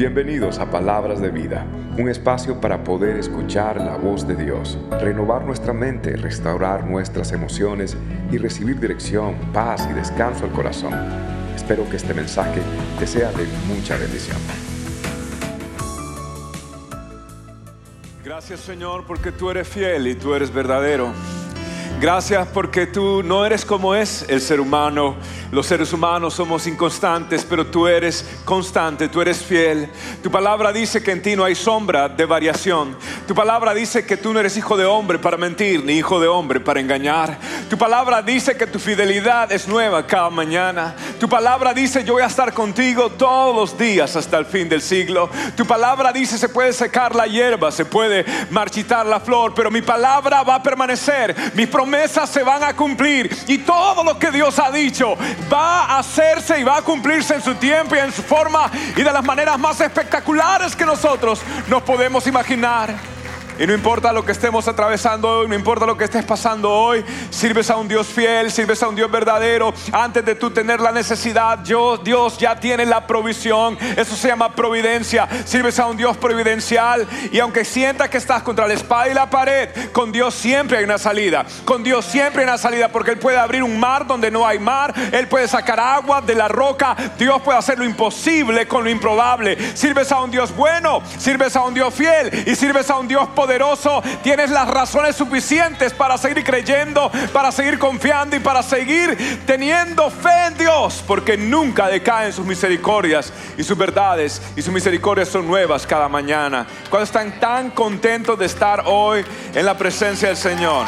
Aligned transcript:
Bienvenidos 0.00 0.58
a 0.58 0.70
Palabras 0.70 1.20
de 1.20 1.28
Vida, 1.28 1.66
un 1.98 2.08
espacio 2.08 2.58
para 2.58 2.82
poder 2.84 3.18
escuchar 3.18 3.76
la 3.76 3.98
voz 3.98 4.26
de 4.26 4.34
Dios, 4.34 4.78
renovar 4.98 5.44
nuestra 5.44 5.74
mente, 5.74 6.16
restaurar 6.16 6.86
nuestras 6.86 7.32
emociones 7.32 7.98
y 8.32 8.38
recibir 8.38 8.80
dirección, 8.80 9.34
paz 9.52 9.86
y 9.90 9.92
descanso 9.92 10.46
al 10.46 10.52
corazón. 10.52 10.94
Espero 11.54 11.86
que 11.90 11.98
este 11.98 12.14
mensaje 12.14 12.62
te 12.98 13.06
sea 13.06 13.30
de 13.32 13.46
mucha 13.68 13.98
bendición. 13.98 14.38
Gracias 18.24 18.60
Señor 18.60 19.04
porque 19.06 19.32
tú 19.32 19.50
eres 19.50 19.68
fiel 19.68 20.06
y 20.06 20.14
tú 20.14 20.32
eres 20.32 20.50
verdadero. 20.50 21.12
Gracias 22.00 22.48
porque 22.48 22.86
tú 22.86 23.22
no 23.22 23.44
eres 23.44 23.66
como 23.66 23.94
es 23.94 24.24
el 24.30 24.40
ser 24.40 24.60
humano. 24.60 25.16
Los 25.50 25.66
seres 25.66 25.92
humanos 25.92 26.34
somos 26.34 26.68
inconstantes, 26.68 27.44
pero 27.44 27.66
tú 27.66 27.88
eres 27.88 28.24
constante, 28.44 29.08
tú 29.08 29.20
eres 29.20 29.42
fiel. 29.42 29.90
Tu 30.22 30.30
palabra 30.30 30.72
dice 30.72 31.02
que 31.02 31.10
en 31.10 31.22
ti 31.22 31.34
no 31.34 31.42
hay 31.42 31.56
sombra 31.56 32.08
de 32.08 32.24
variación. 32.24 32.96
Tu 33.26 33.34
palabra 33.34 33.74
dice 33.74 34.06
que 34.06 34.16
tú 34.16 34.32
no 34.32 34.38
eres 34.38 34.56
hijo 34.56 34.76
de 34.76 34.84
hombre 34.84 35.18
para 35.18 35.36
mentir, 35.36 35.84
ni 35.84 35.94
hijo 35.94 36.20
de 36.20 36.28
hombre 36.28 36.60
para 36.60 36.78
engañar. 36.78 37.36
Tu 37.68 37.76
palabra 37.76 38.22
dice 38.22 38.56
que 38.56 38.68
tu 38.68 38.78
fidelidad 38.78 39.50
es 39.50 39.66
nueva 39.66 40.06
cada 40.06 40.30
mañana. 40.30 40.94
Tu 41.18 41.28
palabra 41.28 41.74
dice 41.74 42.04
yo 42.04 42.12
voy 42.12 42.22
a 42.22 42.26
estar 42.26 42.54
contigo 42.54 43.10
todos 43.10 43.54
los 43.54 43.76
días 43.76 44.14
hasta 44.14 44.38
el 44.38 44.46
fin 44.46 44.68
del 44.68 44.80
siglo. 44.80 45.30
Tu 45.56 45.66
palabra 45.66 46.12
dice 46.12 46.38
se 46.38 46.48
puede 46.48 46.72
secar 46.72 47.16
la 47.16 47.26
hierba, 47.26 47.72
se 47.72 47.84
puede 47.84 48.24
marchitar 48.50 49.04
la 49.04 49.18
flor, 49.18 49.52
pero 49.52 49.68
mi 49.68 49.82
palabra 49.82 50.44
va 50.44 50.54
a 50.54 50.62
permanecer. 50.62 51.34
Mis 51.54 51.66
promesas 51.66 52.30
se 52.30 52.44
van 52.44 52.62
a 52.62 52.76
cumplir 52.76 53.36
y 53.48 53.58
todo 53.58 54.04
lo 54.04 54.16
que 54.16 54.30
Dios 54.30 54.56
ha 54.60 54.70
dicho 54.70 55.16
va 55.52 55.84
a 55.84 55.98
hacerse 55.98 56.58
y 56.58 56.64
va 56.64 56.78
a 56.78 56.82
cumplirse 56.82 57.34
en 57.34 57.42
su 57.42 57.54
tiempo 57.54 57.94
y 57.94 57.98
en 57.98 58.12
su 58.12 58.22
forma 58.22 58.70
y 58.96 59.02
de 59.02 59.12
las 59.12 59.24
maneras 59.24 59.58
más 59.58 59.80
espectaculares 59.80 60.74
que 60.74 60.84
nosotros 60.84 61.40
nos 61.68 61.82
podemos 61.82 62.26
imaginar. 62.26 63.19
Y 63.60 63.66
no 63.66 63.74
importa 63.74 64.10
lo 64.10 64.24
que 64.24 64.32
estemos 64.32 64.66
atravesando 64.68 65.28
hoy, 65.28 65.46
no 65.46 65.54
importa 65.54 65.84
lo 65.84 65.94
que 65.94 66.04
estés 66.04 66.24
pasando 66.24 66.70
hoy, 66.70 67.04
sirves 67.28 67.68
a 67.68 67.76
un 67.76 67.88
Dios 67.88 68.06
fiel, 68.06 68.50
sirves 68.50 68.82
a 68.82 68.88
un 68.88 68.94
Dios 68.94 69.10
verdadero. 69.10 69.74
Antes 69.92 70.24
de 70.24 70.34
tú 70.34 70.50
tener 70.50 70.80
la 70.80 70.92
necesidad, 70.92 71.58
Dios 71.58 72.38
ya 72.38 72.58
tiene 72.58 72.86
la 72.86 73.06
provisión. 73.06 73.76
Eso 73.98 74.16
se 74.16 74.28
llama 74.28 74.54
providencia. 74.54 75.28
Sirves 75.44 75.78
a 75.78 75.88
un 75.88 75.98
Dios 75.98 76.16
providencial. 76.16 77.06
Y 77.30 77.38
aunque 77.38 77.66
sientas 77.66 78.08
que 78.08 78.16
estás 78.16 78.42
contra 78.42 78.66
la 78.66 78.72
espada 78.72 79.10
y 79.10 79.12
la 79.12 79.28
pared, 79.28 79.68
con 79.92 80.10
Dios 80.10 80.34
siempre 80.34 80.78
hay 80.78 80.84
una 80.84 80.96
salida. 80.96 81.44
Con 81.66 81.82
Dios 81.82 82.06
siempre 82.06 82.40
hay 82.40 82.48
una 82.48 82.56
salida 82.56 82.88
porque 82.88 83.10
Él 83.10 83.18
puede 83.18 83.36
abrir 83.36 83.62
un 83.62 83.78
mar 83.78 84.06
donde 84.06 84.30
no 84.30 84.46
hay 84.46 84.58
mar. 84.58 84.94
Él 85.12 85.28
puede 85.28 85.46
sacar 85.46 85.78
agua 85.78 86.22
de 86.22 86.34
la 86.34 86.48
roca. 86.48 86.96
Dios 87.18 87.42
puede 87.42 87.58
hacer 87.58 87.78
lo 87.78 87.84
imposible 87.84 88.66
con 88.66 88.84
lo 88.84 88.88
improbable. 88.88 89.58
Sirves 89.76 90.10
a 90.12 90.22
un 90.22 90.30
Dios 90.30 90.56
bueno, 90.56 91.02
sirves 91.18 91.54
a 91.56 91.60
un 91.60 91.74
Dios 91.74 91.92
fiel 91.92 92.44
y 92.46 92.56
sirves 92.56 92.88
a 92.88 92.96
un 92.96 93.06
Dios 93.06 93.28
poderoso 93.34 93.49
tienes 94.22 94.50
las 94.50 94.68
razones 94.68 95.16
suficientes 95.16 95.92
para 95.92 96.16
seguir 96.18 96.44
creyendo, 96.44 97.10
para 97.32 97.50
seguir 97.50 97.78
confiando 97.78 98.36
y 98.36 98.40
para 98.40 98.62
seguir 98.62 99.42
teniendo 99.46 100.10
fe 100.10 100.46
en 100.46 100.58
Dios, 100.58 101.02
porque 101.06 101.36
nunca 101.36 101.88
decaen 101.88 102.32
sus 102.32 102.46
misericordias 102.46 103.32
y 103.56 103.64
sus 103.64 103.76
verdades 103.76 104.40
y 104.56 104.62
sus 104.62 104.72
misericordias 104.72 105.28
son 105.28 105.46
nuevas 105.46 105.86
cada 105.86 106.08
mañana. 106.08 106.66
Cuando 106.88 107.04
están 107.04 107.40
tan 107.40 107.70
contentos 107.70 108.38
de 108.38 108.46
estar 108.46 108.84
hoy 108.86 109.24
en 109.54 109.66
la 109.66 109.76
presencia 109.76 110.28
del 110.28 110.36
Señor. 110.36 110.86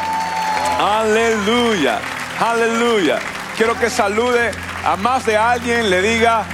Aleluya, 0.79 1.99
aleluya. 2.39 3.19
Quiero 3.57 3.77
que 3.79 3.89
salude 3.89 4.51
a 4.83 4.95
más 4.95 5.25
de 5.25 5.37
alguien, 5.37 5.89
le 5.89 6.01
diga, 6.01 6.45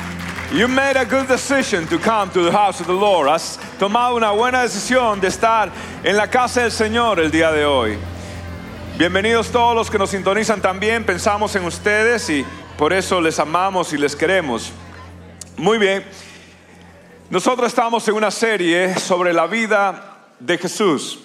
You 0.52 0.68
made 0.68 0.98
a 0.98 1.06
good 1.06 1.28
decision 1.28 1.86
to 1.90 2.00
come 2.00 2.32
to 2.32 2.42
the 2.42 2.52
house 2.52 2.82
of 2.82 2.88
the 2.88 2.94
Lord. 2.94 3.30
Has 3.30 3.60
tomado 3.78 4.16
una 4.16 4.32
buena 4.32 4.64
decisión 4.64 5.22
de 5.22 5.28
estar 5.28 5.72
en 6.04 6.18
la 6.18 6.26
casa 6.26 6.62
del 6.62 6.72
Señor 6.72 7.20
el 7.20 7.30
día 7.30 7.52
de 7.52 7.66
hoy. 7.66 8.00
Bienvenidos 8.98 9.52
todos 9.52 9.76
los 9.76 9.92
que 9.92 10.00
nos 10.00 10.10
sintonizan 10.10 10.60
también. 10.60 11.06
Pensamos 11.06 11.56
en 11.56 11.66
ustedes 11.66 12.28
y 12.32 12.44
por 12.80 12.94
eso 12.94 13.22
les 13.22 13.38
amamos 13.38 13.94
y 13.94 14.00
les 14.00 14.16
queremos. 14.16 14.72
Muy 15.56 15.78
bien. 15.78 16.04
Nosotros 17.30 17.68
estamos 17.68 18.08
en 18.08 18.16
una 18.16 18.32
serie 18.32 18.96
sobre 18.96 19.34
la 19.34 19.46
vida 19.46 20.32
de 20.40 20.58
Jesús. 20.58 21.20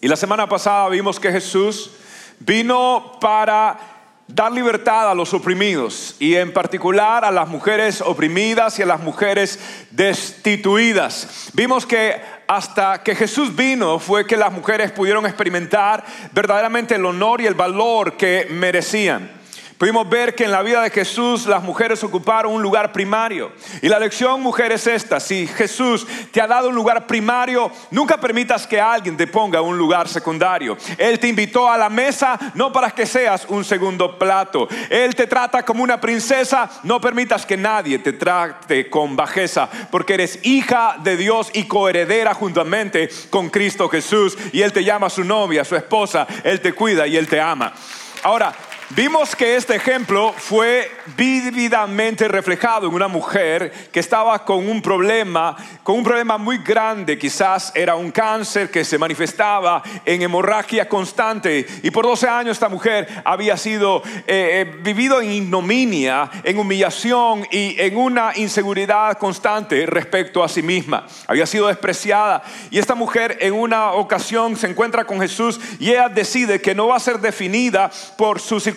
Y 0.00 0.08
la 0.08 0.16
semana 0.16 0.48
pasada 0.48 0.88
vimos 0.88 1.20
que 1.20 1.30
Jesús 1.30 1.92
vino 2.40 3.18
para 3.20 3.95
dar 4.28 4.50
libertad 4.52 5.10
a 5.10 5.14
los 5.14 5.32
oprimidos 5.34 6.16
y 6.18 6.34
en 6.34 6.52
particular 6.52 7.24
a 7.24 7.30
las 7.30 7.48
mujeres 7.48 8.00
oprimidas 8.00 8.78
y 8.78 8.82
a 8.82 8.86
las 8.86 9.00
mujeres 9.00 9.58
destituidas. 9.90 11.50
Vimos 11.52 11.86
que 11.86 12.20
hasta 12.48 13.02
que 13.02 13.14
Jesús 13.14 13.54
vino 13.54 13.98
fue 13.98 14.26
que 14.26 14.36
las 14.36 14.52
mujeres 14.52 14.92
pudieron 14.92 15.26
experimentar 15.26 16.04
verdaderamente 16.32 16.94
el 16.94 17.04
honor 17.06 17.40
y 17.40 17.46
el 17.46 17.54
valor 17.54 18.16
que 18.16 18.46
merecían. 18.50 19.35
Pudimos 19.78 20.08
ver 20.08 20.34
que 20.34 20.44
en 20.44 20.52
la 20.52 20.62
vida 20.62 20.80
de 20.80 20.88
Jesús 20.88 21.44
las 21.44 21.62
mujeres 21.62 22.02
ocuparon 22.02 22.54
un 22.54 22.62
lugar 22.62 22.92
primario. 22.92 23.52
Y 23.82 23.90
la 23.90 23.98
lección, 23.98 24.40
mujer, 24.40 24.72
es 24.72 24.86
esta. 24.86 25.20
Si 25.20 25.46
Jesús 25.46 26.06
te 26.32 26.40
ha 26.40 26.46
dado 26.46 26.70
un 26.70 26.74
lugar 26.74 27.06
primario, 27.06 27.70
nunca 27.90 28.18
permitas 28.18 28.66
que 28.66 28.80
alguien 28.80 29.18
te 29.18 29.26
ponga 29.26 29.60
un 29.60 29.76
lugar 29.76 30.08
secundario. 30.08 30.78
Él 30.96 31.18
te 31.18 31.28
invitó 31.28 31.70
a 31.70 31.76
la 31.76 31.90
mesa 31.90 32.38
no 32.54 32.72
para 32.72 32.90
que 32.90 33.04
seas 33.04 33.44
un 33.48 33.64
segundo 33.64 34.18
plato. 34.18 34.66
Él 34.88 35.14
te 35.14 35.26
trata 35.26 35.62
como 35.62 35.82
una 35.82 36.00
princesa, 36.00 36.70
no 36.82 36.98
permitas 36.98 37.44
que 37.44 37.58
nadie 37.58 37.98
te 37.98 38.14
trate 38.14 38.88
con 38.88 39.14
bajeza, 39.14 39.68
porque 39.90 40.14
eres 40.14 40.38
hija 40.42 40.96
de 41.02 41.18
Dios 41.18 41.50
y 41.52 41.64
coheredera 41.64 42.32
juntamente 42.32 43.10
con 43.28 43.50
Cristo 43.50 43.90
Jesús. 43.90 44.38
Y 44.52 44.62
Él 44.62 44.72
te 44.72 44.84
llama 44.84 45.08
a 45.08 45.10
su 45.10 45.22
novia, 45.22 45.66
su 45.66 45.76
esposa, 45.76 46.26
Él 46.44 46.62
te 46.62 46.72
cuida 46.72 47.06
y 47.06 47.18
Él 47.18 47.28
te 47.28 47.38
ama. 47.38 47.74
Ahora, 48.22 48.54
Vimos 48.90 49.34
que 49.34 49.56
este 49.56 49.74
ejemplo 49.74 50.32
fue 50.32 50.88
vívidamente 51.16 52.28
reflejado 52.28 52.86
en 52.86 52.94
una 52.94 53.08
mujer 53.08 53.72
que 53.90 53.98
estaba 53.98 54.44
con 54.44 54.68
un 54.68 54.80
problema, 54.80 55.56
con 55.82 55.96
un 55.96 56.04
problema 56.04 56.38
muy 56.38 56.58
grande, 56.58 57.18
quizás 57.18 57.72
era 57.74 57.96
un 57.96 58.12
cáncer 58.12 58.70
que 58.70 58.84
se 58.84 58.96
manifestaba 58.96 59.82
en 60.04 60.22
hemorragia 60.22 60.88
constante. 60.88 61.66
Y 61.82 61.90
por 61.90 62.06
12 62.06 62.28
años 62.28 62.52
esta 62.52 62.68
mujer 62.68 63.08
había 63.24 63.56
sido 63.56 64.04
eh, 64.04 64.22
eh, 64.28 64.76
vivido 64.82 65.20
en 65.20 65.32
ignominia, 65.32 66.30
en 66.44 66.56
humillación 66.56 67.44
y 67.50 67.74
en 67.80 67.96
una 67.96 68.36
inseguridad 68.36 69.18
constante 69.18 69.84
respecto 69.86 70.44
a 70.44 70.48
sí 70.48 70.62
misma. 70.62 71.08
Había 71.26 71.46
sido 71.46 71.66
despreciada. 71.66 72.44
Y 72.70 72.78
esta 72.78 72.94
mujer 72.94 73.38
en 73.40 73.52
una 73.54 73.94
ocasión 73.94 74.56
se 74.56 74.68
encuentra 74.68 75.04
con 75.04 75.20
Jesús 75.20 75.58
y 75.80 75.90
ella 75.90 76.08
decide 76.08 76.60
que 76.60 76.76
no 76.76 76.86
va 76.86 76.96
a 76.96 77.00
ser 77.00 77.18
definida 77.18 77.90
por 78.16 78.38
sus 78.38 78.62
circunstancias, 78.62 78.75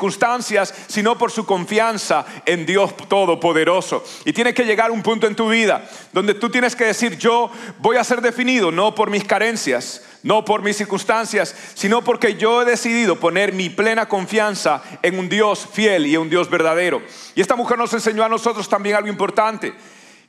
sino 0.87 1.17
por 1.17 1.31
su 1.31 1.45
confianza 1.45 2.25
en 2.45 2.65
Dios 2.65 2.95
Todopoderoso. 3.07 4.03
Y 4.25 4.33
tiene 4.33 4.53
que 4.53 4.65
llegar 4.65 4.91
un 4.91 5.03
punto 5.03 5.27
en 5.27 5.35
tu 5.35 5.49
vida 5.49 5.87
donde 6.13 6.33
tú 6.33 6.49
tienes 6.49 6.75
que 6.75 6.85
decir, 6.85 7.17
yo 7.17 7.51
voy 7.79 7.97
a 7.97 8.03
ser 8.03 8.21
definido 8.21 8.71
no 8.71 8.95
por 8.95 9.09
mis 9.09 9.23
carencias, 9.23 10.03
no 10.23 10.43
por 10.43 10.61
mis 10.61 10.77
circunstancias, 10.77 11.55
sino 11.73 12.03
porque 12.03 12.35
yo 12.35 12.61
he 12.61 12.65
decidido 12.65 13.17
poner 13.17 13.53
mi 13.53 13.69
plena 13.69 14.07
confianza 14.07 14.81
en 15.01 15.19
un 15.19 15.29
Dios 15.29 15.67
fiel 15.71 16.07
y 16.07 16.15
en 16.15 16.21
un 16.21 16.29
Dios 16.29 16.49
verdadero. 16.49 17.01
Y 17.35 17.41
esta 17.41 17.55
mujer 17.55 17.77
nos 17.77 17.93
enseñó 17.93 18.23
a 18.23 18.29
nosotros 18.29 18.67
también 18.67 18.95
algo 18.95 19.09
importante, 19.09 19.73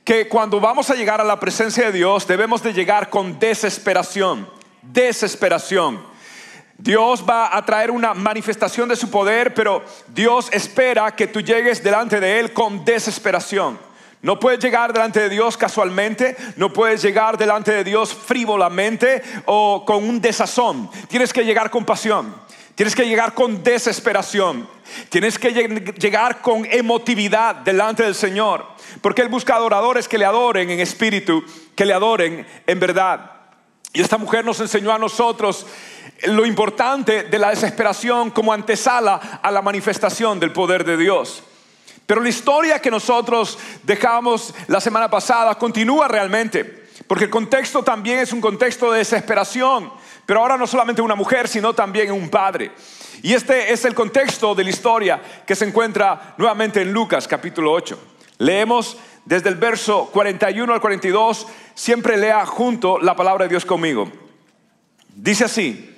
que 0.03 0.27
cuando 0.27 0.59
vamos 0.59 0.89
a 0.89 0.95
llegar 0.95 1.21
a 1.21 1.25
la 1.25 1.39
presencia 1.39 1.85
de 1.85 1.91
Dios 1.91 2.27
debemos 2.27 2.63
de 2.63 2.73
llegar 2.73 3.09
con 3.09 3.39
desesperación, 3.39 4.49
desesperación. 4.81 6.10
Dios 6.81 7.23
va 7.29 7.55
a 7.55 7.63
traer 7.63 7.91
una 7.91 8.15
manifestación 8.15 8.89
de 8.89 8.95
su 8.95 9.11
poder, 9.11 9.53
pero 9.53 9.83
Dios 10.07 10.49
espera 10.51 11.15
que 11.15 11.27
tú 11.27 11.39
llegues 11.39 11.83
delante 11.83 12.19
de 12.19 12.39
Él 12.39 12.53
con 12.53 12.83
desesperación. 12.83 13.77
No 14.23 14.39
puedes 14.39 14.59
llegar 14.59 14.91
delante 14.91 15.19
de 15.19 15.29
Dios 15.29 15.57
casualmente, 15.57 16.35
no 16.55 16.73
puedes 16.73 17.03
llegar 17.03 17.37
delante 17.37 17.71
de 17.71 17.83
Dios 17.83 18.13
frívolamente 18.13 19.21
o 19.45 19.83
con 19.85 20.03
un 20.03 20.21
desazón. 20.21 20.89
Tienes 21.07 21.31
que 21.31 21.45
llegar 21.45 21.69
con 21.69 21.85
pasión, 21.85 22.35
tienes 22.73 22.95
que 22.95 23.05
llegar 23.05 23.35
con 23.35 23.63
desesperación, 23.63 24.67
tienes 25.09 25.37
que 25.37 25.51
llegar 25.51 26.41
con 26.41 26.65
emotividad 26.65 27.57
delante 27.57 28.01
del 28.01 28.15
Señor, 28.15 28.65
porque 29.01 29.21
Él 29.21 29.29
busca 29.29 29.55
adoradores 29.55 30.07
que 30.07 30.17
le 30.17 30.25
adoren 30.25 30.69
en 30.71 30.79
espíritu, 30.79 31.43
que 31.75 31.85
le 31.85 31.93
adoren 31.93 32.47
en 32.65 32.79
verdad. 32.79 33.31
Y 33.93 34.01
esta 34.01 34.17
mujer 34.17 34.45
nos 34.45 34.59
enseñó 34.59 34.91
a 34.93 34.97
nosotros 34.97 35.65
lo 36.25 36.45
importante 36.45 37.23
de 37.23 37.39
la 37.39 37.49
desesperación 37.49 38.31
como 38.31 38.53
antesala 38.53 39.39
a 39.41 39.51
la 39.51 39.61
manifestación 39.61 40.39
del 40.39 40.51
poder 40.51 40.83
de 40.83 40.97
Dios. 40.97 41.43
Pero 42.05 42.21
la 42.21 42.29
historia 42.29 42.79
que 42.79 42.91
nosotros 42.91 43.57
dejamos 43.83 44.53
la 44.67 44.81
semana 44.81 45.09
pasada 45.09 45.55
continúa 45.55 46.07
realmente, 46.07 46.85
porque 47.07 47.25
el 47.25 47.29
contexto 47.29 47.83
también 47.83 48.19
es 48.19 48.33
un 48.33 48.41
contexto 48.41 48.91
de 48.91 48.99
desesperación, 48.99 49.91
pero 50.25 50.41
ahora 50.41 50.57
no 50.57 50.67
solamente 50.67 51.01
una 51.01 51.15
mujer, 51.15 51.47
sino 51.47 51.73
también 51.73 52.11
un 52.11 52.29
padre. 52.29 52.71
Y 53.23 53.33
este 53.33 53.71
es 53.71 53.85
el 53.85 53.93
contexto 53.93 54.55
de 54.55 54.63
la 54.63 54.69
historia 54.69 55.21
que 55.45 55.55
se 55.55 55.65
encuentra 55.65 56.35
nuevamente 56.37 56.81
en 56.81 56.91
Lucas 56.91 57.27
capítulo 57.27 57.71
8. 57.71 57.97
Leemos 58.39 58.97
desde 59.25 59.49
el 59.49 59.55
verso 59.55 60.09
41 60.11 60.73
al 60.73 60.81
42, 60.81 61.47
siempre 61.75 62.17
lea 62.17 62.45
junto 62.45 62.99
la 62.99 63.15
palabra 63.15 63.45
de 63.45 63.49
Dios 63.49 63.65
conmigo. 63.65 64.11
Dice 65.15 65.45
así, 65.45 65.90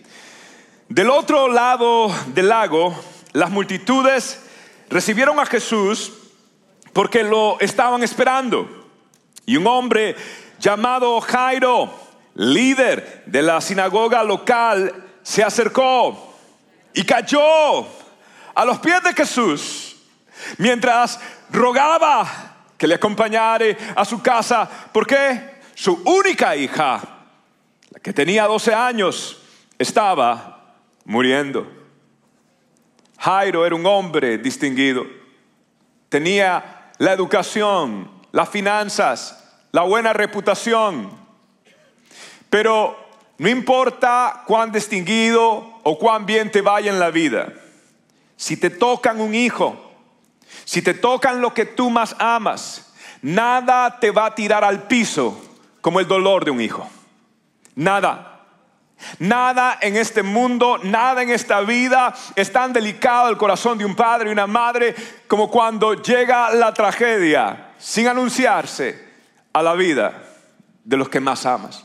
del 0.90 1.10
otro 1.10 1.48
lado 1.48 2.14
del 2.28 2.50
lago, 2.50 2.96
las 3.32 3.50
multitudes 3.50 4.42
recibieron 4.90 5.40
a 5.40 5.46
Jesús 5.46 6.12
porque 6.94 7.24
lo 7.24 7.60
estaban 7.60 8.04
esperando. 8.04 8.70
Y 9.46 9.58
un 9.58 9.68
hombre 9.68 10.16
llamado 10.60 11.20
Jairo, 11.22 11.94
líder 12.36 13.24
de 13.26 13.42
la 13.42 13.60
sinagoga 13.60 14.24
local, 14.24 14.94
se 15.24 15.44
acercó 15.44 16.36
y 16.94 17.04
cayó 17.04 17.88
a 18.54 18.66
los 18.66 18.80
pies 18.80 19.02
de 19.04 19.14
Jesús 19.14 19.96
mientras 20.58 21.20
rogaba 21.50 22.56
que 22.78 22.88
le 22.88 22.96
acompañara 22.96 23.66
a 23.96 24.06
su 24.06 24.22
casa. 24.22 24.70
porque 24.92 25.54
Su 25.76 26.02
única 26.06 26.56
hija, 26.56 27.02
la 27.90 28.00
que 28.00 28.14
tenía 28.14 28.46
12 28.46 28.74
años, 28.74 29.40
estaba 29.80 30.63
muriendo. 31.06 31.68
Jairo 33.18 33.66
era 33.66 33.76
un 33.76 33.86
hombre 33.86 34.38
distinguido. 34.38 35.06
Tenía 36.10 36.92
la 36.98 37.14
educación, 37.14 38.10
las 38.32 38.50
finanzas, 38.50 39.58
la 39.72 39.84
buena 39.84 40.14
reputación. 40.14 41.12
Pero 42.50 42.98
no 43.38 43.50
importa 43.50 44.44
cuán 44.46 44.72
distinguido 44.72 45.80
o 45.84 45.98
cuán 45.98 46.26
bien 46.26 46.52
te 46.52 46.62
vaya 46.62 46.92
en 46.92 47.00
la 47.00 47.10
vida, 47.10 47.54
si 48.36 48.58
te 48.58 48.70
tocan 48.70 49.20
un 49.20 49.34
hijo, 49.34 49.92
si 50.66 50.82
te 50.82 50.94
tocan 50.94 51.42
lo 51.42 51.54
que 51.54 51.66
tú 51.66 51.90
más 51.90 52.16
amas, 52.20 52.94
nada 53.22 54.00
te 54.00 54.12
va 54.12 54.28
a 54.28 54.36
tirar 54.36 54.64
al 54.64 54.84
piso 54.84 55.42
como 55.82 56.00
el 56.00 56.08
dolor 56.08 56.46
de 56.46 56.52
un 56.52 56.62
hijo. 56.62 56.90
Nada. 57.76 58.33
Nada 59.20 59.78
en 59.82 59.96
este 59.96 60.24
mundo, 60.24 60.80
nada 60.84 61.24
en 61.24 61.30
esta 61.30 61.62
vida 61.62 62.14
es 62.36 62.52
tan 62.52 62.74
delicado 62.74 63.30
el 63.30 63.38
corazón 63.38 63.78
de 63.78 63.86
un 63.86 63.96
padre 63.96 64.30
y 64.30 64.34
una 64.34 64.48
madre 64.48 64.96
como 65.28 65.50
cuando 65.50 65.94
llega 65.94 66.54
la 66.54 66.74
tragedia 66.74 67.72
sin 67.78 68.08
anunciarse 68.08 69.14
a 69.52 69.62
la 69.62 69.74
vida 69.74 70.24
de 70.84 70.98
los 70.98 71.10
que 71.10 71.20
más 71.20 71.46
amas. 71.46 71.84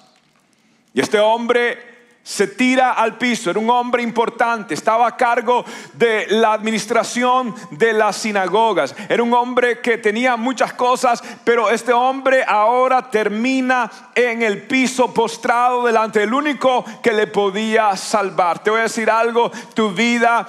Y 0.94 1.00
este 1.00 1.18
hombre 1.20 1.87
se 2.28 2.46
tira 2.46 2.92
al 2.92 3.16
piso, 3.16 3.48
era 3.48 3.58
un 3.58 3.70
hombre 3.70 4.02
importante, 4.02 4.74
estaba 4.74 5.06
a 5.06 5.16
cargo 5.16 5.64
de 5.94 6.26
la 6.28 6.52
administración 6.52 7.54
de 7.70 7.94
las 7.94 8.16
sinagogas, 8.16 8.94
era 9.08 9.22
un 9.22 9.32
hombre 9.32 9.80
que 9.80 9.96
tenía 9.96 10.36
muchas 10.36 10.74
cosas, 10.74 11.24
pero 11.42 11.70
este 11.70 11.90
hombre 11.94 12.44
ahora 12.46 13.10
termina 13.10 13.90
en 14.14 14.42
el 14.42 14.60
piso 14.64 15.14
postrado 15.14 15.86
delante 15.86 16.20
del 16.20 16.34
único 16.34 16.84
que 17.02 17.14
le 17.14 17.28
podía 17.28 17.96
salvar. 17.96 18.58
Te 18.58 18.68
voy 18.68 18.80
a 18.80 18.82
decir 18.82 19.10
algo, 19.10 19.50
tu 19.72 19.90
vida, 19.92 20.46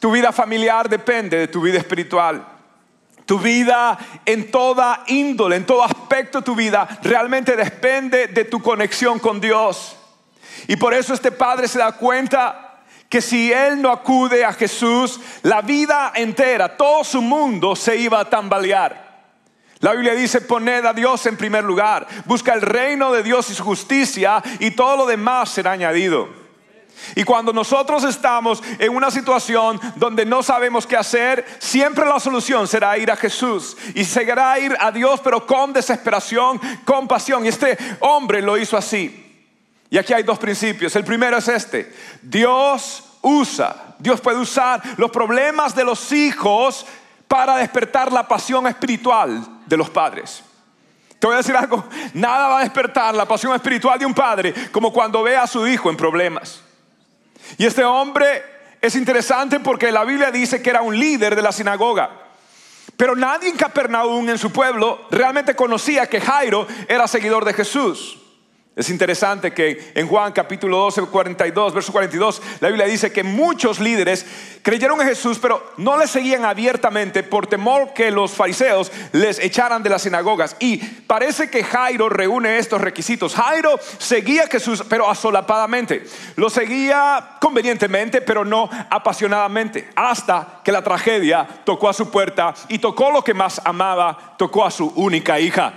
tu 0.00 0.12
vida 0.12 0.32
familiar 0.32 0.86
depende 0.86 1.38
de 1.38 1.48
tu 1.48 1.62
vida 1.62 1.78
espiritual. 1.78 2.46
Tu 3.24 3.38
vida 3.38 3.98
en 4.26 4.50
toda 4.50 5.04
índole, 5.06 5.56
en 5.56 5.64
todo 5.64 5.82
aspecto 5.82 6.40
de 6.40 6.44
tu 6.44 6.54
vida, 6.54 6.86
realmente 7.02 7.56
depende 7.56 8.26
de 8.26 8.44
tu 8.44 8.60
conexión 8.60 9.18
con 9.18 9.40
Dios. 9.40 9.96
Y 10.68 10.76
por 10.76 10.94
eso 10.94 11.14
este 11.14 11.32
padre 11.32 11.68
se 11.68 11.78
da 11.78 11.92
cuenta 11.92 12.72
que 13.08 13.20
si 13.20 13.52
él 13.52 13.82
no 13.82 13.90
acude 13.90 14.44
a 14.44 14.52
Jesús, 14.52 15.20
la 15.42 15.60
vida 15.60 16.12
entera, 16.14 16.76
todo 16.76 17.04
su 17.04 17.20
mundo 17.20 17.76
se 17.76 17.96
iba 17.96 18.20
a 18.20 18.30
tambalear. 18.30 19.02
La 19.80 19.92
Biblia 19.92 20.14
dice, 20.14 20.40
poned 20.40 20.86
a 20.86 20.92
Dios 20.92 21.26
en 21.26 21.36
primer 21.36 21.64
lugar, 21.64 22.06
busca 22.24 22.54
el 22.54 22.62
reino 22.62 23.12
de 23.12 23.22
Dios 23.22 23.50
y 23.50 23.54
su 23.54 23.64
justicia 23.64 24.42
y 24.60 24.70
todo 24.70 24.96
lo 24.96 25.06
demás 25.06 25.50
será 25.50 25.72
añadido. 25.72 26.28
Y 27.14 27.24
cuando 27.24 27.52
nosotros 27.52 28.04
estamos 28.04 28.62
en 28.78 28.94
una 28.94 29.10
situación 29.10 29.80
donde 29.96 30.24
no 30.24 30.42
sabemos 30.42 30.86
qué 30.86 30.96
hacer, 30.96 31.44
siempre 31.58 32.06
la 32.06 32.20
solución 32.20 32.66
será 32.68 32.96
ir 32.96 33.10
a 33.10 33.16
Jesús 33.16 33.76
y 33.94 34.04
seguirá 34.04 34.58
ir 34.58 34.76
a 34.78 34.90
Dios, 34.90 35.20
pero 35.20 35.46
con 35.46 35.72
desesperación, 35.72 36.60
con 36.84 37.08
pasión. 37.08 37.44
Y 37.44 37.48
este 37.48 37.76
hombre 38.00 38.40
lo 38.40 38.56
hizo 38.56 38.76
así. 38.76 39.21
Y 39.92 39.98
aquí 39.98 40.14
hay 40.14 40.22
dos 40.22 40.38
principios. 40.38 40.96
El 40.96 41.04
primero 41.04 41.36
es 41.36 41.46
este. 41.48 41.92
Dios 42.22 43.04
usa, 43.20 43.94
Dios 43.98 44.22
puede 44.22 44.38
usar 44.38 44.80
los 44.96 45.10
problemas 45.10 45.74
de 45.74 45.84
los 45.84 46.10
hijos 46.12 46.86
para 47.28 47.58
despertar 47.58 48.10
la 48.10 48.26
pasión 48.26 48.66
espiritual 48.66 49.46
de 49.66 49.76
los 49.76 49.90
padres. 49.90 50.42
Te 51.18 51.26
voy 51.26 51.34
a 51.34 51.36
decir 51.36 51.54
algo, 51.54 51.84
nada 52.14 52.48
va 52.48 52.60
a 52.60 52.62
despertar 52.62 53.14
la 53.14 53.26
pasión 53.26 53.54
espiritual 53.54 53.98
de 53.98 54.06
un 54.06 54.14
padre 54.14 54.54
como 54.72 54.94
cuando 54.94 55.22
ve 55.22 55.36
a 55.36 55.46
su 55.46 55.66
hijo 55.66 55.90
en 55.90 55.98
problemas. 55.98 56.62
Y 57.58 57.66
este 57.66 57.84
hombre 57.84 58.42
es 58.80 58.96
interesante 58.96 59.60
porque 59.60 59.92
la 59.92 60.04
Biblia 60.04 60.30
dice 60.30 60.62
que 60.62 60.70
era 60.70 60.80
un 60.80 60.98
líder 60.98 61.36
de 61.36 61.42
la 61.42 61.52
sinagoga. 61.52 62.08
Pero 62.96 63.14
nadie 63.14 63.50
en 63.50 63.58
Capernaum, 63.58 64.26
en 64.30 64.38
su 64.38 64.50
pueblo, 64.50 65.06
realmente 65.10 65.54
conocía 65.54 66.06
que 66.06 66.18
Jairo 66.18 66.66
era 66.88 67.06
seguidor 67.06 67.44
de 67.44 67.52
Jesús. 67.52 68.21
Es 68.74 68.88
interesante 68.88 69.52
que 69.52 69.92
en 69.94 70.08
Juan 70.08 70.32
capítulo 70.32 70.78
12, 70.78 71.02
42, 71.02 71.74
verso 71.74 71.92
42, 71.92 72.40
la 72.60 72.68
Biblia 72.68 72.86
dice 72.86 73.12
que 73.12 73.22
muchos 73.22 73.78
líderes 73.78 74.24
creyeron 74.62 74.98
en 75.02 75.08
Jesús, 75.08 75.38
pero 75.38 75.74
no 75.76 75.98
le 75.98 76.06
seguían 76.06 76.46
abiertamente 76.46 77.22
por 77.22 77.46
temor 77.46 77.92
que 77.92 78.10
los 78.10 78.32
fariseos 78.32 78.90
les 79.12 79.38
echaran 79.40 79.82
de 79.82 79.90
las 79.90 80.00
sinagogas. 80.00 80.56
Y 80.58 80.78
parece 80.78 81.50
que 81.50 81.64
Jairo 81.64 82.08
reúne 82.08 82.56
estos 82.56 82.80
requisitos. 82.80 83.34
Jairo 83.34 83.78
seguía 83.98 84.44
a 84.44 84.46
Jesús, 84.46 84.82
pero 84.88 85.10
asolapadamente. 85.10 86.04
Lo 86.36 86.48
seguía 86.48 87.36
convenientemente, 87.42 88.22
pero 88.22 88.42
no 88.42 88.70
apasionadamente. 88.88 89.90
Hasta 89.94 90.62
que 90.64 90.72
la 90.72 90.82
tragedia 90.82 91.46
tocó 91.66 91.90
a 91.90 91.92
su 91.92 92.10
puerta 92.10 92.54
y 92.68 92.78
tocó 92.78 93.10
lo 93.10 93.22
que 93.22 93.34
más 93.34 93.60
amaba, 93.66 94.34
tocó 94.38 94.64
a 94.64 94.70
su 94.70 94.86
única 94.96 95.38
hija. 95.38 95.74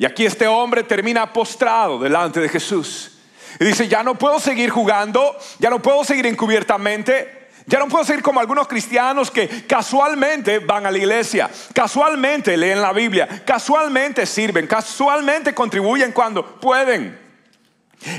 Y 0.00 0.06
aquí 0.06 0.24
este 0.24 0.46
hombre 0.46 0.82
termina 0.82 1.30
postrado 1.30 1.98
delante 1.98 2.40
de 2.40 2.48
Jesús. 2.48 3.18
Y 3.58 3.66
dice, 3.66 3.86
ya 3.86 4.02
no 4.02 4.14
puedo 4.14 4.40
seguir 4.40 4.70
jugando, 4.70 5.36
ya 5.58 5.68
no 5.68 5.82
puedo 5.82 6.04
seguir 6.04 6.24
encubiertamente, 6.24 7.50
ya 7.66 7.78
no 7.78 7.86
puedo 7.86 8.02
seguir 8.06 8.22
como 8.22 8.40
algunos 8.40 8.66
cristianos 8.66 9.30
que 9.30 9.66
casualmente 9.66 10.58
van 10.60 10.86
a 10.86 10.90
la 10.90 10.96
iglesia, 10.96 11.50
casualmente 11.74 12.56
leen 12.56 12.80
la 12.80 12.94
Biblia, 12.94 13.42
casualmente 13.44 14.24
sirven, 14.24 14.66
casualmente 14.66 15.52
contribuyen 15.54 16.12
cuando 16.12 16.58
pueden. 16.58 17.20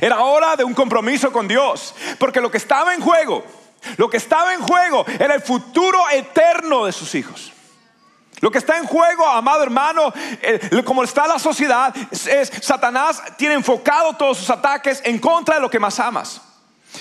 Era 0.01 0.19
hora 0.19 0.55
de 0.55 0.63
un 0.63 0.75
compromiso 0.75 1.31
con 1.31 1.47
Dios, 1.47 1.95
porque 2.19 2.41
lo 2.41 2.51
que 2.51 2.59
estaba 2.59 2.93
en 2.93 3.01
juego, 3.01 3.43
lo 3.97 4.07
que 4.07 4.17
estaba 4.17 4.53
en 4.53 4.61
juego 4.61 5.03
era 5.17 5.33
el 5.33 5.41
futuro 5.41 6.07
eterno 6.11 6.85
de 6.85 6.91
sus 6.91 7.15
hijos. 7.15 7.51
Lo 8.41 8.49
que 8.49 8.57
está 8.57 8.77
en 8.77 8.85
juego, 8.85 9.27
amado 9.27 9.63
hermano, 9.63 10.11
eh, 10.41 10.81
como 10.83 11.03
está 11.03 11.27
la 11.27 11.37
sociedad, 11.37 11.95
es, 12.11 12.51
Satanás 12.61 13.21
tiene 13.37 13.53
enfocado 13.53 14.13
todos 14.15 14.39
sus 14.39 14.49
ataques 14.49 14.99
en 15.05 15.19
contra 15.19 15.55
de 15.55 15.61
lo 15.61 15.69
que 15.69 15.79
más 15.79 15.99
amas. 15.99 16.41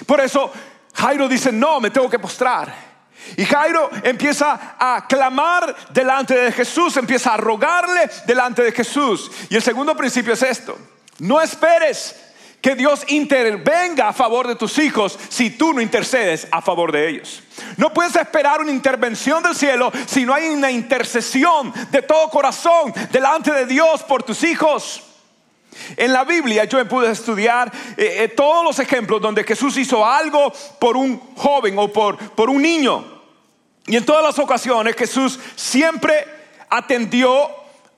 Por 0.07 0.21
eso 0.21 0.53
Jairo 0.95 1.29
dice, 1.29 1.51
no, 1.51 1.81
me 1.81 1.91
tengo 1.91 2.11
que 2.11 2.19
postrar. 2.19 2.91
Y 3.37 3.45
Jairo 3.45 3.91
empieza 4.03 4.77
a 4.79 5.07
clamar 5.09 5.75
delante 5.91 6.35
de 6.35 6.53
Jesús, 6.53 6.97
empieza 6.99 7.35
a 7.35 7.37
rogarle 7.39 8.11
delante 8.27 8.63
de 8.63 8.73
Jesús. 8.73 9.31
Y 9.49 9.57
el 9.57 9.63
segundo 9.63 9.97
principio 9.97 10.35
es 10.35 10.43
esto, 10.43 10.77
no 11.21 11.41
esperes 11.41 12.17
que 12.61 12.75
Dios 12.75 13.05
intervenga 13.09 14.09
a 14.09 14.13
favor 14.13 14.47
de 14.47 14.55
tus 14.55 14.79
hijos 14.79 15.19
si 15.29 15.51
tú 15.51 15.73
no 15.73 15.81
intercedes 15.81 16.47
a 16.51 16.61
favor 16.61 16.93
de 16.93 17.09
ellos. 17.09 17.43
No 17.77 17.93
puedes 17.93 18.15
esperar 18.17 18.61
una 18.61 18.71
intervención 18.71 19.43
del 19.43 19.55
cielo 19.55 19.91
si 20.07 20.25
no 20.25 20.35
hay 20.35 20.49
una 20.49 20.71
intercesión 20.71 21.73
de 21.91 22.03
todo 22.03 22.29
corazón 22.31 22.93
delante 23.11 23.53
de 23.53 23.67
Dios 23.67 24.03
por 24.03 24.23
tus 24.23 24.45
hijos. 24.45 25.03
En 25.97 26.13
la 26.13 26.25
Biblia 26.25 26.65
yo 26.65 26.87
pude 26.87 27.11
estudiar 27.11 27.73
eh, 27.97 28.25
eh, 28.25 28.29
todos 28.29 28.65
los 28.65 28.79
ejemplos 28.79 29.21
donde 29.21 29.45
Jesús 29.45 29.77
hizo 29.77 30.05
algo 30.05 30.53
por 30.79 30.97
un 30.97 31.19
joven 31.37 31.79
o 31.79 31.89
por, 31.89 32.19
por 32.35 32.51
un 32.51 32.61
niño. 32.61 33.21
Y 33.87 33.97
en 33.97 34.05
todas 34.05 34.23
las 34.23 34.39
ocasiones 34.39 34.97
Jesús 34.97 35.39
siempre 35.57 36.27
atendió 36.69 37.51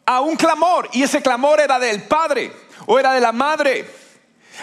a 0.07 0.21
un 0.21 0.37
clamor 0.37 0.89
y 0.93 1.03
ese 1.03 1.23
clamor 1.23 1.61
era 1.61 1.79
del 1.79 2.03
padre 2.05 2.53
o 2.87 2.99
era 2.99 3.13
de 3.13 3.21
la 3.21 3.33
madre. 3.33 4.02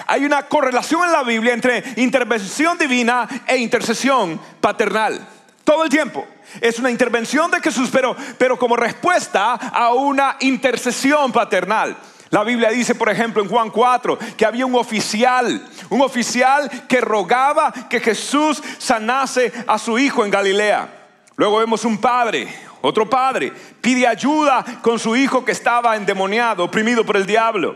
Hay 0.07 0.25
una 0.25 0.43
correlación 0.43 1.03
en 1.05 1.11
la 1.11 1.23
Biblia 1.23 1.53
entre 1.53 1.83
intervención 1.97 2.77
divina 2.77 3.27
e 3.47 3.57
intercesión 3.57 4.39
paternal. 4.59 5.27
Todo 5.63 5.83
el 5.83 5.89
tiempo. 5.89 6.25
Es 6.61 6.79
una 6.79 6.89
intervención 6.89 7.51
de 7.51 7.61
Jesús, 7.61 7.89
pero, 7.91 8.15
pero 8.37 8.57
como 8.57 8.75
respuesta 8.75 9.53
a 9.53 9.93
una 9.93 10.37
intercesión 10.39 11.31
paternal. 11.31 11.95
La 12.31 12.43
Biblia 12.43 12.69
dice, 12.69 12.93
por 12.93 13.09
ejemplo, 13.09 13.41
en 13.41 13.49
Juan 13.49 13.71
4, 13.71 14.17
que 14.37 14.45
había 14.45 14.65
un 14.65 14.75
oficial, 14.75 15.67
un 15.89 16.01
oficial 16.01 16.69
que 16.87 17.01
rogaba 17.01 17.73
que 17.89 17.99
Jesús 17.99 18.61
sanase 18.77 19.51
a 19.67 19.79
su 19.79 19.97
hijo 19.97 20.23
en 20.23 20.31
Galilea. 20.31 20.89
Luego 21.35 21.57
vemos 21.57 21.85
un 21.85 21.99
padre, 21.99 22.47
otro 22.81 23.09
padre, 23.09 23.51
pide 23.81 24.05
ayuda 24.05 24.63
con 24.81 24.99
su 24.99 25.15
hijo 25.15 25.43
que 25.43 25.53
estaba 25.53 25.95
endemoniado, 25.95 26.63
oprimido 26.63 27.03
por 27.03 27.17
el 27.17 27.25
diablo. 27.25 27.75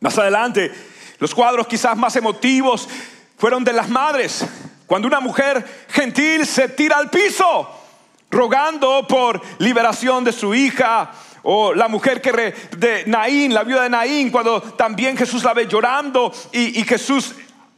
Más 0.00 0.16
adelante, 0.18 0.72
los 1.18 1.34
cuadros 1.34 1.66
quizás 1.66 1.96
más 1.96 2.16
emotivos 2.16 2.88
fueron 3.36 3.64
de 3.64 3.72
las 3.72 3.88
madres, 3.88 4.44
cuando 4.86 5.08
una 5.08 5.20
mujer 5.20 5.86
gentil 5.88 6.46
se 6.46 6.68
tira 6.68 6.96
al 6.96 7.10
piso 7.10 7.68
rogando 8.30 9.06
por 9.06 9.40
liberación 9.58 10.24
de 10.24 10.32
su 10.32 10.54
hija, 10.54 11.10
o 11.48 11.72
la 11.72 11.86
mujer 11.86 12.20
que 12.20 12.32
de 12.76 13.04
Naín, 13.06 13.54
la 13.54 13.62
viuda 13.62 13.84
de 13.84 13.88
Naín, 13.88 14.30
cuando 14.30 14.60
también 14.60 15.16
Jesús 15.16 15.44
la 15.44 15.54
ve 15.54 15.68
llorando 15.68 16.32
y, 16.50 16.82
Jesús 16.82 17.36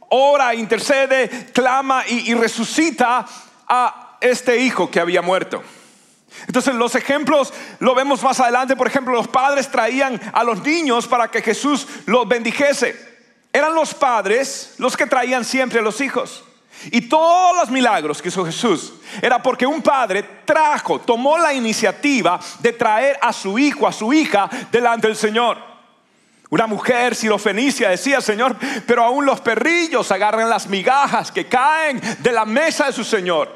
ora, 0.09 0.55
intercede, 0.55 1.51
clama 1.53 2.03
y, 2.07 2.31
y 2.31 2.33
resucita 2.33 3.25
a 3.67 4.17
este 4.21 4.57
hijo 4.57 4.89
que 4.89 4.99
había 4.99 5.21
muerto. 5.21 5.61
Entonces 6.47 6.73
los 6.73 6.95
ejemplos 6.95 7.53
lo 7.79 7.93
vemos 7.93 8.23
más 8.23 8.39
adelante. 8.39 8.75
Por 8.75 8.87
ejemplo, 8.87 9.13
los 9.13 9.27
padres 9.27 9.69
traían 9.69 10.19
a 10.33 10.43
los 10.43 10.63
niños 10.63 11.07
para 11.07 11.29
que 11.29 11.43
Jesús 11.43 11.87
los 12.07 12.27
bendijese. 12.27 13.08
Eran 13.51 13.73
los 13.73 13.93
padres 13.93 14.75
los 14.77 14.95
que 14.95 15.05
traían 15.05 15.43
siempre 15.43 15.79
a 15.79 15.81
los 15.81 16.01
hijos. 16.01 16.43
Y 16.91 17.01
todos 17.01 17.57
los 17.57 17.69
milagros 17.69 18.21
que 18.21 18.29
hizo 18.29 18.45
Jesús 18.45 18.93
era 19.21 19.41
porque 19.41 19.65
un 19.65 19.81
padre 19.81 20.23
trajo, 20.45 20.99
tomó 20.99 21.37
la 21.37 21.53
iniciativa 21.53 22.39
de 22.59 22.71
traer 22.71 23.17
a 23.21 23.33
su 23.33 23.59
hijo, 23.59 23.85
a 23.87 23.91
su 23.91 24.13
hija 24.13 24.49
delante 24.71 25.07
del 25.07 25.17
Señor. 25.17 25.57
Una 26.49 26.67
mujer 26.67 27.15
sirofenicia 27.15 27.89
decía, 27.89 28.21
Señor, 28.21 28.55
pero 28.87 29.03
aún 29.03 29.25
los 29.25 29.41
perrillos 29.41 30.11
agarran 30.11 30.49
las 30.49 30.67
migajas 30.67 31.31
que 31.31 31.47
caen 31.47 32.01
de 32.19 32.31
la 32.31 32.45
mesa 32.45 32.87
de 32.87 32.93
su 32.93 33.03
Señor. 33.03 33.53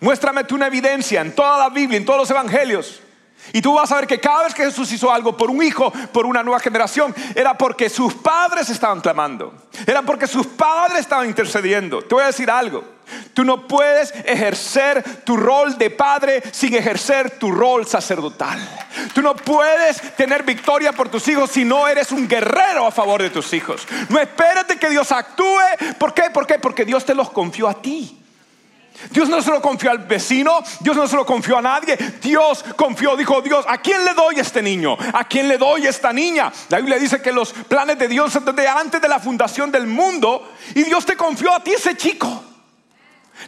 Muéstrame 0.00 0.44
tú 0.44 0.54
una 0.54 0.68
evidencia 0.68 1.20
en 1.20 1.34
toda 1.34 1.58
la 1.58 1.68
Biblia, 1.70 1.96
en 1.96 2.04
todos 2.04 2.20
los 2.20 2.30
evangelios, 2.30 3.00
y 3.52 3.60
tú 3.60 3.74
vas 3.74 3.90
a 3.90 3.96
ver 3.96 4.06
que 4.06 4.20
cada 4.20 4.44
vez 4.44 4.54
que 4.54 4.64
Jesús 4.64 4.90
hizo 4.92 5.10
algo 5.10 5.36
por 5.36 5.50
un 5.50 5.62
hijo, 5.62 5.90
por 6.12 6.26
una 6.26 6.42
nueva 6.42 6.60
generación, 6.60 7.14
era 7.34 7.56
porque 7.56 7.90
sus 7.90 8.14
padres 8.14 8.70
estaban 8.70 9.00
clamando. 9.00 9.52
Era 9.86 10.02
porque 10.02 10.26
sus 10.26 10.46
padres 10.46 11.00
estaban 11.00 11.26
intercediendo. 11.26 12.02
Te 12.02 12.14
voy 12.14 12.24
a 12.24 12.28
decir 12.28 12.50
algo. 12.50 12.84
Tú 13.34 13.44
no 13.44 13.66
puedes 13.66 14.12
ejercer 14.24 15.22
tu 15.24 15.36
rol 15.36 15.76
de 15.76 15.90
padre 15.90 16.42
sin 16.52 16.74
ejercer 16.74 17.38
tu 17.38 17.50
rol 17.50 17.86
sacerdotal. 17.86 18.58
Tú 19.12 19.20
no 19.20 19.34
puedes 19.34 20.16
tener 20.16 20.44
victoria 20.44 20.92
por 20.92 21.08
tus 21.08 21.26
hijos 21.28 21.50
si 21.50 21.64
no 21.64 21.88
eres 21.88 22.12
un 22.12 22.28
guerrero 22.28 22.86
a 22.86 22.90
favor 22.90 23.20
de 23.20 23.30
tus 23.30 23.52
hijos. 23.52 23.86
No 24.08 24.18
espérate 24.18 24.78
que 24.78 24.88
Dios 24.88 25.12
actúe. 25.12 25.60
¿Por 25.98 26.14
qué? 26.14 26.30
¿Por 26.32 26.46
qué? 26.46 26.58
Porque 26.58 26.84
Dios 26.84 27.04
te 27.04 27.14
los 27.14 27.30
confió 27.30 27.68
a 27.68 27.82
ti. 27.82 28.21
Dios 29.10 29.28
no 29.28 29.42
se 29.42 29.50
lo 29.50 29.60
confió 29.60 29.90
al 29.90 29.98
vecino, 29.98 30.62
Dios 30.80 30.96
no 30.96 31.06
se 31.06 31.16
lo 31.16 31.26
confió 31.26 31.58
a 31.58 31.62
nadie. 31.62 31.96
Dios 32.20 32.64
confió, 32.76 33.16
dijo 33.16 33.40
Dios, 33.40 33.64
¿a 33.68 33.78
quién 33.78 34.04
le 34.04 34.14
doy 34.14 34.38
este 34.38 34.62
niño? 34.62 34.96
¿A 35.12 35.24
quién 35.24 35.48
le 35.48 35.58
doy 35.58 35.86
esta 35.86 36.12
niña? 36.12 36.52
La 36.68 36.78
Biblia 36.78 36.98
dice 36.98 37.20
que 37.20 37.32
los 37.32 37.52
planes 37.52 37.98
de 37.98 38.08
Dios 38.08 38.38
desde 38.44 38.68
antes 38.68 39.00
de 39.00 39.08
la 39.08 39.18
fundación 39.18 39.70
del 39.70 39.86
mundo 39.86 40.52
y 40.74 40.82
Dios 40.84 41.04
te 41.04 41.16
confió 41.16 41.52
a 41.52 41.62
ti 41.62 41.72
ese 41.72 41.96
chico. 41.96 42.44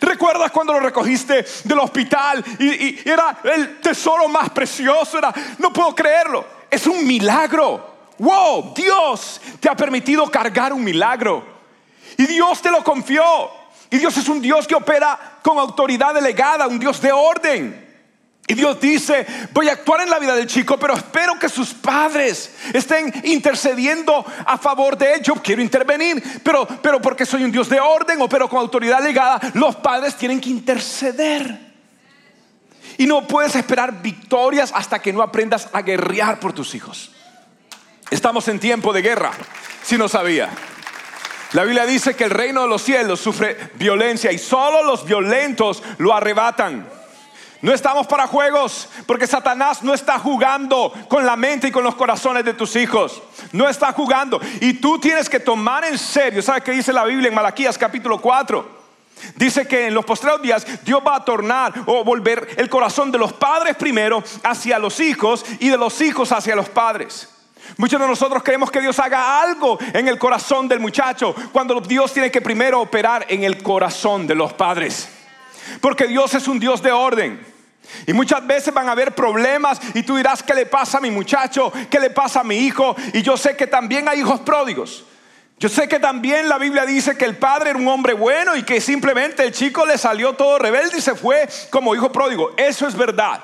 ¿Recuerdas 0.00 0.50
cuando 0.50 0.72
lo 0.72 0.80
recogiste 0.80 1.44
del 1.64 1.78
hospital 1.78 2.44
y, 2.58 3.08
era 3.08 3.38
el 3.44 3.80
tesoro 3.80 4.28
más 4.28 4.50
precioso? 4.50 5.18
Era, 5.18 5.32
no 5.58 5.72
puedo 5.72 5.94
creerlo, 5.94 6.44
es 6.70 6.86
un 6.86 7.06
milagro. 7.06 7.92
Wow, 8.18 8.72
Dios 8.74 9.40
te 9.60 9.68
ha 9.68 9.76
permitido 9.76 10.30
cargar 10.30 10.72
un 10.72 10.82
milagro 10.82 11.44
y 12.16 12.26
Dios 12.26 12.60
te 12.60 12.70
lo 12.70 12.82
confió. 12.82 13.22
Y 13.90 13.98
Dios 13.98 14.16
es 14.16 14.28
un 14.28 14.40
Dios 14.40 14.66
que 14.66 14.74
opera 14.74 15.33
con 15.44 15.58
autoridad 15.58 16.14
delegada, 16.14 16.66
un 16.66 16.78
Dios 16.78 17.02
de 17.02 17.12
orden. 17.12 17.84
Y 18.46 18.54
Dios 18.54 18.80
dice, 18.80 19.26
voy 19.52 19.68
a 19.68 19.72
actuar 19.72 20.00
en 20.00 20.08
la 20.08 20.18
vida 20.18 20.34
del 20.34 20.46
chico, 20.46 20.78
pero 20.78 20.94
espero 20.94 21.38
que 21.38 21.50
sus 21.50 21.74
padres 21.74 22.50
estén 22.72 23.12
intercediendo 23.24 24.24
a 24.46 24.56
favor 24.56 24.96
de 24.96 25.12
él. 25.12 25.22
Yo 25.22 25.34
quiero 25.34 25.60
intervenir, 25.60 26.22
pero, 26.42 26.66
pero 26.66 26.98
porque 26.98 27.26
soy 27.26 27.44
un 27.44 27.52
Dios 27.52 27.68
de 27.68 27.78
orden, 27.78 28.22
opero 28.22 28.48
con 28.48 28.58
autoridad 28.58 29.00
delegada, 29.00 29.38
los 29.52 29.76
padres 29.76 30.16
tienen 30.16 30.40
que 30.40 30.48
interceder. 30.48 31.74
Y 32.96 33.06
no 33.06 33.28
puedes 33.28 33.54
esperar 33.54 34.00
victorias 34.00 34.72
hasta 34.74 34.98
que 34.98 35.12
no 35.12 35.20
aprendas 35.20 35.68
a 35.74 35.82
guerrear 35.82 36.40
por 36.40 36.54
tus 36.54 36.74
hijos. 36.74 37.10
Estamos 38.10 38.48
en 38.48 38.58
tiempo 38.60 38.94
de 38.94 39.02
guerra, 39.02 39.32
si 39.82 39.98
no 39.98 40.08
sabía. 40.08 40.48
La 41.54 41.62
Biblia 41.62 41.86
dice 41.86 42.16
que 42.16 42.24
el 42.24 42.30
reino 42.30 42.62
de 42.62 42.68
los 42.68 42.82
cielos 42.82 43.20
sufre 43.20 43.56
violencia 43.74 44.32
y 44.32 44.38
solo 44.38 44.82
los 44.82 45.04
violentos 45.04 45.84
lo 45.98 46.12
arrebatan. 46.12 46.84
No 47.62 47.72
estamos 47.72 48.08
para 48.08 48.26
juegos, 48.26 48.88
porque 49.06 49.28
Satanás 49.28 49.84
no 49.84 49.94
está 49.94 50.18
jugando 50.18 50.92
con 51.08 51.24
la 51.24 51.36
mente 51.36 51.68
y 51.68 51.70
con 51.70 51.84
los 51.84 51.94
corazones 51.94 52.44
de 52.44 52.54
tus 52.54 52.74
hijos. 52.74 53.22
No 53.52 53.68
está 53.68 53.92
jugando. 53.92 54.40
Y 54.60 54.74
tú 54.74 54.98
tienes 54.98 55.30
que 55.30 55.38
tomar 55.38 55.84
en 55.84 55.96
serio. 55.96 56.42
¿Sabes 56.42 56.64
qué 56.64 56.72
dice 56.72 56.92
la 56.92 57.04
Biblia 57.04 57.28
en 57.28 57.34
Malaquías 57.34 57.78
capítulo 57.78 58.20
4? 58.20 58.68
Dice 59.36 59.68
que 59.68 59.86
en 59.86 59.94
los 59.94 60.04
postreros 60.04 60.42
días 60.42 60.66
Dios 60.84 61.00
va 61.06 61.14
a 61.14 61.24
tornar 61.24 61.72
o 61.86 62.02
volver 62.02 62.48
el 62.56 62.68
corazón 62.68 63.12
de 63.12 63.18
los 63.18 63.32
padres 63.32 63.76
primero 63.76 64.24
hacia 64.42 64.76
los 64.80 64.98
hijos 64.98 65.46
y 65.60 65.68
de 65.68 65.78
los 65.78 66.00
hijos 66.00 66.32
hacia 66.32 66.56
los 66.56 66.68
padres. 66.68 67.28
Muchos 67.76 68.00
de 68.00 68.06
nosotros 68.06 68.42
queremos 68.42 68.70
que 68.70 68.80
Dios 68.80 68.98
haga 68.98 69.40
algo 69.40 69.78
en 69.92 70.08
el 70.08 70.18
corazón 70.18 70.68
del 70.68 70.80
muchacho, 70.80 71.34
cuando 71.52 71.80
Dios 71.80 72.12
tiene 72.12 72.30
que 72.30 72.40
primero 72.40 72.80
operar 72.80 73.26
en 73.28 73.44
el 73.44 73.62
corazón 73.62 74.26
de 74.26 74.34
los 74.34 74.52
padres. 74.52 75.08
Porque 75.80 76.06
Dios 76.06 76.34
es 76.34 76.46
un 76.46 76.60
Dios 76.60 76.82
de 76.82 76.92
orden. 76.92 77.54
Y 78.06 78.12
muchas 78.12 78.46
veces 78.46 78.72
van 78.72 78.88
a 78.88 78.92
haber 78.92 79.14
problemas 79.14 79.80
y 79.94 80.02
tú 80.02 80.16
dirás, 80.16 80.42
¿qué 80.42 80.54
le 80.54 80.66
pasa 80.66 80.98
a 80.98 81.00
mi 81.00 81.10
muchacho? 81.10 81.72
¿Qué 81.90 82.00
le 82.00 82.10
pasa 82.10 82.40
a 82.40 82.44
mi 82.44 82.56
hijo? 82.56 82.96
Y 83.12 83.22
yo 83.22 83.36
sé 83.36 83.56
que 83.56 83.66
también 83.66 84.08
hay 84.08 84.20
hijos 84.20 84.40
pródigos. 84.40 85.04
Yo 85.58 85.68
sé 85.68 85.88
que 85.88 86.00
también 86.00 86.48
la 86.48 86.58
Biblia 86.58 86.84
dice 86.84 87.16
que 87.16 87.24
el 87.24 87.36
padre 87.36 87.70
era 87.70 87.78
un 87.78 87.88
hombre 87.88 88.12
bueno 88.12 88.56
y 88.56 88.64
que 88.64 88.80
simplemente 88.80 89.44
el 89.44 89.52
chico 89.52 89.86
le 89.86 89.96
salió 89.96 90.34
todo 90.34 90.58
rebelde 90.58 90.98
y 90.98 91.00
se 91.00 91.14
fue 91.14 91.48
como 91.70 91.94
hijo 91.94 92.10
pródigo. 92.10 92.52
Eso 92.56 92.88
es 92.88 92.96
verdad. 92.96 93.42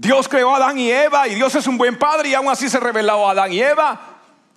Dios 0.00 0.28
creó 0.28 0.54
a 0.54 0.58
Adán 0.58 0.78
y 0.78 0.92
Eva 0.92 1.26
y 1.26 1.34
Dios 1.34 1.52
es 1.56 1.66
un 1.66 1.76
buen 1.76 1.98
padre 1.98 2.28
y 2.28 2.34
aún 2.34 2.48
así 2.48 2.68
se 2.68 2.78
reveló 2.78 3.26
a 3.26 3.32
Adán 3.32 3.52
y 3.52 3.60
Eva. 3.60 3.98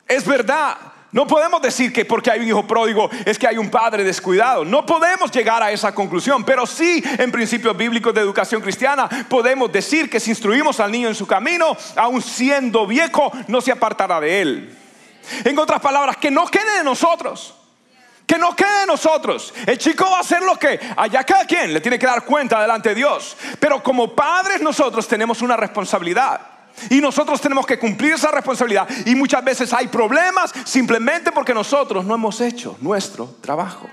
Es 0.08 0.24
verdad. 0.24 0.78
No 1.12 1.26
podemos 1.26 1.60
decir 1.64 1.92
que 1.92 2.06
porque 2.06 2.30
hay 2.30 2.42
un 2.42 2.48
hijo 2.48 2.68
pródigo 2.68 3.10
es 3.26 3.40
que 3.40 3.48
hay 3.48 3.58
un 3.58 3.72
padre 3.72 4.04
descuidado. 4.04 4.64
No 4.64 4.86
podemos 4.86 5.32
llegar 5.32 5.64
a 5.64 5.72
esa 5.72 5.96
conclusión, 5.96 6.44
pero 6.44 6.68
sí 6.68 7.04
en 7.18 7.32
principios 7.32 7.76
bíblicos 7.76 8.14
de 8.14 8.22
educación 8.22 8.62
cristiana 8.62 9.10
podemos 9.28 9.72
decir 9.72 10.12
que 10.12 10.20
si 10.20 10.30
instruimos 10.30 10.80
al 10.80 10.92
niño 10.92 11.08
en 11.08 11.16
su 11.16 11.26
camino, 11.26 11.76
aun 11.96 12.22
siendo 12.22 12.86
viejo, 12.86 13.32
no 13.48 13.62
se 13.62 13.72
apartará 13.72 14.22
de 14.22 14.42
él. 14.44 14.78
En 15.44 15.58
otras 15.58 15.82
palabras, 15.82 16.18
que 16.18 16.30
no 16.30 16.46
quede 16.46 16.78
de 16.78 16.84
nosotros 16.84 17.56
que 18.32 18.38
no 18.38 18.56
quede 18.56 18.80
de 18.82 18.86
nosotros. 18.88 19.54
El 19.66 19.78
chico 19.78 20.10
va 20.10 20.20
a 20.20 20.22
hacer 20.22 20.42
lo 20.42 20.58
que 20.58 20.80
allá 20.96 21.22
cada 21.26 21.44
quien 21.44 21.74
le 21.74 21.82
tiene 21.82 22.00
que 22.00 22.06
dar 22.06 22.24
cuenta 22.24 22.62
delante 22.62 22.88
de 22.88 22.96
Dios. 22.96 23.36
Pero 23.60 23.84
como 23.84 24.16
padres 24.16 24.62
nosotros 24.62 25.06
tenemos 25.06 25.42
una 25.42 25.58
responsabilidad. 25.58 26.40
Y 26.90 27.02
nosotros 27.02 27.42
tenemos 27.42 27.66
que 27.66 27.78
cumplir 27.78 28.14
esa 28.14 28.32
responsabilidad. 28.32 28.88
Y 29.06 29.16
muchas 29.16 29.44
veces 29.44 29.74
hay 29.74 29.88
problemas 29.88 30.54
simplemente 30.64 31.34
porque 31.34 31.54
nosotros 31.54 32.06
no 32.06 32.16
hemos 32.16 32.40
hecho 32.40 32.78
nuestro 32.80 33.36
trabajo. 33.42 33.90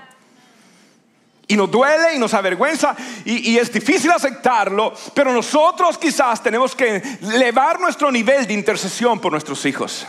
Y 1.45 1.57
nos 1.57 1.69
duele 1.69 2.15
y 2.15 2.17
nos 2.17 2.33
avergüenza 2.33 2.95
y, 3.25 3.51
y, 3.51 3.57
es 3.57 3.73
difícil 3.73 4.09
aceptarlo, 4.11 4.93
pero 5.13 5.33
nosotros 5.33 5.97
quizás 5.97 6.41
tenemos 6.41 6.73
que 6.75 7.01
elevar 7.23 7.77
nuestro 7.77 8.09
nivel 8.09 8.47
de 8.47 8.53
intercesión 8.53 9.19
por 9.19 9.33
nuestros 9.33 9.65
hijos. 9.65 10.05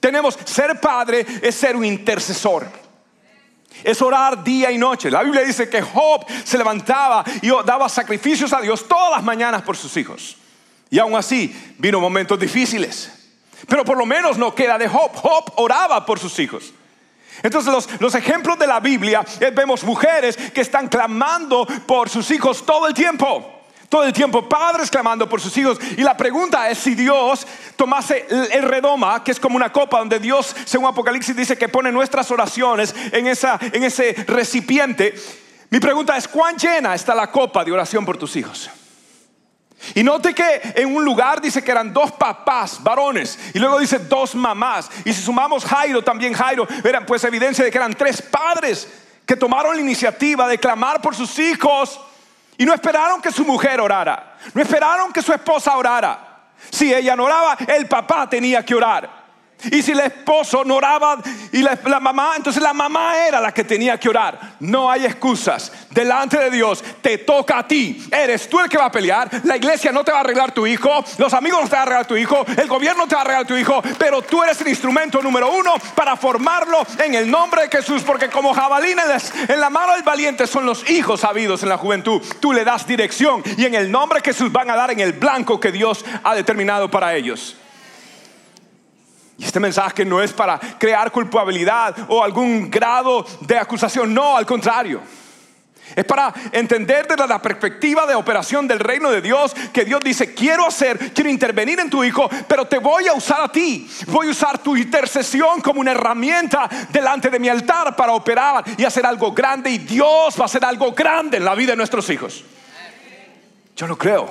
Tenemos, 0.00 0.36
ser 0.46 0.80
padre 0.80 1.24
es 1.42 1.54
ser 1.54 1.76
un 1.76 1.84
intercesor 1.84 2.85
es 3.86 4.02
orar 4.02 4.42
día 4.42 4.72
y 4.72 4.78
noche. 4.78 5.12
La 5.12 5.22
Biblia 5.22 5.44
dice 5.44 5.68
que 5.70 5.80
Job 5.80 6.26
se 6.42 6.58
levantaba 6.58 7.24
y 7.40 7.50
daba 7.64 7.88
sacrificios 7.88 8.52
a 8.52 8.60
Dios 8.60 8.88
todas 8.88 9.12
las 9.12 9.22
mañanas 9.22 9.62
por 9.62 9.76
sus 9.76 9.96
hijos. 9.96 10.36
Y 10.90 10.98
aún 10.98 11.14
así 11.14 11.54
vino 11.78 12.00
momentos 12.00 12.36
difíciles. 12.36 13.12
Pero 13.68 13.84
por 13.84 13.96
lo 13.96 14.04
menos 14.04 14.38
no 14.38 14.52
queda 14.56 14.76
de 14.76 14.88
Job. 14.88 15.12
Job 15.14 15.52
oraba 15.54 16.04
por 16.04 16.18
sus 16.18 16.36
hijos. 16.40 16.72
Entonces 17.44 17.72
los, 17.72 17.88
los, 18.00 18.14
ejemplos 18.16 18.58
de 18.58 18.66
la 18.66 18.80
Biblia 18.80 19.24
vemos 19.54 19.84
mujeres 19.84 20.36
que 20.36 20.62
están 20.62 20.88
clamando 20.88 21.64
por 21.86 22.08
sus 22.08 22.28
hijos 22.32 22.66
todo 22.66 22.88
el 22.88 22.94
tiempo. 22.94 23.55
Todo 23.88 24.04
el 24.04 24.12
tiempo, 24.12 24.48
padres 24.48 24.90
clamando 24.90 25.28
por 25.28 25.40
sus 25.40 25.56
hijos. 25.56 25.78
Y 25.96 26.02
la 26.02 26.16
pregunta 26.16 26.68
es 26.68 26.78
si 26.78 26.94
Dios 26.94 27.46
tomase 27.76 28.26
el 28.52 28.62
redoma, 28.62 29.22
que 29.22 29.30
es 29.30 29.40
como 29.40 29.56
una 29.56 29.72
copa 29.72 29.98
donde 29.98 30.18
Dios, 30.18 30.54
según 30.64 30.88
Apocalipsis, 30.88 31.36
dice 31.36 31.56
que 31.56 31.68
pone 31.68 31.92
nuestras 31.92 32.30
oraciones 32.30 32.94
en, 33.12 33.26
esa, 33.26 33.58
en 33.60 33.84
ese 33.84 34.12
recipiente. 34.26 35.14
Mi 35.70 35.78
pregunta 35.78 36.16
es, 36.16 36.26
¿cuán 36.26 36.56
llena 36.56 36.94
está 36.94 37.14
la 37.14 37.30
copa 37.30 37.64
de 37.64 37.72
oración 37.72 38.04
por 38.04 38.16
tus 38.16 38.34
hijos? 38.36 38.70
Y 39.94 40.02
note 40.02 40.34
que 40.34 40.72
en 40.74 40.94
un 40.94 41.04
lugar 41.04 41.40
dice 41.40 41.62
que 41.62 41.70
eran 41.70 41.92
dos 41.92 42.10
papás, 42.12 42.82
varones, 42.82 43.38
y 43.54 43.58
luego 43.58 43.78
dice 43.78 43.98
dos 43.98 44.34
mamás. 44.34 44.90
Y 45.04 45.12
si 45.12 45.22
sumamos 45.22 45.64
Jairo, 45.64 46.02
también 46.02 46.32
Jairo, 46.32 46.66
eran 46.82 47.06
pues 47.06 47.22
evidencia 47.24 47.64
de 47.64 47.70
que 47.70 47.78
eran 47.78 47.94
tres 47.94 48.20
padres 48.20 48.88
que 49.24 49.36
tomaron 49.36 49.76
la 49.76 49.82
iniciativa 49.82 50.48
de 50.48 50.58
clamar 50.58 51.00
por 51.00 51.14
sus 51.14 51.38
hijos 51.38 52.00
Y 52.58 52.64
no 52.64 52.74
esperaron 52.74 53.20
que 53.20 53.30
su 53.30 53.44
mujer 53.44 53.80
orara. 53.80 54.36
No 54.54 54.62
esperaron 54.62 55.12
que 55.12 55.22
su 55.22 55.32
esposa 55.32 55.76
orara. 55.76 56.18
Si 56.70 56.92
ella 56.92 57.14
no 57.16 57.24
oraba, 57.24 57.56
el 57.68 57.86
papá 57.86 58.28
tenía 58.28 58.64
que 58.64 58.74
orar. 58.74 59.15
Y 59.64 59.82
si 59.82 59.92
el 59.92 60.00
esposo 60.00 60.64
no 60.64 60.76
oraba 60.76 61.18
y 61.50 61.62
la, 61.62 62.00
mamá, 62.00 62.34
entonces 62.36 62.62
la 62.62 62.72
mamá 62.72 63.26
era 63.26 63.40
la 63.40 63.52
que 63.52 63.64
tenía 63.64 63.98
que 63.98 64.08
orar. 64.08 64.56
No 64.60 64.90
hay 64.90 65.06
excusas. 65.06 65.72
Delante 65.90 66.38
de 66.38 66.50
Dios 66.50 66.84
te 67.00 67.18
toca 67.18 67.58
a 67.58 67.66
ti. 67.66 68.06
Eres 68.12 68.48
tú 68.48 68.60
el 68.60 68.68
que 68.68 68.76
va 68.76 68.86
a 68.86 68.90
pelear. 68.90 69.28
La 69.44 69.56
iglesia 69.56 69.92
no 69.92 70.04
te 70.04 70.12
va 70.12 70.18
a 70.18 70.20
arreglar 70.20 70.52
tu 70.52 70.66
hijo. 70.66 71.04
Los 71.18 71.32
amigos 71.32 71.62
no 71.62 71.68
te 71.68 71.74
van 71.74 71.80
a 71.80 71.82
arreglar 71.82 72.06
tu 72.06 72.16
hijo. 72.16 72.44
El 72.56 72.68
gobierno 72.68 73.04
no 73.04 73.08
te 73.08 73.14
va 73.14 73.22
a 73.22 73.24
arreglar 73.24 73.46
tu 73.46 73.56
hijo. 73.56 73.82
Pero 73.98 74.22
tú 74.22 74.42
eres 74.42 74.60
el 74.60 74.68
instrumento 74.68 75.22
número 75.22 75.50
uno 75.50 75.74
para 75.94 76.16
formarlo 76.16 76.86
en 77.02 77.14
el 77.14 77.30
nombre 77.30 77.62
de 77.62 77.68
Jesús. 77.68 78.02
Porque 78.02 78.28
como 78.28 78.54
jabalina 78.54 79.04
en 79.48 79.60
la 79.60 79.70
mano 79.70 79.94
del 79.94 80.02
valiente 80.02 80.46
son 80.46 80.66
los 80.66 80.88
hijos 80.90 81.20
sabidos 81.20 81.62
en 81.62 81.70
la 81.70 81.78
juventud. 81.78 82.22
Tú 82.40 82.52
le 82.52 82.64
das 82.64 82.86
dirección 82.86 83.42
y 83.56 83.64
en 83.64 83.74
el 83.74 83.90
nombre 83.90 84.20
de 84.20 84.26
Jesús 84.26 84.52
van 84.52 84.70
a 84.70 84.76
dar 84.76 84.90
en 84.90 85.00
el 85.00 85.14
blanco 85.14 85.58
que 85.58 85.72
Dios 85.72 86.04
ha 86.22 86.34
determinado 86.34 86.90
para 86.90 87.14
ellos. 87.14 87.56
Y 89.38 89.44
este 89.44 89.60
mensaje 89.60 90.04
no 90.04 90.22
es 90.22 90.32
para 90.32 90.58
crear 90.58 91.12
culpabilidad 91.12 91.94
o 92.08 92.22
algún 92.22 92.70
grado 92.70 93.26
de 93.40 93.58
acusación, 93.58 94.14
no, 94.14 94.36
al 94.36 94.46
contrario. 94.46 95.02
Es 95.94 96.04
para 96.04 96.34
entender 96.50 97.06
desde 97.06 97.28
la 97.28 97.40
perspectiva 97.40 98.06
de 98.06 98.14
operación 98.14 98.66
del 98.66 98.80
reino 98.80 99.10
de 99.10 99.20
Dios 99.20 99.54
que 99.72 99.84
Dios 99.84 100.00
dice, 100.02 100.34
quiero 100.34 100.66
hacer, 100.66 101.12
quiero 101.12 101.30
intervenir 101.30 101.78
en 101.78 101.90
tu 101.90 102.02
hijo, 102.02 102.28
pero 102.48 102.66
te 102.66 102.78
voy 102.78 103.06
a 103.06 103.12
usar 103.12 103.42
a 103.42 103.48
ti. 103.52 103.88
Voy 104.08 104.26
a 104.26 104.30
usar 104.30 104.58
tu 104.58 104.76
intercesión 104.76 105.60
como 105.60 105.80
una 105.80 105.92
herramienta 105.92 106.68
delante 106.90 107.30
de 107.30 107.38
mi 107.38 107.48
altar 107.48 107.94
para 107.94 108.12
operar 108.12 108.64
y 108.76 108.84
hacer 108.84 109.06
algo 109.06 109.32
grande 109.32 109.70
y 109.70 109.78
Dios 109.78 110.36
va 110.38 110.42
a 110.42 110.46
hacer 110.46 110.64
algo 110.64 110.92
grande 110.92 111.36
en 111.36 111.44
la 111.44 111.54
vida 111.54 111.72
de 111.72 111.76
nuestros 111.76 112.10
hijos. 112.10 112.44
Yo 113.76 113.86
lo 113.86 113.96
creo. 113.96 114.28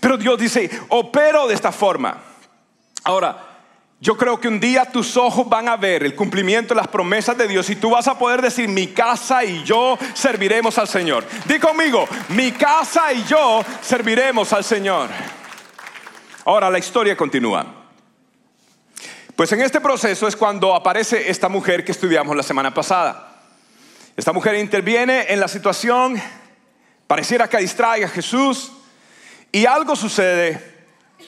Pero 0.00 0.16
Dios 0.16 0.38
dice, 0.38 0.70
opero 0.88 1.46
de 1.46 1.54
esta 1.54 1.70
forma. 1.70 2.16
Ahora, 3.04 3.47
yo 4.00 4.16
creo 4.16 4.38
que 4.38 4.46
un 4.46 4.60
día 4.60 4.84
tus 4.84 5.16
ojos 5.16 5.48
van 5.48 5.68
a 5.68 5.76
ver 5.76 6.04
el 6.04 6.14
cumplimiento 6.14 6.72
de 6.72 6.80
las 6.80 6.88
promesas 6.88 7.36
de 7.36 7.48
Dios 7.48 7.68
y 7.68 7.76
tú 7.76 7.90
vas 7.90 8.06
a 8.06 8.16
poder 8.16 8.40
decir, 8.40 8.68
mi 8.68 8.88
casa 8.88 9.44
y 9.44 9.64
yo 9.64 9.98
serviremos 10.14 10.78
al 10.78 10.86
Señor. 10.86 11.24
Di 11.46 11.58
conmigo, 11.58 12.06
mi 12.28 12.52
casa 12.52 13.12
y 13.12 13.24
yo 13.24 13.64
serviremos 13.82 14.52
al 14.52 14.62
Señor. 14.62 15.08
Ahora 16.44 16.70
la 16.70 16.78
historia 16.78 17.16
continúa. 17.16 17.66
Pues 19.34 19.50
en 19.52 19.62
este 19.62 19.80
proceso 19.80 20.28
es 20.28 20.36
cuando 20.36 20.74
aparece 20.74 21.28
esta 21.28 21.48
mujer 21.48 21.84
que 21.84 21.92
estudiamos 21.92 22.36
la 22.36 22.42
semana 22.44 22.72
pasada. 22.72 23.42
Esta 24.16 24.32
mujer 24.32 24.54
interviene 24.56 25.26
en 25.28 25.40
la 25.40 25.48
situación, 25.48 26.20
pareciera 27.08 27.48
que 27.48 27.58
distraiga 27.58 28.06
a 28.06 28.10
Jesús 28.10 28.72
y 29.50 29.66
algo 29.66 29.96
sucede 29.96 30.77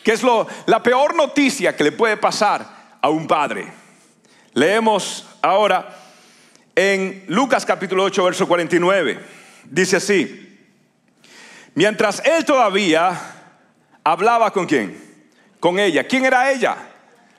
que 0.02 0.12
es 0.12 0.22
lo, 0.22 0.46
la 0.66 0.82
peor 0.82 1.14
noticia 1.14 1.76
que 1.76 1.84
le 1.84 1.92
puede 1.92 2.16
pasar 2.16 2.66
a 3.00 3.08
un 3.08 3.26
padre. 3.26 3.72
Leemos 4.54 5.26
ahora 5.42 5.96
en 6.74 7.24
Lucas 7.28 7.64
capítulo 7.64 8.04
8, 8.04 8.24
verso 8.24 8.48
49. 8.48 9.20
Dice 9.64 9.96
así, 9.96 10.58
mientras 11.74 12.22
él 12.24 12.44
todavía 12.44 13.18
hablaba 14.02 14.52
con 14.52 14.66
quién? 14.66 14.98
Con 15.60 15.78
ella. 15.78 16.04
¿Quién 16.04 16.24
era 16.24 16.50
ella? 16.50 16.76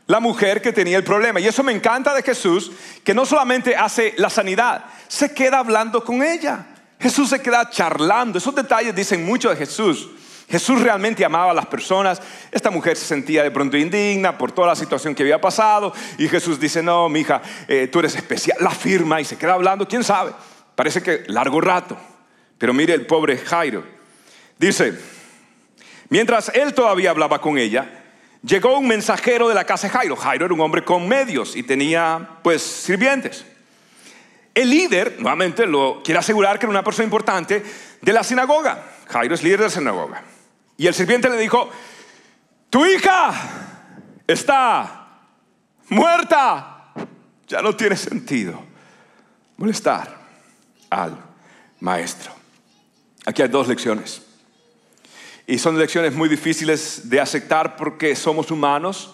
La 0.07 0.19
mujer 0.19 0.61
que 0.61 0.73
tenía 0.73 0.97
el 0.97 1.03
problema. 1.03 1.39
Y 1.39 1.47
eso 1.47 1.63
me 1.63 1.71
encanta 1.71 2.13
de 2.13 2.23
Jesús, 2.23 2.71
que 3.03 3.13
no 3.13 3.25
solamente 3.25 3.75
hace 3.75 4.13
la 4.17 4.29
sanidad, 4.29 4.85
se 5.07 5.33
queda 5.33 5.59
hablando 5.59 6.03
con 6.03 6.21
ella. 6.21 6.67
Jesús 6.99 7.29
se 7.29 7.41
queda 7.41 7.69
charlando. 7.69 8.37
Esos 8.37 8.53
detalles 8.53 8.93
dicen 8.95 9.25
mucho 9.25 9.49
de 9.49 9.55
Jesús. 9.55 10.09
Jesús 10.51 10.81
realmente 10.81 11.23
amaba 11.23 11.51
a 11.51 11.53
las 11.53 11.65
personas. 11.65 12.21
Esta 12.51 12.69
mujer 12.69 12.97
se 12.97 13.05
sentía 13.05 13.41
de 13.41 13.51
pronto 13.51 13.77
indigna 13.77 14.37
por 14.37 14.51
toda 14.51 14.67
la 14.67 14.75
situación 14.75 15.15
que 15.15 15.23
había 15.23 15.39
pasado. 15.39 15.93
Y 16.17 16.27
Jesús 16.27 16.59
dice, 16.59 16.83
no, 16.83 17.07
mi 17.07 17.21
hija, 17.21 17.41
eh, 17.69 17.87
tú 17.87 17.99
eres 17.99 18.15
especial. 18.15 18.57
La 18.59 18.71
firma 18.71 19.21
y 19.21 19.25
se 19.25 19.37
queda 19.37 19.53
hablando, 19.53 19.87
quién 19.87 20.03
sabe. 20.03 20.33
Parece 20.75 21.01
que 21.01 21.23
largo 21.27 21.61
rato. 21.61 21.97
Pero 22.57 22.73
mire 22.73 22.93
el 22.93 23.05
pobre 23.05 23.37
Jairo. 23.37 23.83
Dice, 24.59 24.93
mientras 26.09 26.49
él 26.53 26.73
todavía 26.73 27.11
hablaba 27.11 27.39
con 27.39 27.57
ella, 27.57 28.03
llegó 28.43 28.77
un 28.77 28.87
mensajero 28.87 29.47
de 29.47 29.55
la 29.55 29.63
casa 29.63 29.87
de 29.87 29.93
Jairo. 29.93 30.17
Jairo 30.17 30.45
era 30.45 30.53
un 30.53 30.61
hombre 30.61 30.83
con 30.83 31.07
medios 31.07 31.55
y 31.55 31.63
tenía 31.63 32.39
pues 32.43 32.61
sirvientes. 32.61 33.45
El 34.53 34.69
líder, 34.69 35.15
nuevamente 35.19 35.65
lo 35.65 36.01
quiere 36.03 36.19
asegurar 36.19 36.59
que 36.59 36.65
era 36.65 36.71
una 36.71 36.83
persona 36.83 37.05
importante 37.05 37.63
de 38.01 38.13
la 38.13 38.21
sinagoga. 38.21 38.83
Jairo 39.07 39.33
es 39.33 39.43
líder 39.43 39.59
de 39.59 39.65
la 39.65 39.71
sinagoga. 39.71 40.23
Y 40.81 40.87
el 40.87 40.95
sirviente 40.95 41.29
le 41.29 41.37
dijo, 41.37 41.69
tu 42.71 42.83
hija 42.87 43.31
está 44.25 45.19
muerta. 45.89 46.91
Ya 47.47 47.61
no 47.61 47.75
tiene 47.75 47.95
sentido 47.95 48.59
molestar 49.57 50.17
al 50.89 51.23
maestro. 51.81 52.31
Aquí 53.27 53.43
hay 53.43 53.49
dos 53.49 53.67
lecciones. 53.67 54.23
Y 55.45 55.59
son 55.59 55.77
lecciones 55.77 56.15
muy 56.15 56.27
difíciles 56.27 57.07
de 57.11 57.21
aceptar 57.21 57.75
porque 57.75 58.15
somos 58.15 58.49
humanos. 58.49 59.13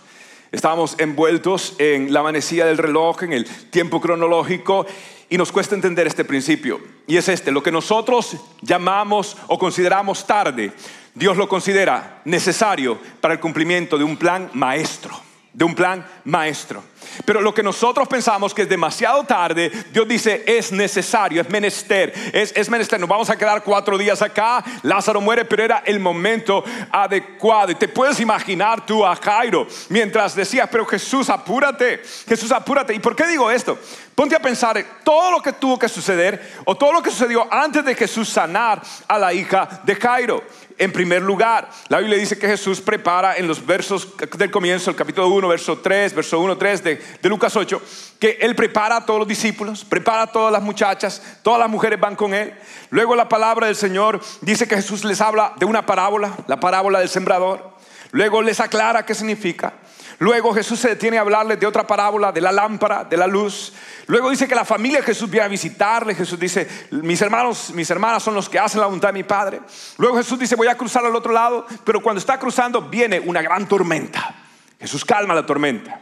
Estamos 0.53 0.95
envueltos 0.99 1.75
en 1.79 2.13
la 2.13 2.23
manecilla 2.23 2.65
del 2.65 2.77
reloj, 2.77 3.23
en 3.23 3.33
el 3.33 3.43
tiempo 3.45 3.99
cronológico, 3.99 4.85
y 5.29 5.37
nos 5.37 5.51
cuesta 5.51 5.75
entender 5.75 6.07
este 6.07 6.23
principio. 6.23 6.79
Y 7.07 7.17
es 7.17 7.27
este, 7.27 7.51
lo 7.51 7.61
que 7.61 7.73
nosotros 7.73 8.37
llamamos 8.61 9.35
o 9.47 9.59
consideramos 9.59 10.25
tarde, 10.25 10.71
Dios 11.17 11.35
lo 11.35 11.49
considera 11.49 12.21
necesario 12.25 12.99
para 13.19 13.33
el 13.33 13.39
cumplimiento 13.39 13.97
de 13.97 14.03
un 14.03 14.17
plan 14.17 14.51
maestro, 14.53 15.19
de 15.51 15.65
un 15.65 15.73
plan 15.73 16.05
maestro. 16.25 16.83
Pero 17.25 17.41
lo 17.41 17.53
que 17.53 17.63
nosotros 17.63 18.07
pensamos 18.07 18.53
que 18.53 18.63
es 18.63 18.69
demasiado 18.69 19.23
tarde, 19.23 19.71
Dios 19.91 20.07
dice 20.07 20.43
es 20.45 20.71
necesario, 20.71 21.41
es 21.41 21.49
menester, 21.49 22.13
es, 22.33 22.53
es, 22.55 22.69
menester. 22.69 22.99
Nos 22.99 23.09
vamos 23.09 23.29
a 23.29 23.37
quedar 23.37 23.63
cuatro 23.63 23.97
días 23.97 24.21
acá, 24.21 24.63
Lázaro 24.83 25.21
muere, 25.21 25.45
pero 25.45 25.63
era 25.63 25.83
el 25.85 25.99
momento 25.99 26.63
adecuado. 26.91 27.71
Y 27.71 27.75
te 27.75 27.87
puedes 27.87 28.19
imaginar 28.19 28.85
tú 28.85 29.05
a 29.05 29.15
Jairo 29.15 29.67
mientras 29.89 30.35
decías, 30.35 30.67
pero 30.71 30.85
Jesús, 30.85 31.29
apúrate, 31.29 32.01
Jesús, 32.27 32.51
apúrate. 32.51 32.93
¿Y 32.93 32.99
por 32.99 33.15
qué 33.15 33.27
digo 33.27 33.49
esto? 33.49 33.77
Ponte 34.15 34.35
a 34.35 34.41
pensar 34.41 34.83
todo 35.03 35.31
lo 35.31 35.41
que 35.41 35.53
tuvo 35.53 35.77
que 35.77 35.87
suceder 35.87 36.55
o 36.65 36.75
todo 36.75 36.91
lo 36.91 37.03
que 37.03 37.11
sucedió 37.11 37.47
antes 37.51 37.85
de 37.85 37.93
Jesús 37.93 38.27
sanar 38.29 38.81
a 39.07 39.19
la 39.19 39.33
hija 39.33 39.81
de 39.83 39.95
Jairo 39.95 40.43
en 40.77 40.91
primer 40.91 41.21
lugar. 41.21 41.69
La 41.89 41.99
Biblia 41.99 42.17
dice 42.17 42.37
que 42.37 42.47
Jesús 42.47 42.81
prepara 42.81 43.37
en 43.37 43.47
los 43.47 43.65
versos 43.65 44.13
del 44.37 44.51
comienzo, 44.51 44.89
el 44.89 44.95
capítulo 44.95 45.27
1, 45.29 45.47
verso 45.47 45.79
3, 45.79 46.13
verso 46.13 46.39
1, 46.39 46.57
3 46.57 46.83
de, 46.83 47.01
de, 47.21 47.29
Lucas 47.29 47.55
8, 47.55 47.81
que 48.19 48.37
Él 48.41 48.55
prepara 48.55 48.97
a 48.97 49.05
todos 49.05 49.19
los 49.19 49.27
discípulos, 49.27 49.85
prepara 49.85 50.23
a 50.23 50.31
todas 50.31 50.51
las 50.51 50.61
muchachas, 50.61 51.21
todas 51.41 51.59
las 51.59 51.69
mujeres 51.69 51.99
van 51.99 52.15
con 52.15 52.33
Él. 52.33 52.53
Luego 52.89 53.15
la 53.15 53.29
palabra 53.29 53.67
del 53.67 53.75
Señor 53.75 54.21
dice 54.41 54.67
que 54.67 54.75
Jesús 54.75 55.03
les 55.03 55.21
habla 55.21 55.53
de 55.57 55.65
una 55.65 55.85
parábola, 55.85 56.35
la 56.47 56.59
parábola 56.59 56.99
del 56.99 57.09
sembrador. 57.09 57.77
Luego 58.11 58.41
les 58.41 58.59
aclara 58.59 59.05
qué 59.05 59.13
significa. 59.13 59.73
Luego 60.19 60.53
Jesús 60.53 60.79
se 60.79 60.89
detiene 60.89 61.17
a 61.17 61.21
hablarles 61.21 61.59
de 61.59 61.67
otra 61.67 61.85
parábola, 61.85 62.31
de 62.31 62.41
la 62.41 62.51
lámpara, 62.51 63.03
de 63.03 63.17
la 63.17 63.27
luz. 63.27 63.73
Luego 64.07 64.31
dice 64.31 64.47
que 64.47 64.55
la 64.55 64.65
familia 64.65 64.99
de 64.99 65.05
Jesús 65.05 65.29
viene 65.29 65.45
a 65.45 65.49
visitarle. 65.49 66.15
Jesús 66.15 66.39
dice, 66.39 66.67
mis 66.89 67.21
hermanos, 67.21 67.71
mis 67.73 67.89
hermanas 67.91 68.23
son 68.23 68.33
los 68.33 68.49
que 68.49 68.57
hacen 68.57 68.81
la 68.81 68.87
voluntad 68.87 69.09
de 69.09 69.13
mi 69.13 69.23
Padre. 69.23 69.61
Luego 69.97 70.17
Jesús 70.17 70.39
dice, 70.39 70.55
voy 70.55 70.67
a 70.67 70.75
cruzar 70.75 71.05
al 71.05 71.15
otro 71.15 71.31
lado. 71.31 71.67
Pero 71.83 72.01
cuando 72.01 72.19
está 72.19 72.39
cruzando 72.39 72.81
viene 72.81 73.19
una 73.19 73.43
gran 73.43 73.67
tormenta. 73.67 74.33
Jesús 74.79 75.05
calma 75.05 75.35
la 75.35 75.45
tormenta. 75.45 76.01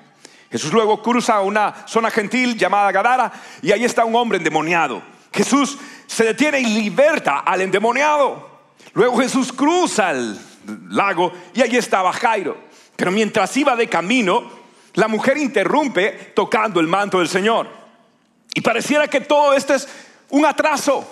Jesús 0.51 0.71
luego 0.71 1.01
cruza 1.01 1.41
una 1.41 1.88
zona 1.88 2.10
gentil 2.12 2.58
llamada 2.58 2.91
Gadara 2.91 3.31
y 3.62 3.71
ahí 3.71 3.84
está 3.84 4.05
un 4.05 4.15
hombre 4.15 4.38
endemoniado. 4.38 5.01
Jesús 5.34 5.77
se 6.08 6.23
detiene 6.23 6.60
y 6.60 6.65
liberta 6.65 7.39
al 7.39 7.62
endemoniado. 7.62 8.49
Luego 8.93 9.17
Jesús 9.17 9.51
cruza 9.51 10.12
el 10.12 10.39
lago 10.89 11.31
y 11.53 11.62
allí 11.62 11.77
estaba 11.77 12.13
Jairo. 12.13 12.58
Pero 12.95 13.12
mientras 13.12 13.55
iba 13.58 13.75
de 13.75 13.89
camino, 13.89 14.49
la 14.93 15.08
mujer 15.08 15.38
interrumpe 15.38 16.31
tocando 16.34 16.79
el 16.79 16.88
manto 16.88 17.19
del 17.19 17.27
Señor. 17.27 17.67
Y 18.53 18.62
pareciera 18.62 19.08
que 19.08 19.21
todo 19.21 19.53
esto 19.53 19.73
es 19.73 19.88
un 20.29 20.45
atraso. 20.45 21.05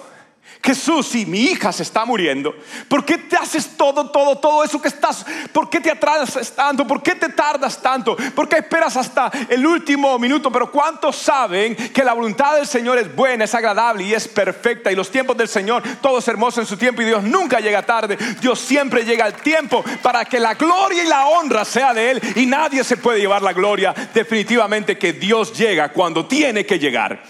Jesús, 0.64 1.08
si 1.08 1.26
mi 1.26 1.42
hija 1.42 1.74
se 1.74 1.84
está 1.84 2.06
muriendo, 2.06 2.56
¿por 2.88 3.04
qué 3.04 3.18
te 3.18 3.36
haces 3.36 3.76
todo, 3.76 4.10
todo, 4.10 4.38
todo 4.38 4.64
eso 4.64 4.82
que 4.82 4.88
estás? 4.88 5.26
¿Por 5.52 5.70
qué 5.70 5.82
te 5.82 5.92
atrasas 5.92 6.56
tanto? 6.56 6.88
¿Por 6.88 7.04
qué 7.04 7.16
te 7.16 7.28
tardas 7.28 7.82
tanto? 7.82 8.16
¿Por 8.34 8.48
qué 8.48 8.60
esperas 8.60 8.96
hasta 8.96 9.30
el 9.50 9.68
último 9.68 10.18
minuto? 10.18 10.50
Pero 10.50 10.72
¿cuántos 10.72 11.18
saben 11.18 11.76
que 11.76 12.02
la 12.02 12.14
voluntad 12.14 12.56
del 12.56 12.66
Señor 12.66 12.98
es 12.98 13.14
buena, 13.14 13.44
es 13.44 13.54
agradable 13.54 14.06
y 14.06 14.14
es 14.14 14.26
perfecta? 14.30 14.90
Y 14.90 14.96
los 14.96 15.12
tiempos 15.12 15.36
del 15.36 15.50
Señor, 15.50 15.84
todo 16.02 16.20
es 16.20 16.28
hermoso 16.30 16.62
en 16.62 16.68
su 16.68 16.78
tiempo 16.78 17.02
y 17.02 17.06
Dios 17.06 17.24
nunca 17.24 17.60
llega 17.60 17.86
tarde. 17.86 18.18
Dios 18.40 18.58
siempre 18.58 19.04
llega 19.04 19.26
al 19.26 19.34
tiempo 19.34 19.84
para 20.02 20.24
que 20.24 20.40
la 20.40 20.54
gloria 20.54 21.04
y 21.04 21.08
la 21.08 21.28
honra 21.28 21.66
sea 21.66 21.94
de 21.94 22.12
Él 22.12 22.22
y 22.38 22.46
nadie 22.46 22.86
se 22.86 22.96
puede 22.96 23.20
llevar 23.20 23.42
la 23.42 23.52
gloria. 23.52 23.94
Definitivamente 24.14 24.98
que 24.98 25.12
Dios 25.12 25.52
llega 25.52 25.92
cuando 25.92 26.26
tiene 26.26 26.66
que 26.66 26.80
llegar. 26.80 27.22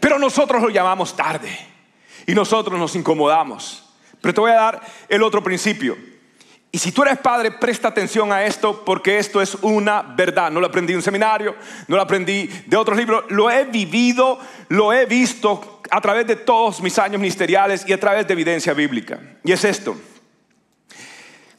Pero 0.00 0.18
nosotros 0.18 0.62
lo 0.62 0.70
llamamos 0.70 1.14
tarde. 1.14 1.73
Y 2.26 2.34
nosotros 2.34 2.78
nos 2.78 2.96
incomodamos. 2.96 3.84
Pero 4.20 4.34
te 4.34 4.40
voy 4.40 4.50
a 4.50 4.54
dar 4.54 4.80
el 5.08 5.22
otro 5.22 5.42
principio. 5.42 5.96
Y 6.72 6.78
si 6.78 6.90
tú 6.90 7.02
eres 7.02 7.18
padre, 7.18 7.52
presta 7.52 7.88
atención 7.88 8.32
a 8.32 8.44
esto 8.44 8.84
porque 8.84 9.18
esto 9.18 9.40
es 9.40 9.54
una 9.62 10.02
verdad. 10.02 10.50
No 10.50 10.60
lo 10.60 10.66
aprendí 10.66 10.92
en 10.92 10.96
un 10.96 11.02
seminario, 11.02 11.54
no 11.86 11.94
lo 11.94 12.02
aprendí 12.02 12.48
de 12.66 12.76
otros 12.76 12.96
libros, 12.98 13.24
lo 13.28 13.48
he 13.48 13.64
vivido, 13.64 14.40
lo 14.70 14.92
he 14.92 15.06
visto 15.06 15.80
a 15.90 16.00
través 16.00 16.26
de 16.26 16.34
todos 16.34 16.80
mis 16.80 16.98
años 16.98 17.20
ministeriales 17.20 17.84
y 17.86 17.92
a 17.92 18.00
través 18.00 18.26
de 18.26 18.32
evidencia 18.32 18.72
bíblica. 18.72 19.20
Y 19.44 19.52
es 19.52 19.64
esto. 19.64 19.96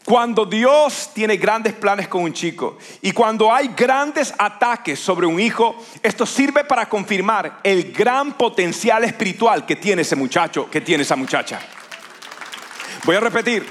Cuando 0.05 0.45
Dios 0.45 1.09
tiene 1.15 1.35
grandes 1.35 1.73
planes 1.73 2.07
con 2.07 2.21
un 2.21 2.31
chico 2.31 2.77
y 3.01 3.11
cuando 3.11 3.51
hay 3.51 3.69
grandes 3.75 4.31
ataques 4.37 4.99
sobre 4.99 5.25
un 5.25 5.39
hijo, 5.39 5.75
esto 6.03 6.27
sirve 6.27 6.63
para 6.63 6.87
confirmar 6.87 7.59
el 7.63 7.91
gran 7.91 8.33
potencial 8.33 9.03
espiritual 9.03 9.65
que 9.65 9.75
tiene 9.75 10.03
ese 10.03 10.15
muchacho, 10.15 10.69
que 10.69 10.81
tiene 10.81 11.01
esa 11.01 11.15
muchacha. 11.15 11.59
Voy 13.03 13.15
a 13.15 13.19
repetir, 13.19 13.65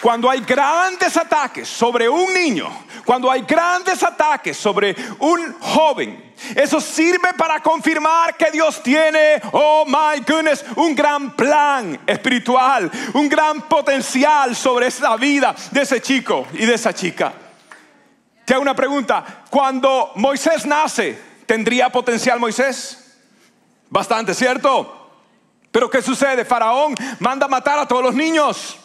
cuando 0.00 0.28
hay 0.28 0.40
grandes 0.40 1.16
ataques 1.16 1.68
sobre 1.68 2.08
un 2.08 2.32
niño, 2.32 2.68
cuando 3.04 3.30
hay 3.30 3.42
grandes 3.42 4.02
ataques 4.02 4.56
sobre 4.56 4.94
un 5.18 5.58
joven, 5.60 6.34
eso 6.56 6.80
sirve 6.80 7.34
para 7.34 7.60
confirmar 7.60 8.36
que 8.36 8.50
Dios 8.50 8.82
tiene, 8.82 9.40
oh 9.52 9.84
my 9.86 10.20
goodness, 10.26 10.64
un 10.76 10.94
gran 10.94 11.34
plan 11.36 12.00
espiritual, 12.06 12.90
un 13.14 13.28
gran 13.28 13.62
potencial 13.62 14.56
sobre 14.56 14.88
esa 14.88 15.16
vida 15.16 15.54
de 15.70 15.82
ese 15.82 16.00
chico 16.00 16.46
y 16.52 16.66
de 16.66 16.74
esa 16.74 16.92
chica. 16.92 17.32
Te 18.44 18.54
hago 18.54 18.62
una 18.62 18.74
pregunta, 18.74 19.44
cuando 19.50 20.12
Moisés 20.16 20.66
nace, 20.66 21.18
¿tendría 21.46 21.90
potencial 21.90 22.40
Moisés? 22.40 23.18
Bastante, 23.88 24.34
¿cierto? 24.34 24.98
Pero 25.70 25.88
¿qué 25.88 26.02
sucede? 26.02 26.44
Faraón 26.44 26.94
manda 27.20 27.48
matar 27.48 27.78
a 27.78 27.86
todos 27.86 28.02
los 28.02 28.14
niños 28.14 28.78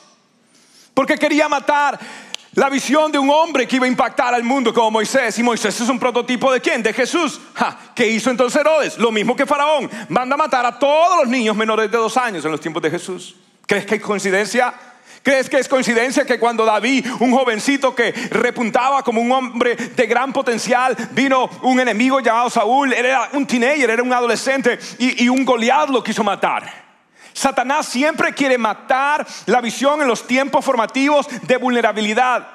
porque 0.98 1.16
quería 1.16 1.48
matar 1.48 2.00
la 2.56 2.72
visión 2.72 3.12
de 3.12 3.20
un 3.20 3.30
hombre 3.30 3.68
que 3.68 3.76
iba 3.76 3.86
a 3.86 3.88
impactar 3.88 4.34
al 4.34 4.44
mundo 4.44 4.74
como 4.74 4.90
Moisés. 4.90 5.38
Y 5.38 5.44
Moisés 5.44 5.80
es 5.80 5.88
un 5.90 6.00
prototipo 6.00 6.52
de 6.52 6.60
quién? 6.60 6.82
De 6.82 6.92
Jesús. 6.92 7.40
¿Qué 7.94 8.08
hizo 8.08 8.32
entonces 8.32 8.60
Herodes? 8.60 8.98
Lo 8.98 9.12
mismo 9.12 9.36
que 9.36 9.46
Faraón. 9.46 9.92
Manda 10.10 10.34
a 10.34 10.38
matar 10.38 10.66
a 10.66 10.80
todos 10.80 11.20
los 11.20 11.28
niños 11.28 11.56
menores 11.56 11.92
de 11.92 11.98
dos 12.00 12.18
años 12.18 12.44
en 12.46 12.50
los 12.50 12.60
tiempos 12.60 12.82
de 12.82 12.90
Jesús. 12.90 13.36
¿Crees 13.68 13.86
que 13.86 13.94
hay 13.94 14.00
coincidencia? 14.00 14.74
¿Crees 15.22 15.52
que 15.52 15.60
es 15.60 15.68
coincidencia 15.68 16.26
que 16.26 16.40
cuando 16.40 16.66
David, 16.66 17.06
un 17.20 17.32
jovencito 17.32 17.94
que 17.94 18.12
repuntaba 18.32 19.04
como 19.04 19.22
un 19.22 19.32
hombre 19.32 19.76
de 19.76 20.08
gran 20.08 20.34
potencial, 20.34 20.98
vino 21.12 21.48
un 21.62 21.80
enemigo 21.80 22.22
llamado 22.22 22.50
Saúl, 22.50 22.92
era 22.92 23.30
un 23.34 23.46
teenager, 23.46 23.92
era 23.92 24.02
un 24.02 24.14
adolescente 24.14 24.80
y, 24.98 25.30
un 25.30 25.46
Goliat 25.46 25.90
lo 25.90 26.02
quiso 26.02 26.24
matar? 26.24 26.87
Satanás 27.38 27.86
siempre 27.86 28.34
quiere 28.34 28.58
matar 28.58 29.28
la 29.46 29.62
visión 29.62 30.02
en 30.02 30.08
los 30.08 30.26
tiempos 30.26 30.66
formativos 30.66 31.28
de 31.44 31.58
vulnerabilidad. 31.58 32.48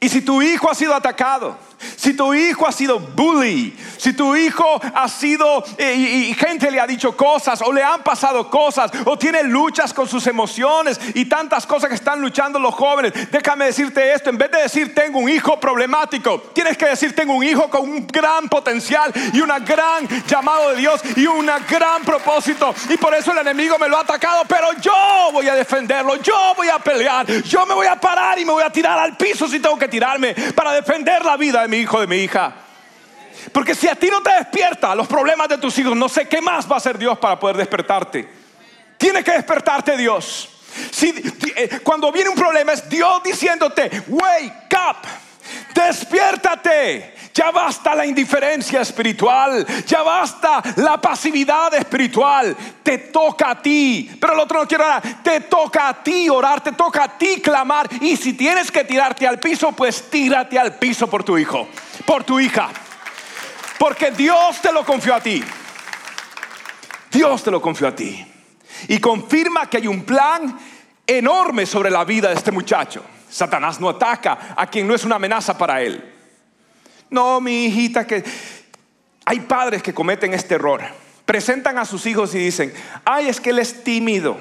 Y 0.00 0.08
si 0.08 0.22
tu 0.22 0.40
hijo 0.40 0.70
ha 0.70 0.74
sido 0.74 0.94
atacado, 0.94 1.58
si 1.96 2.14
tu 2.14 2.34
hijo 2.34 2.66
ha 2.66 2.72
sido 2.72 2.98
bully, 2.98 3.76
si 3.96 4.12
tu 4.12 4.36
hijo 4.36 4.80
ha 4.94 5.08
sido 5.08 5.64
eh, 5.78 5.94
y, 5.94 6.34
gente 6.34 6.70
le 6.70 6.80
ha 6.80 6.86
dicho 6.86 7.16
cosas 7.16 7.62
o 7.62 7.72
le 7.72 7.82
han 7.82 8.02
pasado 8.02 8.50
cosas 8.50 8.90
o 9.04 9.16
tiene 9.16 9.42
luchas 9.44 9.94
con 9.94 10.08
sus 10.08 10.26
emociones 10.26 11.00
y 11.14 11.26
tantas 11.26 11.66
cosas 11.66 11.88
que 11.88 11.94
están 11.94 12.20
luchando 12.20 12.58
los 12.58 12.74
jóvenes, 12.74 13.12
déjame 13.30 13.66
decirte 13.66 14.12
esto, 14.12 14.30
en 14.30 14.38
vez 14.38 14.50
de 14.50 14.62
decir 14.62 14.94
tengo 14.94 15.18
un 15.18 15.28
hijo 15.28 15.58
problemático, 15.58 16.40
tienes 16.52 16.76
que 16.76 16.86
decir 16.86 17.14
tengo 17.14 17.34
un 17.34 17.44
hijo 17.44 17.68
con 17.68 17.82
un 17.82 18.06
gran 18.06 18.48
potencial 18.48 19.12
y 19.32 19.40
un 19.40 19.50
gran 19.64 20.06
llamado 20.26 20.70
de 20.70 20.76
Dios 20.76 21.00
y 21.16 21.26
un 21.26 21.46
gran 21.68 22.02
propósito 22.02 22.74
y 22.88 22.96
por 22.96 23.14
eso 23.14 23.32
el 23.32 23.38
enemigo 23.38 23.78
me 23.78 23.88
lo 23.88 23.96
ha 23.96 24.00
atacado, 24.00 24.44
pero 24.48 24.72
yo 24.80 24.92
voy 25.32 25.48
a 25.48 25.54
defenderlo, 25.54 26.16
yo 26.16 26.34
voy 26.56 26.68
a 26.68 26.78
pelear, 26.78 27.26
yo 27.26 27.66
me 27.66 27.74
voy 27.74 27.86
a 27.86 27.96
parar 27.96 28.38
y 28.38 28.44
me 28.44 28.52
voy 28.52 28.62
a 28.62 28.70
tirar 28.70 28.98
al 28.98 29.16
piso 29.16 29.48
si 29.48 29.60
tengo 29.60 29.78
que 29.78 29.88
tirarme 29.88 30.34
para 30.54 30.72
defender 30.72 31.24
la 31.24 31.36
vida 31.36 31.62
de 31.62 31.68
mi 31.68 31.73
hijo, 31.76 32.00
de 32.00 32.06
mi 32.06 32.16
hija. 32.16 32.54
Porque 33.52 33.74
si 33.74 33.88
a 33.88 33.94
ti 33.94 34.08
no 34.10 34.22
te 34.22 34.32
despierta 34.32 34.94
los 34.94 35.06
problemas 35.06 35.48
de 35.48 35.58
tus 35.58 35.78
hijos, 35.78 35.96
no 35.96 36.08
sé 36.08 36.26
qué 36.28 36.40
más 36.40 36.70
va 36.70 36.74
a 36.74 36.78
hacer 36.78 36.98
Dios 36.98 37.18
para 37.18 37.38
poder 37.38 37.56
despertarte. 37.56 38.28
Tiene 38.96 39.22
que 39.22 39.32
despertarte 39.32 39.96
Dios. 39.96 40.48
Si, 40.90 41.14
eh, 41.56 41.80
cuando 41.82 42.10
viene 42.10 42.30
un 42.30 42.36
problema 42.36 42.72
es 42.72 42.88
Dios 42.88 43.22
diciéndote, 43.22 43.90
wake 44.08 44.74
up, 44.74 45.06
despiértate. 45.74 47.14
Ya 47.34 47.50
basta 47.50 47.96
la 47.96 48.06
indiferencia 48.06 48.80
espiritual, 48.80 49.66
ya 49.84 50.04
basta 50.04 50.62
la 50.76 51.00
pasividad 51.00 51.74
espiritual. 51.74 52.56
Te 52.80 52.98
toca 52.98 53.50
a 53.50 53.60
ti, 53.60 54.08
pero 54.20 54.34
el 54.34 54.38
otro 54.38 54.60
no 54.60 54.68
quiere 54.68 54.84
orar. 54.84 55.02
Te 55.20 55.40
toca 55.40 55.88
a 55.88 56.02
ti 56.02 56.28
orar, 56.28 56.60
te 56.60 56.70
toca 56.72 57.02
a 57.02 57.18
ti 57.18 57.40
clamar. 57.40 57.88
Y 58.00 58.16
si 58.16 58.34
tienes 58.34 58.70
que 58.70 58.84
tirarte 58.84 59.26
al 59.26 59.40
piso, 59.40 59.72
pues 59.72 60.08
tírate 60.10 60.56
al 60.56 60.76
piso 60.76 61.08
por 61.10 61.24
tu 61.24 61.36
hijo, 61.36 61.66
por 62.06 62.22
tu 62.22 62.38
hija. 62.38 62.68
Porque 63.80 64.12
Dios 64.12 64.60
te 64.62 64.72
lo 64.72 64.84
confió 64.84 65.16
a 65.16 65.20
ti. 65.20 65.42
Dios 67.10 67.42
te 67.42 67.50
lo 67.50 67.60
confió 67.60 67.88
a 67.88 67.96
ti. 67.96 68.24
Y 68.86 69.00
confirma 69.00 69.68
que 69.68 69.78
hay 69.78 69.88
un 69.88 70.04
plan 70.04 70.56
enorme 71.04 71.66
sobre 71.66 71.90
la 71.90 72.04
vida 72.04 72.28
de 72.28 72.34
este 72.34 72.52
muchacho. 72.52 73.02
Satanás 73.34 73.80
no 73.80 73.88
ataca 73.88 74.54
a 74.56 74.64
quien 74.68 74.86
no 74.86 74.94
es 74.94 75.02
una 75.02 75.16
amenaza 75.16 75.58
para 75.58 75.82
él. 75.82 76.00
No, 77.10 77.40
mi 77.40 77.64
hijita, 77.64 78.06
que 78.06 78.22
hay 79.24 79.40
padres 79.40 79.82
que 79.82 79.92
cometen 79.92 80.32
este 80.34 80.54
error. 80.54 80.80
Presentan 81.24 81.76
a 81.78 81.84
sus 81.84 82.06
hijos 82.06 82.32
y 82.36 82.38
dicen, 82.38 82.72
ay, 83.04 83.26
es 83.26 83.40
que 83.40 83.50
él 83.50 83.58
es 83.58 83.82
tímido. 83.82 84.36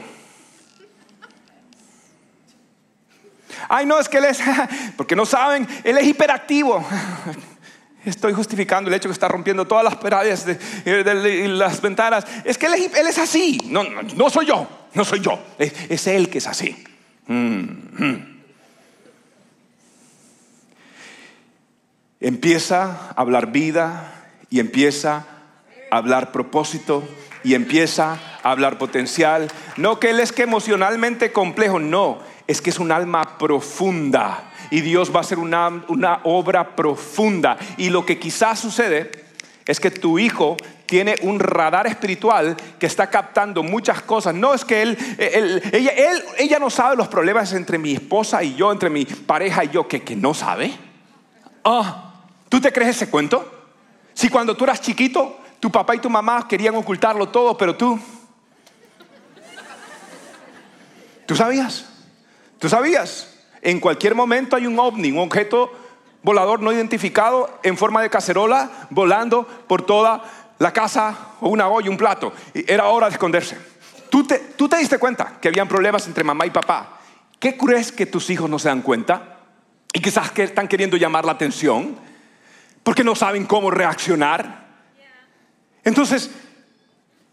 Ay, 3.68 3.88
no, 3.88 3.98
es 3.98 4.08
que 4.08 4.20
él 4.20 4.26
es, 4.26 4.40
porque 4.96 5.16
no 5.16 5.26
saben, 5.26 5.68
él 5.84 5.98
es 5.98 6.06
hiperactivo. 6.06 6.86
Estoy 8.06 8.34
justificando 8.34 8.92
el 8.92 8.94
hecho 8.94 9.10
que 9.10 9.14
está 9.14 9.28
rompiendo 9.28 9.66
todas 9.66 9.84
las 9.84 9.96
paredes 9.96 10.46
de, 10.46 11.48
las 11.48 11.82
ventanas. 11.82 12.28
Es 12.44 12.60
que 12.60 12.68
él 12.68 13.08
es, 13.08 13.18
así. 13.18 13.58
No, 13.66 13.84
no, 13.84 14.30
soy 14.30 14.46
yo, 14.46 14.68
no 14.94 15.04
soy 15.04 15.20
yo. 15.20 15.44
Es, 15.58 16.06
él 16.06 16.30
que 16.30 16.38
es 16.38 16.46
así. 16.46 16.84
Mm, 17.26 17.64
mm. 17.98 18.33
Empieza 22.24 23.10
a 23.10 23.22
hablar 23.22 23.52
vida 23.52 24.30
y 24.50 24.60
empieza 24.60 25.26
a 25.92 25.98
hablar 25.98 26.32
propósito 26.32 27.04
y 27.44 27.54
empieza 27.54 28.18
a 28.42 28.52
hablar 28.52 28.78
potencial. 28.78 29.50
No 29.78 30.00
que 30.00 30.10
él 30.10 30.20
es 30.20 30.32
que 30.32 30.44
emocionalmente 30.44 31.32
complejo, 31.32 31.80
no, 31.80 32.20
es 32.48 32.62
que 32.62 32.72
es 32.72 32.80
un 32.80 32.92
alma 32.92 33.38
profunda 33.38 34.52
y 34.72 34.82
Dios 34.82 35.14
va 35.14 35.18
a 35.18 35.22
hacer 35.22 35.38
una, 35.38 35.84
una 35.90 36.22
obra 36.24 36.76
profunda. 36.76 37.58
Y 37.78 37.90
lo 37.90 38.06
que 38.06 38.18
quizás 38.18 38.58
sucede 38.58 39.12
es 39.66 39.80
que 39.80 39.92
tu 39.92 40.18
hijo 40.18 40.56
tiene 40.86 41.16
un 41.24 41.40
radar 41.40 41.88
espiritual 41.88 42.56
que 42.80 42.86
está 42.86 43.10
captando 43.10 43.64
muchas 43.64 44.02
cosas. 44.02 44.34
No 44.34 44.54
es 44.54 44.64
que 44.64 44.82
él, 44.82 44.98
ella, 45.18 45.92
él, 45.92 46.24
ella 46.38 46.60
no 46.60 46.70
sabe 46.70 46.96
los 46.96 47.10
problemas 47.10 47.52
entre 47.52 47.78
mi 47.78 47.94
esposa 47.94 48.44
y 48.44 48.56
yo, 48.56 48.72
entre 48.72 48.90
mi 48.90 49.04
pareja 49.04 49.66
y 49.66 49.70
yo, 49.70 49.88
que, 49.88 50.04
que 50.04 50.16
no 50.16 50.34
sabe. 50.34 50.74
Ah, 51.66 52.13
¿Tú 52.54 52.62
te 52.62 52.72
crees 52.72 52.98
ese 52.98 53.10
cuento? 53.10 53.52
Si 54.14 54.30
cuando 54.30 54.56
tú 54.56 54.66
eras 54.66 54.80
chiquito, 54.80 55.40
tu 55.60 55.72
papá 55.72 55.96
y 55.96 55.98
tu 55.98 56.08
mamá 56.08 56.48
querían 56.48 56.76
ocultarlo 56.76 57.30
todo, 57.30 57.58
pero 57.58 57.76
tú... 57.76 58.00
¿Tú 61.26 61.36
sabías? 61.36 61.88
¿Tú 62.60 62.70
sabías? 62.70 63.40
En 63.64 63.80
cualquier 63.80 64.14
momento 64.14 64.56
hay 64.56 64.68
un 64.68 64.78
ovni, 64.78 65.12
un 65.12 65.18
objeto 65.18 65.74
volador 66.22 66.60
no 66.60 66.72
identificado 66.72 67.60
en 67.64 67.76
forma 67.76 68.04
de 68.04 68.12
cacerola 68.12 68.70
volando 68.92 69.48
por 69.68 69.82
toda 69.82 70.24
la 70.60 70.72
casa 70.72 71.30
o 71.42 71.50
una 71.50 71.68
olla, 71.68 71.90
un 71.90 71.98
plato. 71.98 72.34
Era 72.54 72.86
hora 72.86 73.08
de 73.08 73.14
esconderse. 73.14 73.58
¿Tú 74.12 74.28
te, 74.28 74.38
tú 74.38 74.70
te 74.70 74.78
diste 74.78 75.00
cuenta 75.00 75.40
que 75.42 75.48
habían 75.48 75.68
problemas 75.68 76.06
entre 76.06 76.24
mamá 76.24 76.46
y 76.46 76.52
papá. 76.52 77.00
¿Qué 77.40 77.58
crees 77.58 77.92
que 77.92 78.06
tus 78.06 78.30
hijos 78.30 78.48
no 78.48 78.60
se 78.60 78.68
dan 78.68 78.84
cuenta? 78.84 79.40
Y 79.92 80.02
quizás 80.02 80.30
que 80.30 80.44
están 80.44 80.68
queriendo 80.68 80.98
llamar 80.98 81.26
la 81.26 81.32
atención 81.32 82.13
porque 82.84 83.04
no 83.04 83.16
saben 83.16 83.46
cómo 83.46 83.72
reaccionar. 83.72 84.68
Entonces, 85.84 86.32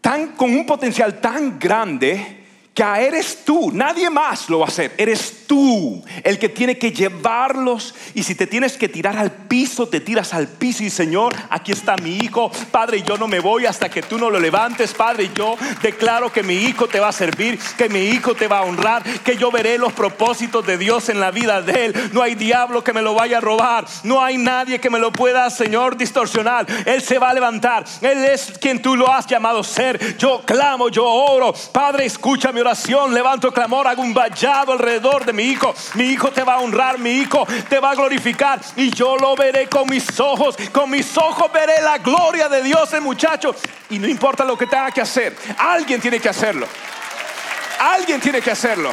tan, 0.01 0.29
con 0.29 0.51
un 0.51 0.65
potencial 0.65 1.19
tan 1.19 1.59
grande 1.59 2.40
que 2.73 2.83
eres 2.83 3.43
tú, 3.43 3.69
nadie 3.73 4.09
más 4.09 4.49
lo 4.49 4.59
va 4.59 4.65
a 4.65 4.69
hacer, 4.69 4.93
eres 4.97 5.45
tú 5.45 6.01
el 6.23 6.39
que 6.39 6.47
tiene 6.47 6.77
que 6.77 6.93
llevarlos. 6.93 7.93
Y 8.13 8.23
si 8.23 8.33
te 8.33 8.47
tienes 8.47 8.77
que 8.77 8.87
tirar 8.87 9.17
al 9.17 9.31
piso, 9.31 9.89
te 9.89 9.99
tiras 9.99 10.33
al 10.33 10.47
piso 10.47 10.83
y 10.83 10.89
Señor, 10.89 11.35
aquí 11.49 11.73
está 11.73 11.97
mi 11.97 12.15
hijo, 12.17 12.49
Padre, 12.71 13.03
yo 13.03 13.17
no 13.17 13.27
me 13.27 13.41
voy 13.41 13.65
hasta 13.65 13.89
que 13.89 14.01
tú 14.01 14.17
no 14.17 14.29
lo 14.29 14.39
levantes, 14.39 14.93
Padre, 14.93 15.29
yo 15.35 15.57
declaro 15.81 16.31
que 16.31 16.43
mi 16.43 16.53
hijo 16.53 16.87
te 16.87 17.01
va 17.01 17.09
a 17.09 17.11
servir, 17.11 17.59
que 17.77 17.89
mi 17.89 18.05
hijo 18.05 18.35
te 18.35 18.47
va 18.47 18.59
a 18.59 18.63
honrar, 18.63 19.03
que 19.03 19.35
yo 19.35 19.51
veré 19.51 19.77
los 19.77 19.91
propósitos 19.91 20.65
de 20.65 20.77
Dios 20.77 21.09
en 21.09 21.19
la 21.19 21.31
vida 21.31 21.61
de 21.61 21.87
él, 21.87 22.09
no 22.13 22.21
hay 22.21 22.35
diablo 22.35 22.85
que 22.85 22.93
me 22.93 23.01
lo 23.01 23.13
vaya 23.13 23.39
a 23.39 23.41
robar, 23.41 23.85
no 24.03 24.23
hay 24.23 24.37
nadie 24.37 24.79
que 24.79 24.89
me 24.89 24.99
lo 24.99 25.11
pueda, 25.11 25.49
Señor, 25.49 25.97
distorsionar, 25.97 26.65
él 26.85 27.01
se 27.01 27.19
va 27.19 27.31
a 27.31 27.33
levantar, 27.33 27.83
él 28.01 28.23
es 28.23 28.53
quien 28.61 28.81
tú 28.81 28.95
lo 28.95 29.11
has 29.11 29.27
llamado 29.27 29.61
ser, 29.61 30.17
yo 30.17 30.41
clamo, 30.45 30.87
yo 30.87 31.05
oro, 31.05 31.53
Padre, 31.73 32.05
escúchame 32.05 32.60
levanto 33.11 33.51
clamor, 33.51 33.87
hago 33.87 34.01
un 34.01 34.13
vallado 34.13 34.73
alrededor 34.73 35.25
de 35.25 35.33
mi 35.33 35.43
hijo. 35.43 35.73
Mi 35.95 36.05
hijo 36.05 36.31
te 36.31 36.43
va 36.43 36.55
a 36.55 36.59
honrar, 36.59 36.99
mi 36.99 37.11
hijo 37.11 37.45
te 37.69 37.79
va 37.79 37.91
a 37.91 37.95
glorificar 37.95 38.59
y 38.75 38.91
yo 38.91 39.17
lo 39.17 39.35
veré 39.35 39.67
con 39.67 39.87
mis 39.89 40.19
ojos. 40.19 40.55
Con 40.71 40.89
mis 40.89 41.17
ojos 41.17 41.51
veré 41.51 41.81
la 41.81 41.97
gloria 41.97 42.49
de 42.49 42.61
Dios, 42.61 42.93
el 42.93 43.01
muchacho. 43.01 43.55
Y 43.89 43.99
no 43.99 44.07
importa 44.07 44.43
lo 44.43 44.57
que 44.57 44.67
tenga 44.67 44.91
que 44.91 45.01
hacer, 45.01 45.35
alguien 45.57 45.99
tiene 45.99 46.19
que 46.19 46.29
hacerlo. 46.29 46.67
Alguien 47.79 48.19
tiene 48.19 48.41
que 48.41 48.51
hacerlo. 48.51 48.91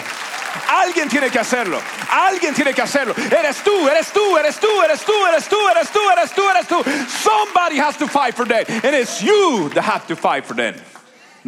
Alguien 0.68 1.08
tiene 1.08 1.30
que 1.30 1.38
hacerlo. 1.38 1.78
Alguien 2.10 2.54
tiene 2.54 2.72
que 2.72 2.82
hacerlo. 2.82 3.14
Eres 3.30 3.62
tú, 3.62 3.88
eres 3.88 4.10
tú, 4.10 4.36
eres 4.38 4.56
tú, 4.58 4.82
eres 4.82 5.04
tú, 5.04 5.26
eres 5.26 5.48
tú, 5.48 5.68
eres 5.68 5.90
tú, 5.90 6.10
eres 6.10 6.32
tú, 6.32 6.50
eres 6.50 6.66
tú. 6.66 6.84
Somebody 7.08 7.78
has 7.78 7.96
to 7.98 8.08
fight 8.08 8.34
for 8.34 8.46
that. 8.46 8.68
And 8.70 8.94
it's 8.94 9.20
you 9.20 9.68
that 9.74 9.84
have 9.84 10.06
to 10.06 10.16
fight 10.16 10.46
for 10.46 10.54
that. 10.56 10.76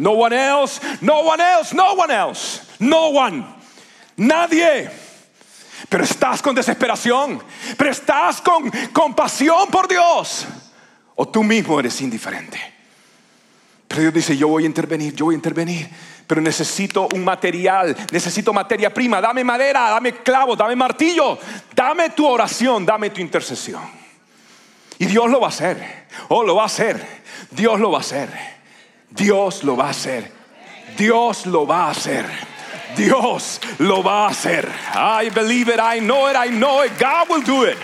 No 0.01 0.13
one 0.13 0.33
else, 0.33 0.81
no 1.01 1.19
one 1.19 1.39
else, 1.39 1.75
no 1.75 1.93
one 1.93 2.11
else, 2.11 2.61
no 2.79 3.09
one, 3.09 3.45
nadie. 4.17 4.89
Pero 5.87 6.03
estás 6.03 6.41
con 6.41 6.55
desesperación, 6.55 7.39
pero 7.77 7.91
estás 7.91 8.41
con 8.41 8.71
compasión 8.91 9.69
por 9.69 9.87
Dios. 9.87 10.47
O 11.13 11.27
tú 11.27 11.43
mismo 11.43 11.79
eres 11.79 12.01
indiferente. 12.01 12.59
Pero 13.87 14.01
Dios 14.01 14.13
dice, 14.15 14.35
yo 14.35 14.47
voy 14.47 14.63
a 14.63 14.65
intervenir, 14.65 15.13
yo 15.13 15.25
voy 15.25 15.35
a 15.35 15.37
intervenir. 15.37 15.87
Pero 16.25 16.41
necesito 16.41 17.07
un 17.13 17.23
material, 17.23 17.95
necesito 18.11 18.51
materia 18.53 18.91
prima. 18.91 19.21
Dame 19.21 19.43
madera, 19.43 19.91
dame 19.91 20.13
clavo, 20.23 20.55
dame 20.55 20.75
martillo. 20.75 21.37
Dame 21.75 22.09
tu 22.09 22.25
oración, 22.25 22.87
dame 22.87 23.11
tu 23.11 23.21
intercesión. 23.21 23.83
Y 24.97 25.05
Dios 25.05 25.29
lo 25.29 25.39
va 25.39 25.45
a 25.45 25.49
hacer. 25.49 26.07
Oh, 26.29 26.43
lo 26.43 26.55
va 26.55 26.63
a 26.63 26.65
hacer. 26.65 27.05
Dios 27.51 27.79
lo 27.79 27.91
va 27.91 27.99
a 27.99 28.01
hacer. 28.01 28.60
Dios 29.11 29.63
lo 29.63 29.75
va 29.75 29.87
a 29.87 29.89
hacer. 29.89 30.31
Dios 30.97 31.45
lo 31.45 31.65
va 31.65 31.87
a 31.87 31.91
hacer. 31.91 32.25
Dios 32.95 33.59
lo 33.79 34.01
va 34.03 34.25
a 34.25 34.29
hacer. 34.29 34.67
I 34.93 35.29
believe 35.29 35.69
it, 35.69 35.79
I 35.79 35.99
know 35.99 36.29
it, 36.29 36.35
I 36.35 36.49
know 36.49 36.83
it. 36.83 36.91
God 36.99 37.29
will 37.29 37.43
do 37.43 37.65
it. 37.65 37.77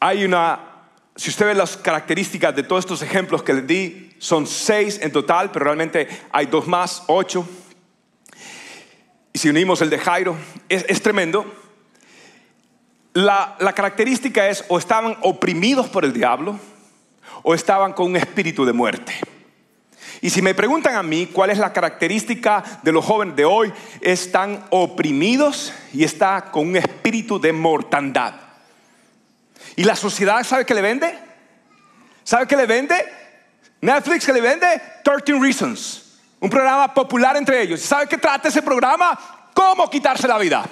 Hay 0.00 0.24
una, 0.24 0.60
si 1.16 1.30
usted 1.30 1.46
ve 1.46 1.54
las 1.54 1.76
características 1.76 2.54
de 2.54 2.62
todos 2.62 2.84
estos 2.84 3.02
ejemplos 3.02 3.42
que 3.42 3.52
le 3.52 3.62
di, 3.62 4.14
son 4.18 4.46
seis 4.46 5.00
en 5.02 5.10
total, 5.10 5.50
pero 5.50 5.64
realmente 5.64 6.08
hay 6.30 6.46
dos 6.46 6.68
más, 6.68 7.02
ocho. 7.08 7.48
Y 9.32 9.38
si 9.38 9.48
unimos 9.48 9.82
el 9.82 9.90
de 9.90 9.98
Jairo, 9.98 10.36
es, 10.68 10.84
es 10.88 11.02
tremendo 11.02 11.44
la, 13.24 13.72
característica 13.74 14.48
es 14.48 14.64
o 14.68 14.78
estaban 14.78 15.16
oprimidos 15.22 15.88
por 15.88 16.04
el 16.04 16.12
diablo 16.12 16.58
o 17.42 17.54
estaban 17.54 17.92
con 17.92 18.06
un 18.06 18.16
espíritu 18.16 18.64
de 18.64 18.72
muerte. 18.72 19.12
Y 20.20 20.30
si 20.30 20.40
me 20.40 20.54
preguntan 20.54 20.94
a 20.94 21.02
mí 21.02 21.26
cuál 21.26 21.50
es 21.50 21.58
la 21.58 21.72
característica 21.72 22.62
de 22.82 22.92
los 22.92 23.04
jóvenes 23.04 23.36
de 23.36 23.44
hoy, 23.44 23.72
están 24.00 24.64
oprimidos 24.70 25.72
y 25.92 26.04
está 26.04 26.50
con 26.50 26.68
un 26.68 26.76
espíritu 26.76 27.40
de 27.40 27.52
mortandad. 27.52 28.34
¿Y 29.76 29.84
la 29.84 29.96
sociedad 29.96 30.42
sabe 30.44 30.64
qué 30.64 30.74
le 30.74 30.82
vende? 30.82 31.18
¿Sabe 32.24 32.46
qué 32.46 32.56
le 32.56 32.66
vende? 32.66 32.94
Netflix 33.80 34.26
que 34.26 34.32
le 34.32 34.40
vende 34.40 34.66
13 35.04 35.40
Reasons, 35.40 36.18
un 36.40 36.50
programa 36.50 36.92
popular 36.92 37.36
entre 37.36 37.62
ellos. 37.62 37.80
¿Sabe 37.80 38.06
qué 38.06 38.18
trata 38.18 38.48
ese 38.48 38.62
programa? 38.62 39.18
¿Cómo 39.54 39.88
quitarse 39.88 40.26
la 40.26 40.38
vida? 40.38 40.64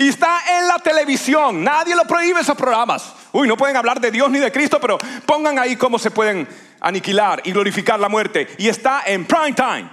Y 0.00 0.08
está 0.08 0.40
en 0.58 0.66
la 0.66 0.78
televisión. 0.78 1.62
Nadie 1.62 1.94
lo 1.94 2.04
prohíbe 2.04 2.40
esos 2.40 2.56
programas. 2.56 3.12
Uy, 3.32 3.46
no 3.46 3.54
pueden 3.54 3.76
hablar 3.76 4.00
de 4.00 4.10
Dios 4.10 4.30
ni 4.30 4.38
de 4.38 4.50
Cristo, 4.50 4.80
pero 4.80 4.96
pongan 5.26 5.58
ahí 5.58 5.76
cómo 5.76 5.98
se 5.98 6.10
pueden 6.10 6.48
aniquilar 6.80 7.42
y 7.44 7.52
glorificar 7.52 8.00
la 8.00 8.08
muerte. 8.08 8.48
Y 8.56 8.68
está 8.68 9.02
en 9.04 9.26
prime 9.26 9.52
time. 9.52 9.90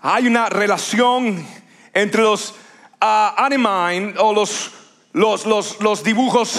Hay 0.00 0.26
una 0.26 0.48
relación 0.48 1.46
entre 1.94 2.22
los 2.22 2.56
uh, 3.00 4.18
o 4.18 4.34
los, 4.34 4.72
los, 5.12 5.46
los, 5.46 5.80
los 5.80 6.02
dibujos, 6.02 6.58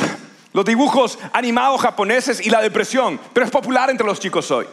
los 0.53 0.63
dibujos 0.63 1.19
animados 1.33 1.81
japoneses 1.81 2.39
y 2.39 2.49
la 2.49 2.61
depresión, 2.61 3.19
pero 3.33 3.45
es 3.45 3.51
popular 3.51 3.89
entre 3.89 4.07
los 4.07 4.21
chicos 4.21 4.49
hoy. 4.51 4.67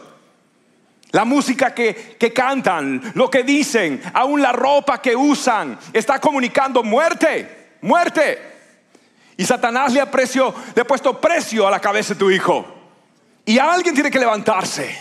La 1.15 1.23
música 1.23 1.73
que, 1.73 2.17
cantan, 2.35 3.13
lo 3.15 3.29
que 3.31 3.43
dicen, 3.43 4.01
aún 4.13 4.41
la 4.41 4.51
ropa 4.51 5.01
que 5.01 5.15
usan, 5.15 5.79
está 5.93 6.19
comunicando 6.19 6.83
muerte, 6.83 7.77
muerte. 7.79 8.37
Y 9.37 9.45
Satanás 9.45 9.93
le 9.93 10.01
ha, 10.01 10.09
le 10.75 10.81
ha 10.81 10.85
puesto 10.85 11.21
precio 11.21 11.65
a 11.65 11.71
la 11.71 11.79
cabeza 11.79 12.15
de 12.15 12.19
tu 12.19 12.29
hijo. 12.29 12.65
Y 13.45 13.57
alguien 13.57 13.95
tiene 13.95 14.11
que 14.11 14.19
levantarse. 14.19 14.93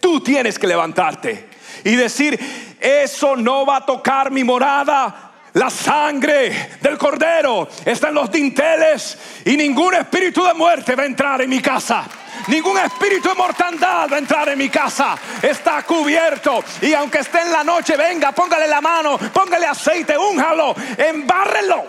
Tú 0.00 0.20
tienes 0.20 0.58
que 0.58 0.66
levantarte 0.66 1.48
y 1.84 1.94
decir, 1.94 2.36
eso 2.80 3.36
no 3.36 3.64
va 3.64 3.76
a 3.76 3.86
tocar 3.86 4.32
mi 4.32 4.42
morada. 4.42 5.34
La 5.52 5.70
sangre 5.70 6.70
del 6.80 6.98
cordero 6.98 7.68
está 7.84 8.08
en 8.08 8.14
los 8.14 8.28
dinteles 8.28 9.16
y 9.44 9.56
ningún 9.56 9.94
espíritu 9.94 10.42
de 10.42 10.54
muerte 10.54 10.96
va 10.96 11.04
a 11.04 11.06
entrar 11.06 11.42
en 11.42 11.50
mi 11.50 11.60
casa. 11.60 12.08
Ningún 12.48 12.78
espíritu 12.78 13.28
de 13.30 13.34
mortandad 13.34 14.08
va 14.10 14.16
a 14.16 14.18
entrar 14.18 14.48
en 14.48 14.58
mi 14.58 14.68
casa. 14.68 15.16
Está 15.40 15.82
cubierto. 15.82 16.62
Y 16.82 16.92
aunque 16.94 17.18
esté 17.18 17.40
en 17.40 17.52
la 17.52 17.64
noche, 17.64 17.96
venga, 17.96 18.32
póngale 18.32 18.66
la 18.66 18.80
mano, 18.80 19.18
póngale 19.18 19.66
aceite, 19.66 20.16
únjalo, 20.18 20.74
embárrelo. 20.96 21.84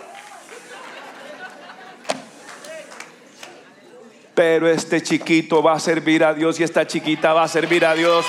Pero 4.33 4.67
este 4.67 5.01
chiquito 5.01 5.63
va 5.63 5.73
a 5.73 5.79
servir 5.79 6.23
a 6.23 6.33
Dios 6.33 6.59
y 6.59 6.63
esta 6.63 6.85
chiquita 6.85 7.33
va 7.33 7.43
a 7.43 7.47
servir 7.47 7.85
a 7.85 7.93
Dios. 7.93 8.25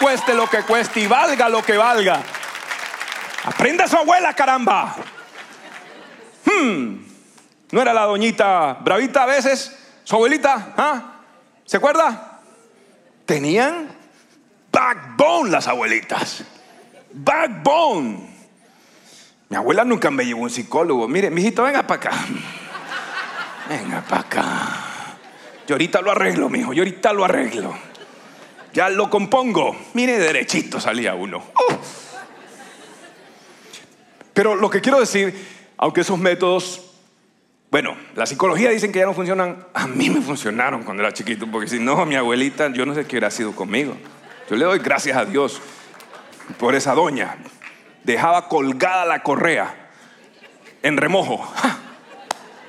Cueste 0.00 0.34
lo 0.34 0.48
que 0.48 0.62
cueste 0.62 1.00
y 1.00 1.06
valga 1.06 1.48
lo 1.48 1.62
que 1.62 1.76
valga. 1.76 2.20
Aprenda 3.44 3.84
a 3.84 3.88
su 3.88 3.96
abuela, 3.96 4.34
caramba. 4.34 4.96
Hmm. 6.44 7.04
¿No 7.70 7.80
era 7.80 7.94
la 7.94 8.02
doñita 8.02 8.74
bravita 8.80 9.22
a 9.22 9.26
veces? 9.26 9.76
¿Su 10.04 10.16
abuelita? 10.16 10.74
¿Ah? 10.76 11.13
¿Se 11.64 11.78
acuerda? 11.78 12.40
Tenían 13.24 13.88
backbone 14.70 15.50
las 15.50 15.66
abuelitas. 15.66 16.44
Backbone. 17.12 18.34
Mi 19.48 19.56
abuela 19.56 19.84
nunca 19.84 20.10
me 20.10 20.24
llevó 20.26 20.42
un 20.42 20.50
psicólogo. 20.50 21.08
Mire, 21.08 21.30
mijito, 21.30 21.62
venga 21.62 21.86
para 21.86 22.00
acá. 22.00 22.24
Venga 23.68 24.02
para 24.02 24.20
acá. 24.20 24.84
Yo 25.66 25.74
ahorita 25.74 26.02
lo 26.02 26.10
arreglo, 26.10 26.48
mijo. 26.48 26.72
Yo 26.72 26.82
ahorita 26.82 27.12
lo 27.12 27.24
arreglo. 27.24 27.74
Ya 28.72 28.88
lo 28.88 29.08
compongo. 29.08 29.76
Mire, 29.94 30.18
derechito 30.18 30.80
salía 30.80 31.14
uno. 31.14 31.42
Pero 34.34 34.56
lo 34.56 34.68
que 34.68 34.80
quiero 34.80 34.98
decir, 34.98 35.32
aunque 35.78 36.00
esos 36.00 36.18
métodos 36.18 36.93
bueno, 37.74 37.96
la 38.14 38.24
psicología 38.24 38.70
dicen 38.70 38.92
que 38.92 39.00
ya 39.00 39.04
no 39.04 39.14
funcionan. 39.14 39.66
A 39.74 39.88
mí 39.88 40.08
me 40.08 40.20
funcionaron 40.20 40.84
cuando 40.84 41.02
era 41.02 41.12
chiquito, 41.12 41.48
porque 41.50 41.66
si 41.66 41.80
no, 41.80 42.06
mi 42.06 42.14
abuelita, 42.14 42.72
yo 42.72 42.86
no 42.86 42.94
sé 42.94 43.04
qué 43.04 43.16
hubiera 43.16 43.32
sido 43.32 43.50
conmigo. 43.50 43.96
Yo 44.48 44.54
le 44.54 44.64
doy 44.64 44.78
gracias 44.78 45.16
a 45.16 45.24
Dios 45.24 45.60
por 46.56 46.76
esa 46.76 46.94
doña. 46.94 47.36
Dejaba 48.04 48.48
colgada 48.48 49.04
la 49.04 49.24
correa 49.24 49.90
en 50.84 50.96
remojo. 50.96 51.52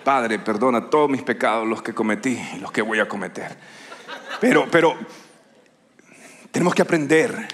Padre, 0.04 0.39
perdona 0.39 0.89
todos 0.89 1.08
mis 1.08 1.22
pecados, 1.22 1.68
los 1.68 1.84
que 1.84 1.94
cometí 1.94 2.41
y 2.56 2.60
los 2.60 2.72
que 2.72 2.82
voy 2.82 3.00
a 3.00 3.08
cometer. 3.08 3.56
Pero, 4.41 4.65
pero, 4.72 4.98
tenemos 6.50 6.74
que 6.74 6.82
aprender 6.82 7.48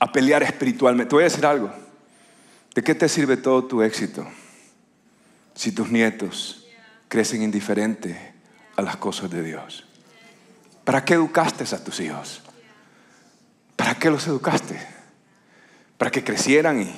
a 0.00 0.10
pelear 0.10 0.42
espiritualmente. 0.42 1.10
Te 1.10 1.14
voy 1.14 1.22
a 1.22 1.28
decir 1.28 1.46
algo. 1.46 1.72
¿De 2.74 2.82
qué 2.82 2.96
te 2.96 3.08
sirve 3.08 3.36
todo 3.36 3.66
tu 3.66 3.82
éxito 3.82 4.26
si 5.54 5.70
tus 5.70 5.88
nietos 5.88 6.58
crecen 7.12 7.42
indiferentes 7.42 8.16
a 8.74 8.80
las 8.80 8.96
cosas 8.96 9.30
de 9.30 9.42
Dios. 9.42 9.84
¿Para 10.82 11.04
qué 11.04 11.12
educaste 11.12 11.62
a 11.62 11.84
tus 11.84 12.00
hijos? 12.00 12.40
¿Para 13.76 13.98
qué 13.98 14.08
los 14.08 14.26
educaste? 14.26 14.80
¿Para 15.98 16.10
que 16.10 16.24
crecieran 16.24 16.80
y 16.80 16.90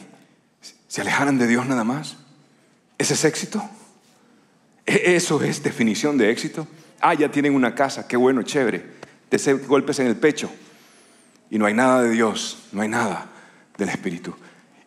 se 0.86 1.00
alejaran 1.00 1.36
de 1.36 1.48
Dios 1.48 1.66
nada 1.66 1.82
más? 1.82 2.16
¿Ese 2.96 3.14
es 3.14 3.24
éxito? 3.24 3.68
¿E-, 4.86 5.16
¿Eso 5.16 5.42
es 5.42 5.64
definición 5.64 6.16
de 6.16 6.30
éxito? 6.30 6.68
Ah, 7.00 7.14
ya 7.14 7.28
tienen 7.28 7.52
una 7.52 7.74
casa, 7.74 8.06
qué 8.06 8.16
bueno, 8.16 8.44
chévere. 8.44 8.86
De 9.32 9.54
golpes 9.66 9.98
en 9.98 10.06
el 10.06 10.14
pecho. 10.14 10.48
Y 11.50 11.58
no 11.58 11.66
hay 11.66 11.74
nada 11.74 12.02
de 12.02 12.10
Dios, 12.10 12.68
no 12.70 12.82
hay 12.82 12.88
nada 12.88 13.32
del 13.76 13.88
Espíritu. 13.88 14.36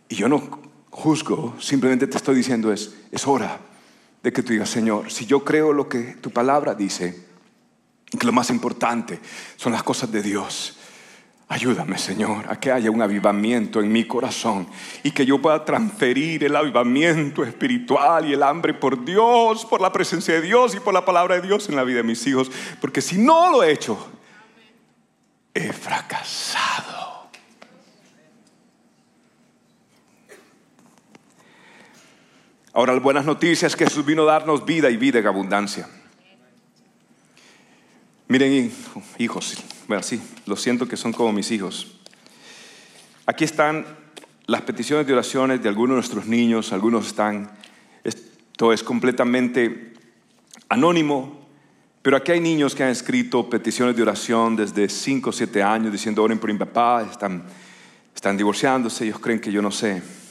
Y 0.07 0.15
yo 0.15 0.29
no 0.29 0.61
juzgo, 0.89 1.57
simplemente 1.59 2.07
te 2.07 2.15
estoy 2.15 2.35
diciendo 2.35 2.71
es, 2.71 2.95
es 3.11 3.27
hora 3.27 3.66
de 4.27 4.33
que 4.33 4.43
tú 4.43 4.51
digas, 4.51 4.69
Señor, 4.69 5.09
si 5.09 5.25
yo 5.25 5.45
creo 5.45 5.71
lo 5.71 5.87
que 5.87 6.17
tu 6.19 6.31
palabra 6.31 6.75
dice, 6.75 7.27
que 8.19 8.25
lo 8.25 8.33
más 8.33 8.49
importante 8.49 9.21
son 9.55 9.71
las 9.71 9.83
cosas 9.83 10.11
de 10.11 10.21
Dios, 10.21 10.77
Ayúdame, 11.49 11.97
Señor, 11.97 12.43
a 12.49 12.59
que 12.59 12.73
haya 12.73 12.91
un 12.91 13.01
avivamiento 13.01 13.79
en 13.79 13.89
mi 13.89 14.05
corazón 14.05 14.67
y 15.01 15.11
que 15.11 15.25
yo 15.25 15.41
pueda 15.41 15.63
transferir 15.63 16.43
el 16.43 16.53
avivamiento 16.53 17.41
espiritual 17.41 18.27
y 18.27 18.33
el 18.33 18.43
hambre 18.43 18.73
por 18.73 19.05
Dios, 19.05 19.65
por 19.65 19.79
la 19.79 19.93
presencia 19.93 20.33
de 20.33 20.41
Dios 20.41 20.75
y 20.75 20.81
por 20.81 20.93
la 20.93 21.05
palabra 21.05 21.35
de 21.35 21.47
Dios 21.47 21.69
en 21.69 21.77
la 21.77 21.85
vida 21.85 21.99
de 21.99 22.03
mis 22.03 22.27
hijos. 22.27 22.51
Porque 22.81 22.99
si 22.99 23.17
no 23.17 23.49
lo 23.49 23.63
he 23.63 23.71
hecho, 23.71 23.97
he 25.53 25.71
fracasado. 25.71 27.16
Ahora, 32.77 32.93
las 32.93 33.01
buenas 33.01 33.25
noticias 33.25 33.75
que 33.75 33.85
Jesús 33.85 34.05
vino 34.05 34.21
a 34.21 34.33
darnos 34.33 34.63
vida 34.63 34.91
y 34.91 34.97
vida 34.97 35.17
en 35.17 35.25
abundancia. 35.25 35.89
Miren, 38.27 38.71
hijos, 39.17 39.57
bueno, 39.87 40.03
sí, 40.03 40.21
lo 40.45 40.55
siento 40.55 40.87
que 40.87 40.95
son 40.95 41.11
como 41.11 41.31
mis 41.31 41.49
hijos. 41.49 41.97
Aquí 43.25 43.45
están 43.45 43.83
las 44.45 44.61
peticiones 44.61 45.07
de 45.07 45.13
oraciones 45.13 45.63
de 45.63 45.69
algunos 45.69 45.95
de 45.95 45.95
nuestros 45.95 46.27
niños, 46.27 46.71
algunos 46.71 47.07
están, 47.07 47.49
esto 48.03 48.71
es 48.71 48.83
completamente 48.83 49.95
anónimo, 50.69 51.47
pero 52.03 52.15
aquí 52.15 52.33
hay 52.33 52.41
niños 52.41 52.75
que 52.75 52.83
han 52.83 52.91
escrito 52.91 53.49
peticiones 53.49 53.95
de 53.95 54.03
oración 54.03 54.55
desde 54.55 54.87
5 54.87 55.31
o 55.31 55.33
7 55.33 55.63
años 55.63 55.91
diciendo, 55.91 56.21
oren 56.21 56.37
por 56.37 56.53
mi 56.53 56.59
papá, 56.59 57.07
están, 57.11 57.43
están 58.13 58.37
divorciándose, 58.37 59.05
ellos 59.05 59.17
creen 59.17 59.39
que 59.39 59.51
yo 59.51 59.63
no 59.63 59.71
sé. 59.71 60.26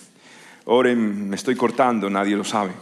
Oren, 0.66 1.28
me 1.28 1.36
estoy 1.36 1.54
cortando, 1.54 2.10
nadie 2.10 2.36
lo 2.36 2.42
sabe. 2.42 2.72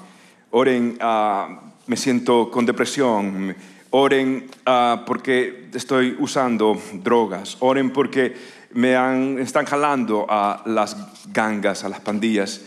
Oren, 0.51 0.97
ah, 1.01 1.61
me 1.87 1.97
siento 1.97 2.51
con 2.51 2.65
depresión 2.65 3.55
Oren 3.91 4.51
ah, 4.67 5.05
porque 5.07 5.69
estoy 5.73 6.17
usando 6.19 6.81
drogas. 6.95 7.59
Oren 7.61 7.93
porque 7.93 8.35
me 8.73 9.41
están 9.41 9.67
jalando 9.67 10.27
a 10.29 10.63
las 10.67 10.97
gangas, 11.33 11.85
a 11.85 11.89
las 11.89 12.01
pandillas. 12.01 12.63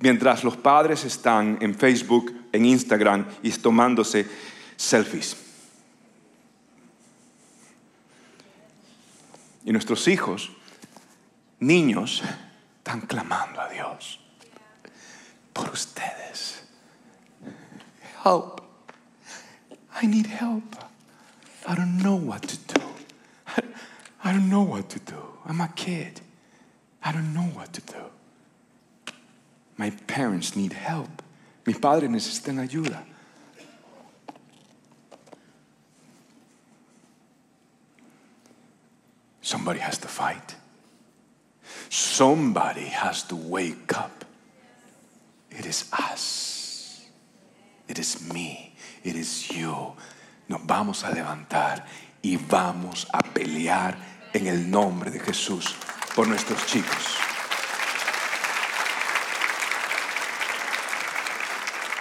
Mientras 0.00 0.42
los 0.42 0.56
padres 0.56 1.04
están 1.04 1.58
en 1.60 1.74
Facebook, 1.74 2.34
en 2.50 2.64
Instagram 2.64 3.26
y 3.42 3.50
tomándose 3.50 4.26
selfies. 4.76 5.36
Y 9.64 9.70
nuestros 9.70 10.08
hijos, 10.08 10.50
niños, 11.66 12.22
están 12.78 13.00
clamando 13.02 13.60
a 13.60 13.68
Dios 13.68 14.20
por 15.52 15.70
ustedes 15.70 16.64
help. 18.24 18.62
I 19.94 20.06
need 20.06 20.26
help. 20.26 20.76
I 21.66 21.74
don't 21.74 21.98
know 22.02 22.16
what 22.16 22.42
to 22.42 22.56
do. 22.74 22.82
I 24.24 24.32
don't 24.32 24.48
know 24.48 24.62
what 24.62 24.88
to 24.90 24.98
do. 24.98 25.20
I'm 25.44 25.60
a 25.60 25.68
kid. 25.68 26.22
I 27.02 27.12
don't 27.12 27.34
know 27.34 27.48
what 27.58 27.74
to 27.74 27.82
do. 27.82 28.04
My 29.76 29.90
parents 29.90 30.56
need 30.56 30.72
help. 30.72 31.22
Mis 31.66 31.78
padres 31.78 32.10
necesitan 32.10 32.58
ayuda. 32.66 33.02
Somebody 39.42 39.80
has 39.80 39.98
to 39.98 40.08
fight. 40.08 40.54
Somebody 41.94 42.86
has 42.86 43.22
to 43.28 43.36
wake 43.36 43.96
up. 43.96 44.24
It 45.48 45.64
is 45.64 45.88
us. 45.92 47.06
It 47.86 48.00
is 48.00 48.20
me. 48.32 48.74
It 49.04 49.14
is 49.14 49.48
you. 49.48 49.94
Nos 50.48 50.66
vamos 50.66 51.04
a 51.04 51.12
levantar 51.12 51.84
y 52.20 52.36
vamos 52.36 53.06
a 53.12 53.22
pelear 53.22 53.94
en 54.32 54.48
el 54.48 54.68
nombre 54.68 55.12
de 55.12 55.20
Jesús 55.20 55.76
por 56.16 56.26
nuestros 56.26 56.66
chicos. 56.66 57.16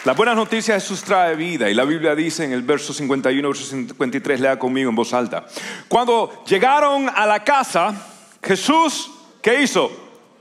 La 0.06 0.13
buena 0.13 0.34
noticia 0.34 0.73
Jesús 0.73 1.03
trae 1.03 1.36
vida 1.36 1.69
y 1.69 1.75
la 1.75 1.86
Biblia 1.86 2.15
dice 2.15 2.43
en 2.45 2.51
el 2.51 2.63
verso 2.63 2.93
51, 2.95 3.47
verso 3.47 3.63
53, 3.63 4.39
lea 4.39 4.58
conmigo 4.58 4.89
en 4.89 4.95
voz 4.95 5.13
alta. 5.13 5.45
Cuando 5.88 6.43
llegaron 6.45 7.12
a 7.13 7.27
la 7.27 7.43
casa, 7.43 7.93
Jesús, 8.41 9.12
¿qué 9.43 9.62
hizo? 9.62 9.91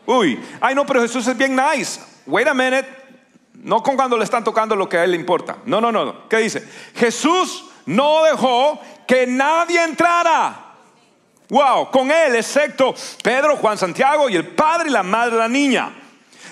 Uy, 0.06 0.42
ay 0.60 0.74
no, 0.74 0.86
pero 0.86 1.02
Jesús 1.02 1.26
es 1.26 1.36
bien 1.36 1.54
nice. 1.54 2.00
Wait 2.24 2.48
a 2.48 2.54
minute, 2.54 2.88
no 3.54 3.82
con 3.82 3.96
cuando 3.96 4.16
le 4.16 4.24
están 4.24 4.42
tocando 4.42 4.74
lo 4.74 4.88
que 4.88 4.96
a 4.96 5.04
él 5.04 5.10
le 5.10 5.16
importa. 5.16 5.58
No, 5.66 5.80
no, 5.80 5.92
no. 5.92 6.28
¿Qué 6.28 6.38
dice? 6.38 6.66
Jesús 6.94 7.64
no 7.86 8.24
dejó 8.24 8.80
que 9.06 9.26
nadie 9.26 9.82
entrara. 9.82 10.58
Wow, 11.48 11.90
con 11.90 12.10
él, 12.10 12.36
excepto 12.36 12.94
Pedro, 13.22 13.56
Juan, 13.56 13.76
Santiago 13.76 14.30
y 14.30 14.36
el 14.36 14.46
padre 14.46 14.88
y 14.88 14.92
la 14.92 15.02
madre 15.02 15.32
de 15.32 15.38
la 15.38 15.48
niña. 15.48 15.92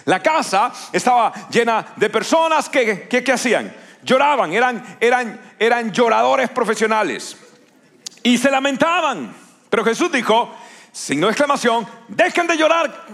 La 0.04 0.22
casa 0.22 0.72
estaba 0.92 1.32
llena 1.48 1.94
de 1.96 2.10
personas 2.10 2.68
que, 2.68 3.08
¿qué 3.08 3.32
hacían? 3.32 3.74
Lloraban, 4.02 4.52
eran, 4.52 4.98
eran, 5.00 5.54
eran 5.58 5.92
lloradores 5.92 6.50
profesionales. 6.50 7.36
Y 8.22 8.36
se 8.38 8.50
lamentaban. 8.50 9.34
Pero 9.70 9.84
Jesús 9.84 10.10
dijo, 10.12 10.54
signo 10.92 11.26
de 11.26 11.32
exclamación, 11.32 11.86
dejen 12.08 12.46
de 12.46 12.56
llorar. 12.56 13.06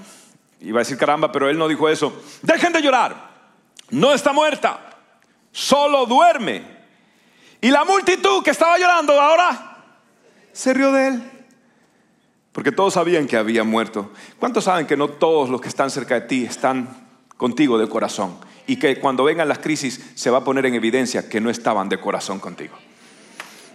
Iba 0.61 0.81
a 0.81 0.83
decir 0.83 0.97
caramba, 0.97 1.31
pero 1.31 1.49
él 1.49 1.59
no 1.59 1.69
dijo 1.69 1.89
eso. 1.89 2.23
Dejen 2.43 2.73
de 2.73 2.83
llorar 2.83 3.37
no 3.91 4.13
está 4.13 4.33
muerta, 4.33 4.81
solo 5.53 6.07
duerme. 6.07 6.77
Y 7.61 7.71
la 7.71 7.85
multitud 7.85 8.43
que 8.43 8.51
estaba 8.51 8.79
llorando 8.79 9.21
ahora 9.21 9.85
se 10.53 10.75
rió 10.75 10.93
de 10.93 11.09
él. 11.09 11.23
Porque 12.53 12.73
todos 12.73 12.95
sabían 12.95 13.27
que 13.27 13.37
había 13.37 13.65
muerto. 13.65 14.13
¿Cuántos 14.39 14.65
saben 14.65 14.87
que 14.87 14.97
no 14.97 15.09
todos 15.09 15.51
los 15.51 15.61
que 15.61 15.69
están 15.69 15.91
cerca 15.91 16.15
de 16.15 16.23
ti 16.23 16.45
están 16.45 16.89
contigo 17.37 17.79
de 17.79 17.89
corazón? 17.89 18.39
Y 18.67 18.77
que 18.77 18.99
cuando 18.99 19.25
vengan 19.25 19.49
las 19.49 19.59
crisis 19.59 20.13
se 20.15 20.31
va 20.31 20.39
a 20.39 20.45
poner 20.45 20.67
en 20.67 20.75
evidencia 20.75 21.29
que 21.29 21.41
no 21.41 21.51
estaban 21.51 21.89
de 21.89 22.01
corazón 22.01 22.41
contigo. 22.41 22.77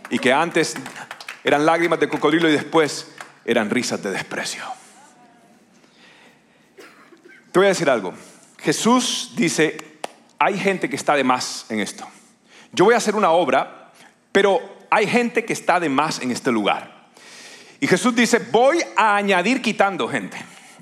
Y 0.10 0.20
que 0.20 0.34
antes 0.34 0.76
eran 1.44 1.66
lágrimas 1.66 2.00
de 2.00 2.10
cocodrilo 2.10 2.50
y 2.50 2.54
después 2.54 3.08
eran 3.46 3.70
risas 3.70 4.02
de 4.04 4.12
desprecio. 4.12 4.64
Te 7.52 7.60
voy 7.60 7.66
a 7.66 7.70
decir 7.70 7.90
algo. 7.90 8.14
Jesús 8.60 9.34
dice, 9.36 9.78
hay 10.40 10.58
gente 10.58 10.90
que 10.90 10.96
está 10.96 11.16
de 11.16 11.24
más 11.24 11.66
en 11.70 11.80
esto. 11.80 12.08
Yo 12.72 12.86
voy 12.86 12.94
a 12.94 12.98
hacer 12.98 13.16
una 13.16 13.32
obra, 13.32 13.92
pero 14.32 14.60
hay 14.90 15.08
gente 15.08 15.44
que 15.44 15.54
está 15.54 15.80
de 15.80 15.90
más 15.90 16.20
en 16.20 16.32
este 16.32 16.52
lugar. 16.52 17.10
Y 17.80 17.88
Jesús 17.88 18.16
dice, 18.16 18.40
voy 18.52 18.80
a 18.96 19.16
añadir 19.16 19.62
quitando 19.62 20.08
gente. 20.08 20.38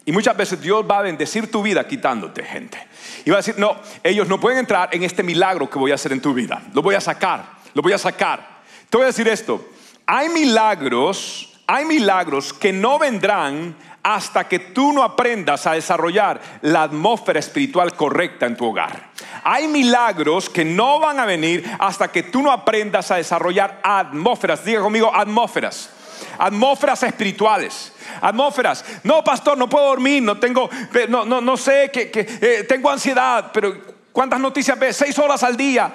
Y 0.06 0.12
muchas 0.12 0.36
veces 0.36 0.62
Dios 0.62 0.86
va 0.90 1.00
a 1.00 1.04
bendecir 1.04 1.50
tu 1.50 1.62
vida 1.62 1.88
quitándote 1.88 2.44
gente. 2.44 2.78
Y 3.26 3.30
va 3.30 3.38
a 3.38 3.40
decir, 3.40 3.56
no, 3.58 3.78
ellos 4.04 4.28
no 4.28 4.40
pueden 4.40 4.60
entrar 4.60 4.90
en 4.92 5.04
este 5.04 5.24
milagro 5.24 5.70
que 5.70 5.80
voy 5.80 5.92
a 5.92 5.96
hacer 5.96 6.12
en 6.12 6.22
tu 6.22 6.34
vida. 6.34 6.62
Lo 6.74 6.82
voy 6.82 6.96
a 6.96 7.02
sacar, 7.02 7.58
lo 7.74 7.82
voy 7.82 7.94
a 7.94 7.98
sacar. 7.98 8.60
Te 8.90 8.98
voy 8.98 9.04
a 9.04 9.08
decir 9.08 9.28
esto, 9.28 9.70
hay 10.06 10.30
milagros, 10.30 11.49
hay 11.72 11.86
milagros 11.86 12.52
que 12.52 12.74
no 12.74 12.98
vendrán 12.98 13.76
hasta 14.02 14.48
que 14.48 14.58
tú 14.58 14.92
no 14.92 15.04
aprendas 15.04 15.68
a 15.68 15.74
desarrollar 15.74 16.42
la 16.64 16.82
atmósfera 16.82 17.40
espiritual 17.40 17.94
correcta 17.94 18.48
en 18.48 18.58
tu 18.58 18.66
hogar. 18.66 19.12
Hay 19.44 19.68
milagros 19.68 20.50
que 20.50 20.66
no 20.66 21.00
van 21.00 21.20
a 21.20 21.26
venir 21.26 21.64
hasta 21.78 22.08
que 22.08 22.24
tú 22.24 22.42
no 22.42 22.52
aprendas 22.52 23.12
a 23.12 23.18
desarrollar 23.18 23.82
atmósferas. 23.84 24.66
Diga 24.66 24.82
conmigo, 24.82 25.14
atmósferas. 25.14 25.92
Atmósferas 26.40 27.04
espirituales. 27.04 27.94
Atmósferas. 28.20 28.84
No, 29.04 29.24
pastor, 29.24 29.56
no 29.56 29.70
puedo 29.70 29.90
dormir, 29.90 30.24
no 30.24 30.40
tengo, 30.40 30.72
no, 31.08 31.24
no, 31.24 31.40
no 31.40 31.56
sé, 31.56 31.92
que, 31.94 32.10
eh, 32.16 32.66
tengo 32.68 32.90
ansiedad, 32.90 33.52
pero 33.54 33.78
¿cuántas 34.12 34.40
noticias 34.40 34.80
ves? 34.80 34.98
Seis 34.98 35.20
horas 35.20 35.44
al 35.44 35.56
día. 35.56 35.92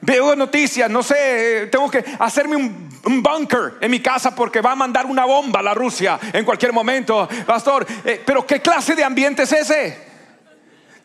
Veo 0.00 0.34
noticias, 0.34 0.90
no 0.90 1.00
sé, 1.04 1.62
eh, 1.62 1.66
tengo 1.66 1.88
que 1.88 2.04
hacerme 2.18 2.56
un, 2.56 2.85
bunker 3.06 3.74
en 3.80 3.90
mi 3.90 4.00
casa 4.00 4.34
porque 4.34 4.60
va 4.60 4.72
a 4.72 4.76
mandar 4.76 5.06
una 5.06 5.24
bomba 5.24 5.60
a 5.60 5.62
la 5.62 5.74
Rusia 5.74 6.18
en 6.32 6.44
cualquier 6.44 6.72
momento. 6.72 7.28
Pastor, 7.46 7.86
eh, 8.04 8.22
pero 8.24 8.46
¿qué 8.46 8.60
clase 8.60 8.94
de 8.94 9.04
ambiente 9.04 9.44
es 9.44 9.52
ese? 9.52 10.06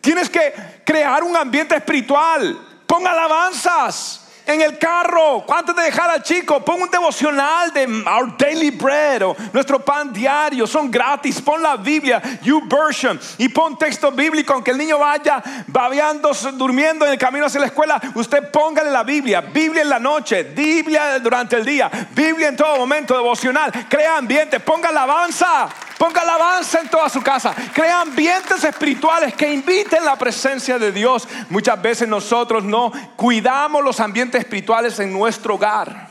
Tienes 0.01 0.29
que 0.29 0.53
crear 0.83 1.23
un 1.23 1.35
ambiente 1.35 1.75
espiritual. 1.75 2.59
Pon 2.87 3.05
alabanzas. 3.05 4.30
En 4.53 4.61
el 4.61 4.77
carro, 4.77 5.43
antes 5.51 5.75
de 5.75 5.83
dejar 5.83 6.09
al 6.09 6.23
chico, 6.23 6.63
pon 6.63 6.81
un 6.81 6.89
devocional 6.89 7.71
de 7.73 7.85
Our 7.85 8.37
Daily 8.37 8.71
Bread 8.71 9.23
o 9.23 9.35
nuestro 9.53 9.79
pan 9.79 10.11
diario, 10.11 10.67
son 10.67 10.89
gratis. 10.89 11.41
Pon 11.41 11.61
la 11.61 11.77
Biblia, 11.77 12.21
You 12.41 12.61
Version, 12.67 13.19
y 13.37 13.49
pon 13.49 13.77
texto 13.77 14.11
bíblico, 14.11 14.53
aunque 14.53 14.71
el 14.71 14.77
niño 14.77 14.99
vaya 14.99 15.41
babeando, 15.67 16.31
durmiendo 16.53 17.05
en 17.05 17.13
el 17.13 17.17
camino 17.17 17.45
hacia 17.45 17.59
la 17.59 17.67
escuela, 17.67 18.01
usted 18.15 18.51
póngale 18.51 18.91
la 18.91 19.03
Biblia, 19.03 19.41
Biblia 19.41 19.81
en 19.81 19.89
la 19.89 19.99
noche, 19.99 20.43
Biblia 20.43 21.19
durante 21.19 21.55
el 21.55 21.65
día, 21.65 21.89
Biblia 22.11 22.49
en 22.49 22.55
todo 22.55 22.77
momento, 22.77 23.15
devocional, 23.15 23.71
crea 23.89 24.17
ambiente, 24.17 24.59
ponga 24.59 24.89
alabanza. 24.89 25.69
Ponga 26.01 26.21
alabanza 26.21 26.79
en 26.79 26.89
toda 26.89 27.07
su 27.09 27.21
casa. 27.21 27.53
Crea 27.75 28.01
ambientes 28.01 28.63
espirituales 28.63 29.35
que 29.35 29.53
inviten 29.53 30.03
la 30.03 30.15
presencia 30.15 30.79
de 30.79 30.91
Dios. 30.91 31.27
Muchas 31.51 31.79
veces 31.79 32.07
nosotros 32.07 32.63
no 32.63 32.91
cuidamos 33.15 33.83
los 33.83 33.99
ambientes 33.99 34.41
espirituales 34.41 34.99
en 34.99 35.13
nuestro 35.13 35.53
hogar. 35.53 36.07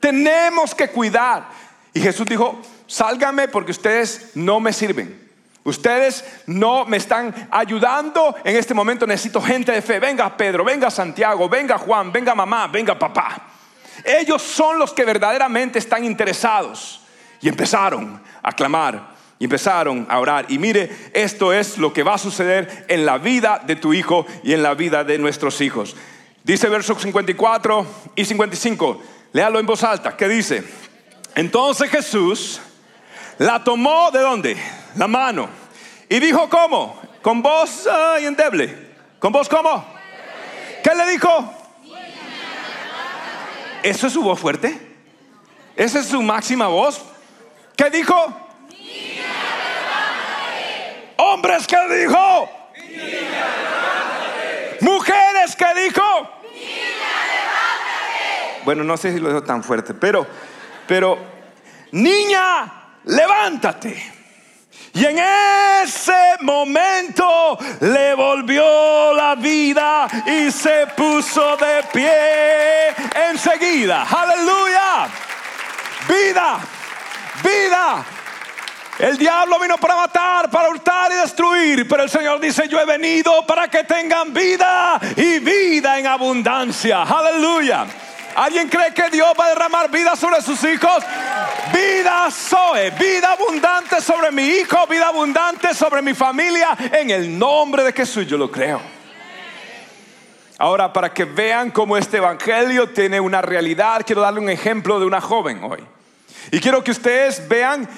Tenemos 0.00 0.74
que 0.74 0.90
cuidar. 0.90 1.48
Y 1.94 2.00
Jesús 2.02 2.26
dijo, 2.26 2.60
sálgame 2.86 3.48
porque 3.48 3.70
ustedes 3.70 4.32
no 4.34 4.60
me 4.60 4.70
sirven. 4.74 5.18
Ustedes 5.64 6.22
no 6.44 6.84
me 6.84 6.98
están 6.98 7.48
ayudando. 7.50 8.36
En 8.44 8.54
este 8.54 8.74
momento 8.74 9.06
necesito 9.06 9.40
gente 9.40 9.72
de 9.72 9.80
fe. 9.80 9.98
Venga 9.98 10.36
Pedro, 10.36 10.62
venga 10.62 10.90
Santiago, 10.90 11.48
venga 11.48 11.78
Juan, 11.78 12.12
venga 12.12 12.34
mamá, 12.34 12.66
venga 12.66 12.98
papá. 12.98 13.46
Ellos 14.04 14.42
son 14.42 14.78
los 14.78 14.92
que 14.92 15.06
verdaderamente 15.06 15.78
están 15.78 16.04
interesados. 16.04 17.00
Y 17.40 17.48
empezaron 17.48 18.25
a 18.46 18.52
clamar 18.52 19.16
y 19.38 19.44
empezaron 19.44 20.06
a 20.08 20.18
orar. 20.20 20.46
Y 20.48 20.58
mire, 20.58 21.10
esto 21.12 21.52
es 21.52 21.76
lo 21.78 21.92
que 21.92 22.04
va 22.04 22.14
a 22.14 22.18
suceder 22.18 22.86
en 22.88 23.04
la 23.04 23.18
vida 23.18 23.60
de 23.66 23.76
tu 23.76 23.92
hijo 23.92 24.24
y 24.44 24.52
en 24.52 24.62
la 24.62 24.74
vida 24.74 25.04
de 25.04 25.18
nuestros 25.18 25.60
hijos. 25.60 25.96
Dice 26.44 26.68
versos 26.68 27.02
54 27.02 27.86
y 28.14 28.24
55. 28.24 29.02
Léalo 29.32 29.58
en 29.58 29.66
voz 29.66 29.82
alta. 29.82 30.16
¿Qué 30.16 30.28
dice? 30.28 30.62
Entonces 31.34 31.90
Jesús 31.90 32.60
la 33.38 33.62
tomó 33.64 34.10
de 34.12 34.20
dónde? 34.20 34.56
La 34.94 35.08
mano. 35.08 35.48
Y 36.08 36.20
dijo, 36.20 36.48
¿cómo? 36.48 36.98
Con 37.20 37.42
voz 37.42 37.86
uh, 37.86 38.24
endeble. 38.24 38.94
¿Con 39.18 39.32
voz 39.32 39.48
cómo? 39.48 39.84
¿Qué 40.84 40.94
le 40.94 41.10
dijo? 41.10 41.52
¿Eso 43.82 44.06
es 44.06 44.12
su 44.12 44.22
voz 44.22 44.38
fuerte? 44.38 44.78
¿Esa 45.74 45.98
es 45.98 46.06
su 46.06 46.22
máxima 46.22 46.68
voz? 46.68 47.02
¿Qué 47.76 47.90
dijo? 47.90 48.14
Hombres 51.18 51.66
que 51.66 51.76
dijo. 51.94 52.50
Mujeres 54.80 55.54
que 55.56 55.74
dijo. 55.82 56.30
Bueno, 58.64 58.82
no 58.82 58.96
sé 58.96 59.12
si 59.12 59.20
lo 59.20 59.28
dijo 59.28 59.42
tan 59.42 59.62
fuerte, 59.62 59.94
pero, 59.94 60.26
pero, 60.88 61.18
niña, 61.92 62.98
levántate. 63.04 64.12
Y 64.94 65.04
en 65.04 65.18
ese 65.18 66.36
momento 66.40 67.58
le 67.80 68.14
volvió 68.14 69.12
la 69.12 69.34
vida 69.34 70.08
y 70.26 70.50
se 70.50 70.86
puso 70.96 71.56
de 71.58 71.82
pie 71.92 72.88
enseguida. 73.30 74.06
Aleluya. 74.10 75.08
Vida 76.08 76.75
vida. 77.42 78.04
El 78.98 79.18
diablo 79.18 79.58
vino 79.58 79.76
para 79.76 79.94
matar, 79.94 80.50
para 80.50 80.70
hurtar 80.70 81.12
y 81.12 81.16
destruir, 81.16 81.86
pero 81.86 82.04
el 82.04 82.10
Señor 82.10 82.40
dice, 82.40 82.66
yo 82.66 82.80
he 82.80 82.86
venido 82.86 83.46
para 83.46 83.68
que 83.68 83.84
tengan 83.84 84.32
vida 84.32 84.98
y 85.16 85.38
vida 85.40 85.98
en 85.98 86.06
abundancia. 86.06 87.02
Aleluya. 87.02 87.86
¿Alguien 88.36 88.68
cree 88.68 88.92
que 88.92 89.10
Dios 89.10 89.28
va 89.38 89.46
a 89.46 89.48
derramar 89.48 89.90
vida 89.90 90.16
sobre 90.16 90.40
sus 90.40 90.62
hijos? 90.64 91.04
Vida 91.72 92.30
Zoe, 92.30 92.90
vida 92.90 93.32
abundante 93.32 94.00
sobre 94.00 94.30
mi 94.30 94.42
hijo, 94.42 94.86
vida 94.86 95.08
abundante 95.08 95.74
sobre 95.74 96.00
mi 96.00 96.14
familia, 96.14 96.76
en 96.78 97.10
el 97.10 97.38
nombre 97.38 97.82
de 97.82 97.92
Jesús, 97.92 98.26
yo 98.26 98.36
lo 98.36 98.50
creo. 98.50 98.80
Ahora, 100.58 100.90
para 100.92 101.12
que 101.12 101.24
vean 101.24 101.70
cómo 101.70 101.98
este 101.98 102.16
evangelio 102.16 102.88
tiene 102.90 103.20
una 103.20 103.42
realidad, 103.42 104.02
quiero 104.06 104.22
darle 104.22 104.40
un 104.40 104.48
ejemplo 104.48 104.98
de 104.98 105.06
una 105.06 105.20
joven 105.20 105.62
hoy. 105.64 105.82
Y 106.50 106.60
quiero 106.60 106.82
que 106.84 106.92
ustedes 106.92 107.46
vean 107.48 107.88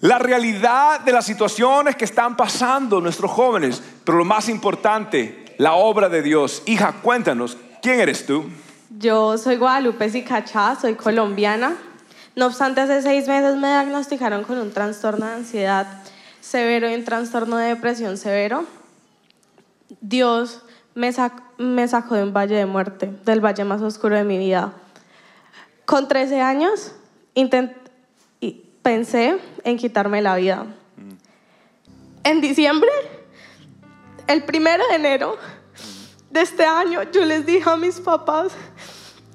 la 0.00 0.18
realidad 0.18 1.00
de 1.00 1.12
las 1.12 1.26
situaciones 1.26 1.96
que 1.96 2.06
están 2.06 2.36
pasando 2.36 3.00
nuestros 3.00 3.30
jóvenes, 3.30 3.82
pero 4.04 4.18
lo 4.18 4.24
más 4.24 4.48
importante, 4.48 5.54
la 5.58 5.74
obra 5.74 6.08
de 6.08 6.22
Dios. 6.22 6.62
Hija, 6.66 7.00
cuéntanos, 7.02 7.58
¿quién 7.82 8.00
eres 8.00 8.24
tú? 8.24 8.46
Yo 8.98 9.36
soy 9.36 9.56
Guadalupe 9.56 10.08
Sicachá, 10.08 10.76
soy 10.80 10.94
colombiana. 10.94 11.76
No 12.34 12.46
obstante, 12.46 12.80
hace 12.80 13.02
seis 13.02 13.28
meses 13.28 13.56
me 13.56 13.68
diagnosticaron 13.68 14.44
con 14.44 14.58
un 14.58 14.72
trastorno 14.72 15.26
de 15.26 15.32
ansiedad 15.32 16.02
severo 16.40 16.88
y 16.88 16.94
un 16.94 17.04
trastorno 17.04 17.56
de 17.58 17.68
depresión 17.68 18.16
severo. 18.16 18.64
Dios 20.00 20.62
me, 20.94 21.12
me 21.58 21.88
sacó 21.88 22.14
de 22.14 22.22
un 22.22 22.32
valle 22.32 22.56
de 22.56 22.66
muerte, 22.66 23.12
del 23.24 23.44
valle 23.44 23.64
más 23.64 23.82
oscuro 23.82 24.16
de 24.16 24.24
mi 24.24 24.38
vida. 24.38 24.72
Con 25.84 26.08
13 26.08 26.40
años 26.40 26.92
intenté 27.34 27.79
pensé 28.82 29.38
en 29.64 29.76
quitarme 29.76 30.22
la 30.22 30.36
vida. 30.36 30.66
En 32.24 32.40
diciembre, 32.40 32.90
el 34.26 34.44
primero 34.44 34.86
de 34.88 34.94
enero 34.94 35.36
de 36.30 36.42
este 36.42 36.64
año, 36.64 37.02
yo 37.10 37.24
les 37.24 37.46
dije 37.46 37.68
a 37.68 37.76
mis 37.76 38.00
papás 38.00 38.52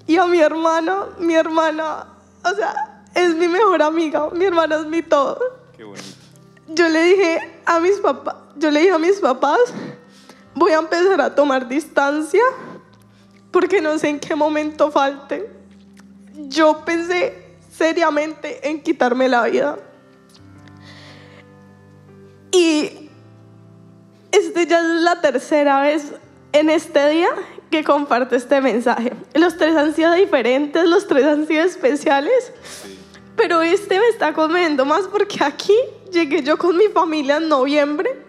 y 0.07 0.17
a 0.17 0.25
mi 0.25 0.39
hermana, 0.39 1.07
mi 1.19 1.35
hermana, 1.35 2.07
o 2.43 2.55
sea, 2.55 3.03
es 3.13 3.35
mi 3.35 3.47
mejor 3.47 3.81
amiga, 3.81 4.29
mi 4.31 4.45
hermana 4.45 4.77
es 4.77 4.85
mi 4.85 5.01
todo. 5.01 5.39
Yo 6.67 6.89
le 6.89 7.03
dije 7.03 7.61
a 7.65 7.79
mis 7.79 7.97
papás, 7.97 8.35
yo 8.57 8.71
le 8.71 8.81
dije 8.81 8.91
a 8.91 8.99
mis 8.99 9.19
papás, 9.19 9.59
voy 10.53 10.71
a 10.71 10.79
empezar 10.79 11.21
a 11.21 11.33
tomar 11.35 11.67
distancia 11.67 12.43
porque 13.51 13.81
no 13.81 13.97
sé 13.97 14.09
en 14.09 14.19
qué 14.19 14.35
momento 14.35 14.91
falte. 14.91 15.49
Yo 16.33 16.83
pensé 16.85 17.44
seriamente 17.77 18.67
en 18.69 18.81
quitarme 18.81 19.27
la 19.27 19.43
vida. 19.43 19.77
Y 22.51 23.09
este 24.31 24.65
ya 24.65 24.79
es 24.79 25.01
la 25.01 25.21
tercera 25.21 25.81
vez 25.81 26.13
en 26.53 26.69
este 26.69 27.09
día 27.09 27.29
que 27.69 27.83
comparto 27.83 28.35
este 28.35 28.61
mensaje. 28.61 29.11
Los 29.33 29.57
tres 29.57 29.75
han 29.75 29.93
sido 29.93 30.13
diferentes, 30.13 30.87
los 30.87 31.07
tres 31.07 31.25
han 31.25 31.47
sido 31.47 31.63
especiales, 31.63 32.53
pero 33.35 33.61
este 33.61 33.99
me 33.99 34.07
está 34.07 34.33
comiendo 34.33 34.85
más 34.85 35.07
porque 35.07 35.43
aquí 35.43 35.75
llegué 36.11 36.43
yo 36.43 36.57
con 36.57 36.77
mi 36.77 36.87
familia 36.87 37.37
en 37.37 37.49
noviembre, 37.49 38.23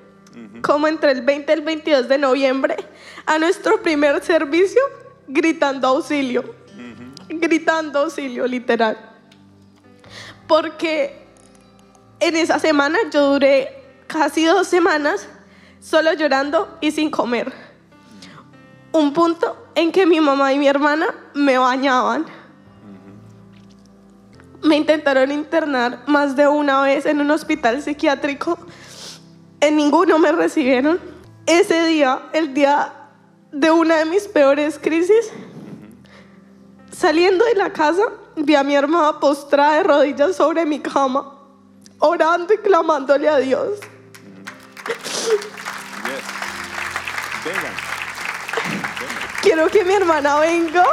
como 0.63 0.89
entre 0.89 1.13
el 1.13 1.23
20 1.23 1.53
y 1.53 1.55
el 1.55 1.63
22 1.63 2.09
de 2.09 2.19
noviembre, 2.19 2.77
a 3.25 3.39
nuestro 3.39 3.81
primer 3.81 4.23
servicio 4.25 4.81
gritando 5.29 5.87
auxilio, 5.87 6.43
gritando 7.29 8.01
auxilio 8.01 8.47
literal 8.47 9.16
porque 10.47 11.27
en 12.21 12.37
esa 12.37 12.59
semana 12.59 12.99
yo 13.11 13.33
duré 13.33 13.85
casi 14.07 14.45
dos 14.45 14.67
semanas 14.67 15.29
solo 15.81 16.13
llorando 16.13 16.79
y 16.81 16.91
sin 16.91 17.11
comer. 17.11 17.53
Un 18.93 19.13
punto 19.13 19.67
en 19.75 19.93
que 19.93 20.07
mi 20.07 20.21
mamá 20.21 20.53
y 20.53 20.59
mi 20.59 20.69
hermana 20.69 21.07
me 21.35 21.59
bañaban. 21.59 22.27
Me 24.63 24.77
intentaron 24.77 25.31
internar 25.31 26.03
más 26.07 26.35
de 26.35 26.49
una 26.49 26.81
vez 26.83 27.07
en 27.07 27.21
un 27.21 27.31
hospital 27.31 27.83
psiquiátrico. 27.83 28.59
En 29.61 29.77
ninguno 29.77 30.19
me 30.19 30.33
recibieron. 30.33 30.99
Ese 31.47 31.87
día, 31.87 32.23
el 32.33 32.55
día 32.55 32.93
de 33.53 33.71
una 33.71 33.97
de 33.99 34.07
mis 34.07 34.27
peores 34.27 34.79
crisis, 34.79 35.31
saliendo 36.91 37.45
de 37.45 37.55
la 37.55 37.73
casa, 37.73 38.03
vi 38.37 38.55
a 38.55 38.63
mi 38.63 38.75
hermana 38.75 39.19
postrada 39.19 39.77
de 39.77 39.83
rodillas 39.83 40.37
sobre 40.37 40.65
mi 40.67 40.81
cama, 40.81 41.33
orando 41.99 42.53
y 42.53 42.59
clamándole 42.59 43.29
a 43.29 43.39
Dios. 43.39 43.81
Quiero 49.43 49.69
que 49.69 49.85
mi 49.85 49.95
hermana 49.95 50.41
venga. 50.41 50.85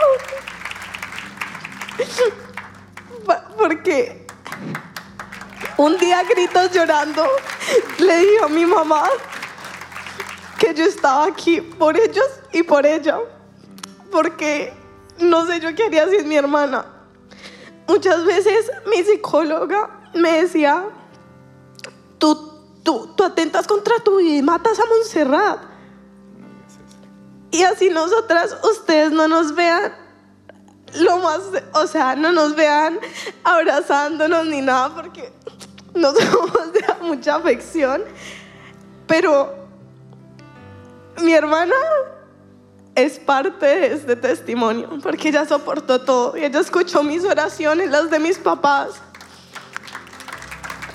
Porque 3.57 4.25
un 5.77 5.97
día 5.97 6.23
gritos 6.23 6.71
llorando, 6.71 7.25
le 7.99 8.17
dije 8.17 8.43
a 8.43 8.47
mi 8.47 8.65
mamá 8.65 9.05
que 10.57 10.73
yo 10.73 10.85
estaba 10.85 11.25
aquí 11.25 11.61
por 11.61 11.97
ellos 11.97 12.27
y 12.51 12.63
por 12.63 12.85
ella. 12.85 13.19
Porque 14.11 14.73
no 15.19 15.45
sé 15.45 15.59
yo 15.59 15.73
qué 15.75 15.85
haría 15.85 16.07
sin 16.09 16.27
mi 16.27 16.35
hermana. 16.35 16.92
Muchas 17.87 18.25
veces 18.25 18.71
mi 18.87 19.03
psicóloga 19.03 19.89
me 20.13 20.41
decía, 20.41 20.85
tú, 22.17 22.51
tú, 22.83 23.13
tú 23.15 23.23
atentas 23.23 23.67
contra 23.67 23.99
tu 23.99 24.17
vida 24.17 24.37
y 24.37 24.41
matas 24.41 24.79
a 24.79 24.85
Montserrat. 24.85 25.59
Y 27.51 27.63
así 27.63 27.89
nosotras, 27.89 28.57
ustedes 28.63 29.11
no 29.11 29.27
nos 29.27 29.53
vean 29.53 29.93
lo 30.95 31.17
más, 31.17 31.41
o 31.73 31.87
sea, 31.87 32.15
no 32.15 32.31
nos 32.31 32.55
vean 32.55 32.99
abrazándonos 33.43 34.45
ni 34.45 34.61
nada 34.61 34.93
porque 34.93 35.31
no 35.93 36.13
somos 36.13 36.73
de 36.73 36.85
mucha 37.01 37.35
afección. 37.35 38.03
Pero 39.07 39.53
mi 41.21 41.33
hermana 41.33 41.75
es 42.95 43.17
parte 43.19 43.65
de 43.65 43.93
este 43.93 44.15
testimonio 44.15 44.89
porque 45.01 45.29
ella 45.29 45.45
soportó 45.45 46.01
todo 46.01 46.37
y 46.37 46.43
ella 46.45 46.59
escuchó 46.59 47.01
mis 47.03 47.23
oraciones, 47.23 47.89
las 47.89 48.09
de 48.11 48.19
mis 48.19 48.37
papás, 48.37 49.01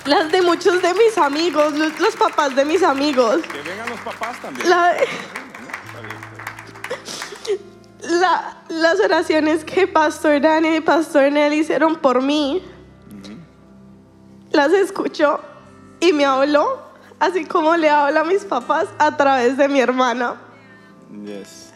las 0.04 0.30
de 0.30 0.42
muchos 0.42 0.80
de 0.80 0.94
mis 0.94 1.18
amigos, 1.18 1.72
los, 1.74 2.16
papás 2.16 2.54
de 2.54 2.64
mis 2.64 2.82
amigos. 2.82 3.40
Que 3.42 3.62
vengan 3.68 3.90
los 3.90 4.00
papás 4.00 4.40
también. 4.40 4.68
La- 4.68 4.96
la- 8.02 8.56
las 8.68 9.00
oraciones 9.00 9.64
que 9.64 9.86
Pastor 9.86 10.40
Dani 10.40 10.76
y 10.76 10.80
Pastor 10.80 11.30
Nel 11.32 11.52
hicieron 11.52 11.96
por 11.96 12.22
mí, 12.22 12.62
las 14.52 14.72
escuchó 14.72 15.40
y 16.00 16.12
me 16.12 16.24
habló, 16.24 16.80
así 17.18 17.44
como 17.44 17.76
le 17.76 17.90
habla 17.90 18.20
a 18.20 18.24
mis 18.24 18.44
papás 18.44 18.86
a 18.98 19.16
través 19.16 19.56
de 19.56 19.68
mi 19.68 19.80
hermana. 19.80 20.36
Yes. 21.24 21.67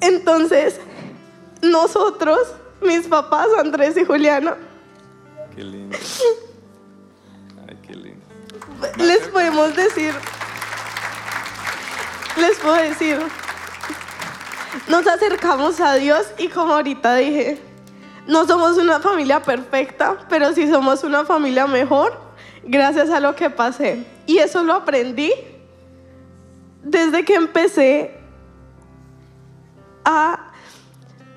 Entonces, 0.00 0.78
nosotros, 1.62 2.38
mis 2.80 3.06
papás, 3.06 3.48
Andrés 3.58 3.96
y 3.96 4.04
Juliana, 4.04 4.56
Qué 5.54 5.64
lindo. 5.64 5.96
Ay, 7.68 7.76
qué 7.84 7.94
lindo. 7.94 8.24
les 8.96 9.26
podemos 9.28 9.74
decir, 9.74 10.14
les 12.36 12.58
puedo 12.58 12.76
decir, 12.76 13.18
nos 14.86 15.06
acercamos 15.06 15.80
a 15.80 15.94
Dios 15.94 16.26
y 16.38 16.46
como 16.48 16.74
ahorita 16.74 17.16
dije, 17.16 17.58
no 18.28 18.46
somos 18.46 18.76
una 18.78 19.00
familia 19.00 19.42
perfecta, 19.42 20.18
pero 20.28 20.52
sí 20.52 20.70
somos 20.70 21.02
una 21.02 21.24
familia 21.24 21.66
mejor 21.66 22.16
gracias 22.62 23.10
a 23.10 23.18
lo 23.18 23.34
que 23.34 23.50
pasé. 23.50 24.04
Y 24.26 24.38
eso 24.38 24.62
lo 24.62 24.74
aprendí 24.74 25.32
desde 26.82 27.24
que 27.24 27.34
empecé 27.34 28.17
a 30.08 30.38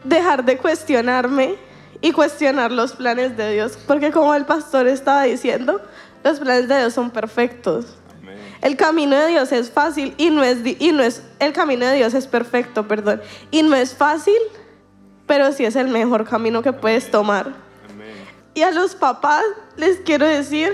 dejar 0.06 0.46
de 0.46 0.58
cuestionarme 0.58 1.56
y 2.00 2.14
cuestionar 2.14 2.72
los 2.72 2.94
planes 2.94 3.36
de 3.36 3.54
Dios, 3.54 3.78
porque 3.86 4.12
como 4.12 4.34
el 4.34 4.46
pastor 4.46 4.88
estaba 4.88 5.24
diciendo, 5.24 5.82
los 6.24 6.40
planes 6.40 6.70
de 6.70 6.78
Dios 6.80 6.94
son 6.94 7.12
perfectos. 7.12 7.98
Amén. 8.18 8.38
El 8.62 8.78
camino 8.78 9.18
de 9.18 9.28
Dios 9.28 9.52
es 9.52 9.70
fácil 9.70 10.16
y 10.18 10.30
no 10.30 10.42
es, 10.42 10.60
y 10.80 10.94
no 10.94 11.04
es 11.04 11.22
el 11.40 11.52
camino 11.52 11.86
de 11.86 11.98
Dios 11.98 12.14
es 12.14 12.28
perfecto, 12.28 12.88
perdón. 12.88 13.22
Y 13.52 13.62
no 13.62 13.76
es 13.76 13.94
fácil, 13.94 14.40
pero 15.28 15.52
sí 15.52 15.66
es 15.66 15.76
el 15.76 15.90
mejor 15.90 16.24
camino 16.24 16.62
que 16.62 16.72
puedes 16.72 17.12
tomar. 17.12 17.48
Amén. 17.90 18.16
Y 18.54 18.62
a 18.62 18.72
los 18.72 18.96
papás 18.96 19.44
les 19.76 19.98
quiero 20.00 20.26
decir, 20.26 20.74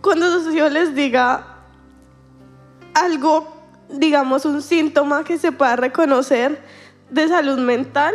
cuando 0.00 0.40
su 0.40 0.52
hijo 0.52 0.70
les 0.70 0.94
diga 0.94 1.58
algo, 2.94 3.57
digamos 3.90 4.44
un 4.44 4.62
síntoma 4.62 5.24
que 5.24 5.38
se 5.38 5.52
pueda 5.52 5.76
reconocer 5.76 6.60
de 7.10 7.28
salud 7.28 7.58
mental, 7.58 8.14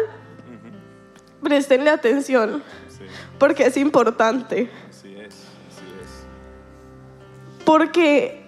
prestenle 1.41 1.89
atención, 1.89 2.63
Sí, 2.87 3.03
porque 3.39 3.65
es 3.65 3.75
importante. 3.77 4.69
así 4.89 5.15
es. 5.15 5.33
Así 5.33 5.85
es. 6.01 7.65
Porque, 7.65 8.45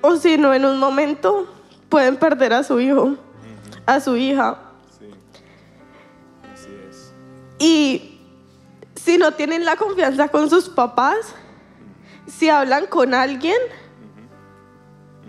o 0.00 0.16
si 0.16 0.36
no, 0.38 0.54
en 0.54 0.64
un 0.64 0.78
momento 0.78 1.46
pueden 1.88 2.16
perder 2.16 2.52
a 2.54 2.62
su 2.62 2.80
hijo, 2.80 3.16
a 3.86 4.00
su 4.00 4.16
hija. 4.16 4.58
Sí. 4.98 5.10
Así 6.52 6.70
es. 6.88 7.12
Y 7.58 8.20
si 8.94 9.18
no 9.18 9.32
tienen 9.32 9.64
la 9.64 9.76
confianza 9.76 10.28
con 10.28 10.48
sus 10.48 10.68
papás, 10.68 11.34
si 12.26 12.48
hablan 12.48 12.86
con 12.86 13.12
alguien, 13.12 13.56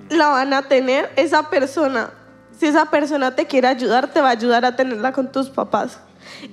la 0.10 0.30
van 0.30 0.54
a 0.54 0.64
tener 0.64 1.12
esa 1.16 1.50
persona. 1.50 2.12
Si 2.58 2.68
esa 2.68 2.86
persona 2.86 3.36
te 3.36 3.46
quiere 3.46 3.68
ayudar, 3.68 4.12
te 4.12 4.22
va 4.22 4.30
a 4.30 4.32
ayudar 4.32 4.66
a 4.66 4.76
tenerla 4.76 5.12
con 5.12 5.32
tus 5.32 5.50
papás. 5.50 6.00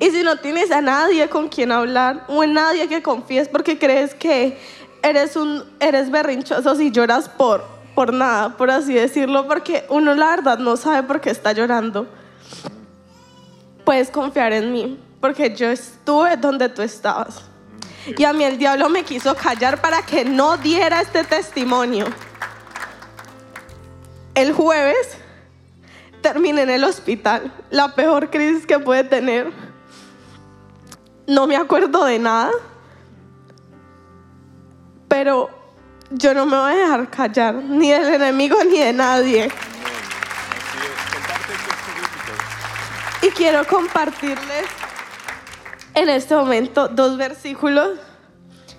Y 0.00 0.10
si 0.10 0.22
no 0.22 0.36
tienes 0.36 0.70
a 0.70 0.80
nadie 0.80 1.28
con 1.28 1.48
quien 1.48 1.72
hablar 1.72 2.24
o 2.28 2.42
en 2.42 2.54
nadie 2.54 2.88
que 2.88 3.02
confíes 3.02 3.48
porque 3.48 3.78
crees 3.78 4.14
que 4.14 4.58
eres 5.02 5.36
un 5.36 5.64
eres 5.80 6.10
berrinchoso 6.10 6.76
si 6.76 6.90
lloras 6.90 7.28
por 7.28 7.64
por 7.94 8.12
nada, 8.12 8.56
por 8.56 8.70
así 8.70 8.94
decirlo, 8.94 9.46
porque 9.46 9.84
uno 9.90 10.14
la 10.14 10.30
verdad 10.30 10.58
no 10.58 10.76
sabe 10.76 11.02
por 11.02 11.20
qué 11.20 11.30
está 11.30 11.52
llorando 11.52 12.06
puedes 13.84 14.10
confiar 14.10 14.52
en 14.52 14.72
mí, 14.72 14.98
porque 15.20 15.54
yo 15.54 15.68
estuve 15.68 16.36
donde 16.36 16.68
tú 16.68 16.82
estabas. 16.82 17.42
Y 18.16 18.24
a 18.24 18.32
mí 18.32 18.42
el 18.44 18.58
diablo 18.58 18.88
me 18.88 19.04
quiso 19.04 19.34
callar 19.34 19.80
para 19.80 20.02
que 20.02 20.24
no 20.24 20.56
diera 20.56 21.00
este 21.00 21.22
testimonio. 21.24 22.06
El 24.34 24.52
jueves 24.52 25.18
terminé 26.22 26.62
en 26.62 26.70
el 26.70 26.84
hospital, 26.84 27.52
la 27.70 27.94
peor 27.94 28.30
crisis 28.30 28.66
que 28.66 28.78
puede 28.78 29.04
tener. 29.04 29.52
No 31.26 31.46
me 31.46 31.56
acuerdo 31.56 32.04
de 32.04 32.18
nada, 32.18 32.50
pero 35.08 35.50
yo 36.10 36.32
no 36.32 36.46
me 36.46 36.56
voy 36.56 36.72
a 36.72 36.76
dejar 36.76 37.10
callar, 37.10 37.54
ni 37.54 37.90
del 37.90 38.14
enemigo 38.14 38.56
ni 38.64 38.78
de 38.78 38.92
nadie. 38.92 39.44
Así 39.44 39.50
es. 39.50 39.52
Comparte 41.12 41.52
tus 41.52 41.74
políticos. 41.74 43.22
Y 43.22 43.28
quiero 43.30 43.66
compartirles 43.66 44.66
en 45.94 46.08
este 46.08 46.34
momento 46.34 46.88
dos 46.88 47.16
versículos, 47.16 47.98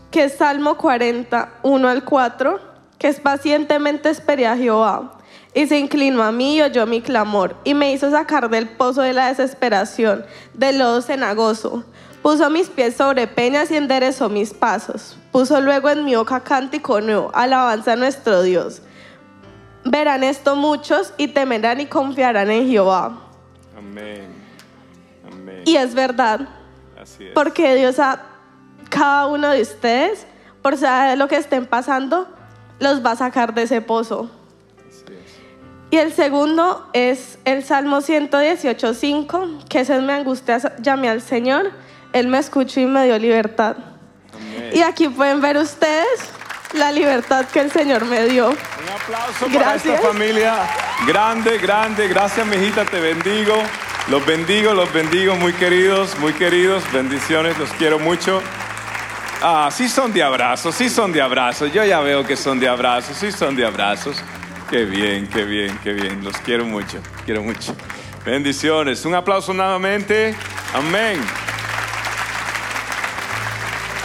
que 0.09 0.25
es 0.25 0.37
Salmo 0.37 0.77
40, 0.77 1.59
1 1.61 1.87
al 1.87 2.03
4, 2.03 2.59
que 2.97 3.07
es 3.07 3.19
pacientemente 3.19 4.09
esperé 4.09 4.47
a 4.47 4.55
Jehová, 4.55 5.19
y 5.53 5.67
se 5.67 5.77
inclinó 5.77 6.23
a 6.23 6.31
mí 6.31 6.57
y 6.57 6.61
oyó 6.61 6.85
mi 6.85 7.01
clamor, 7.01 7.55
y 7.63 7.73
me 7.73 7.91
hizo 7.91 8.09
sacar 8.09 8.49
del 8.49 8.69
pozo 8.69 9.01
de 9.01 9.13
la 9.13 9.27
desesperación, 9.27 10.25
del 10.53 10.79
lodo 10.79 11.01
cenagoso. 11.01 11.83
Puso 12.21 12.49
mis 12.49 12.69
pies 12.69 12.95
sobre 12.95 13.27
peñas 13.27 13.69
y 13.69 13.75
enderezó 13.75 14.29
mis 14.29 14.53
pasos. 14.53 15.17
Puso 15.31 15.59
luego 15.59 15.89
en 15.89 16.05
mi 16.05 16.15
boca 16.15 16.39
cántico 16.39 17.01
nuevo, 17.01 17.29
alabanza 17.33 17.93
a 17.93 17.95
nuestro 17.97 18.41
Dios. 18.41 18.81
Verán 19.83 20.23
esto 20.23 20.55
muchos 20.55 21.13
y 21.17 21.27
temerán 21.27 21.81
y 21.81 21.85
confiarán 21.85 22.49
en 22.49 22.69
Jehová. 22.69 23.19
Amén. 23.77 24.27
Amén. 25.29 25.63
Y 25.65 25.75
es 25.75 25.93
verdad, 25.93 26.47
Así 26.99 27.25
es. 27.25 27.33
porque 27.33 27.75
Dios 27.75 27.99
a 27.99 28.21
cada 28.89 29.25
uno 29.25 29.49
de 29.49 29.61
ustedes, 29.61 30.25
por 30.61 30.77
saber 30.77 31.17
lo 31.17 31.27
que 31.27 31.35
estén 31.35 31.65
pasando, 31.65 32.27
los 32.79 33.05
va 33.05 33.11
a 33.11 33.15
sacar 33.17 33.53
de 33.53 33.63
ese 33.63 33.81
pozo. 33.81 34.31
Y 35.93 35.97
el 35.99 36.11
segundo 36.11 36.89
es 36.93 37.37
el 37.45 37.63
Salmo 37.63 37.97
118.5, 38.01 39.65
que 39.65 39.81
es 39.81 39.89
me 39.89 40.13
angustia, 40.13 40.59
llamé 40.79 41.07
al 41.07 41.21
Señor, 41.21 41.71
Él 42.13 42.29
me 42.29 42.39
escuchó 42.39 42.79
y 42.79 42.87
me 42.87 43.05
dio 43.05 43.19
libertad. 43.19 43.75
Amén. 44.33 44.71
Y 44.73 44.81
aquí 44.81 45.07
pueden 45.07 45.39
ver 45.39 45.55
ustedes 45.57 46.07
la 46.73 46.91
libertad 46.91 47.45
que 47.45 47.59
el 47.59 47.71
Señor 47.71 48.05
me 48.05 48.25
dio. 48.25 48.49
Un 48.49 48.55
aplauso 48.55 49.45
para 49.45 49.59
Gracias. 49.59 49.93
esta 49.93 50.07
familia. 50.07 50.55
Grande, 51.05 51.59
grande. 51.59 52.07
Gracias, 52.07 52.47
mijita. 52.47 52.85
Te 52.85 52.99
bendigo. 52.99 53.53
Los 54.07 54.25
bendigo, 54.25 54.73
los 54.73 54.91
bendigo, 54.91 55.35
muy 55.35 55.53
queridos, 55.53 56.17
muy 56.17 56.33
queridos. 56.33 56.83
Bendiciones, 56.91 57.55
los 57.59 57.69
quiero 57.73 57.99
mucho. 57.99 58.41
Ah, 59.43 59.69
sí 59.71 59.87
son 59.87 60.11
de 60.11 60.23
abrazos, 60.23 60.73
sí 60.73 60.89
son 60.89 61.11
de 61.11 61.21
abrazos. 61.21 61.71
Yo 61.71 61.85
ya 61.85 61.99
veo 61.99 62.25
que 62.25 62.35
son 62.35 62.59
de 62.59 62.67
abrazos, 62.67 63.15
sí 63.15 63.31
son 63.31 63.55
de 63.55 63.63
abrazos. 63.63 64.17
Qué 64.73 64.85
bien, 64.85 65.27
qué 65.27 65.45
bien, 65.45 65.77
qué 65.83 65.93
bien. 65.93 66.23
Los 66.23 66.35
quiero 66.37 66.65
mucho, 66.65 66.97
quiero 67.25 67.43
mucho. 67.43 67.75
Bendiciones. 68.25 69.05
Un 69.05 69.13
aplauso 69.13 69.53
nuevamente. 69.53 70.33
Amén. 70.73 71.21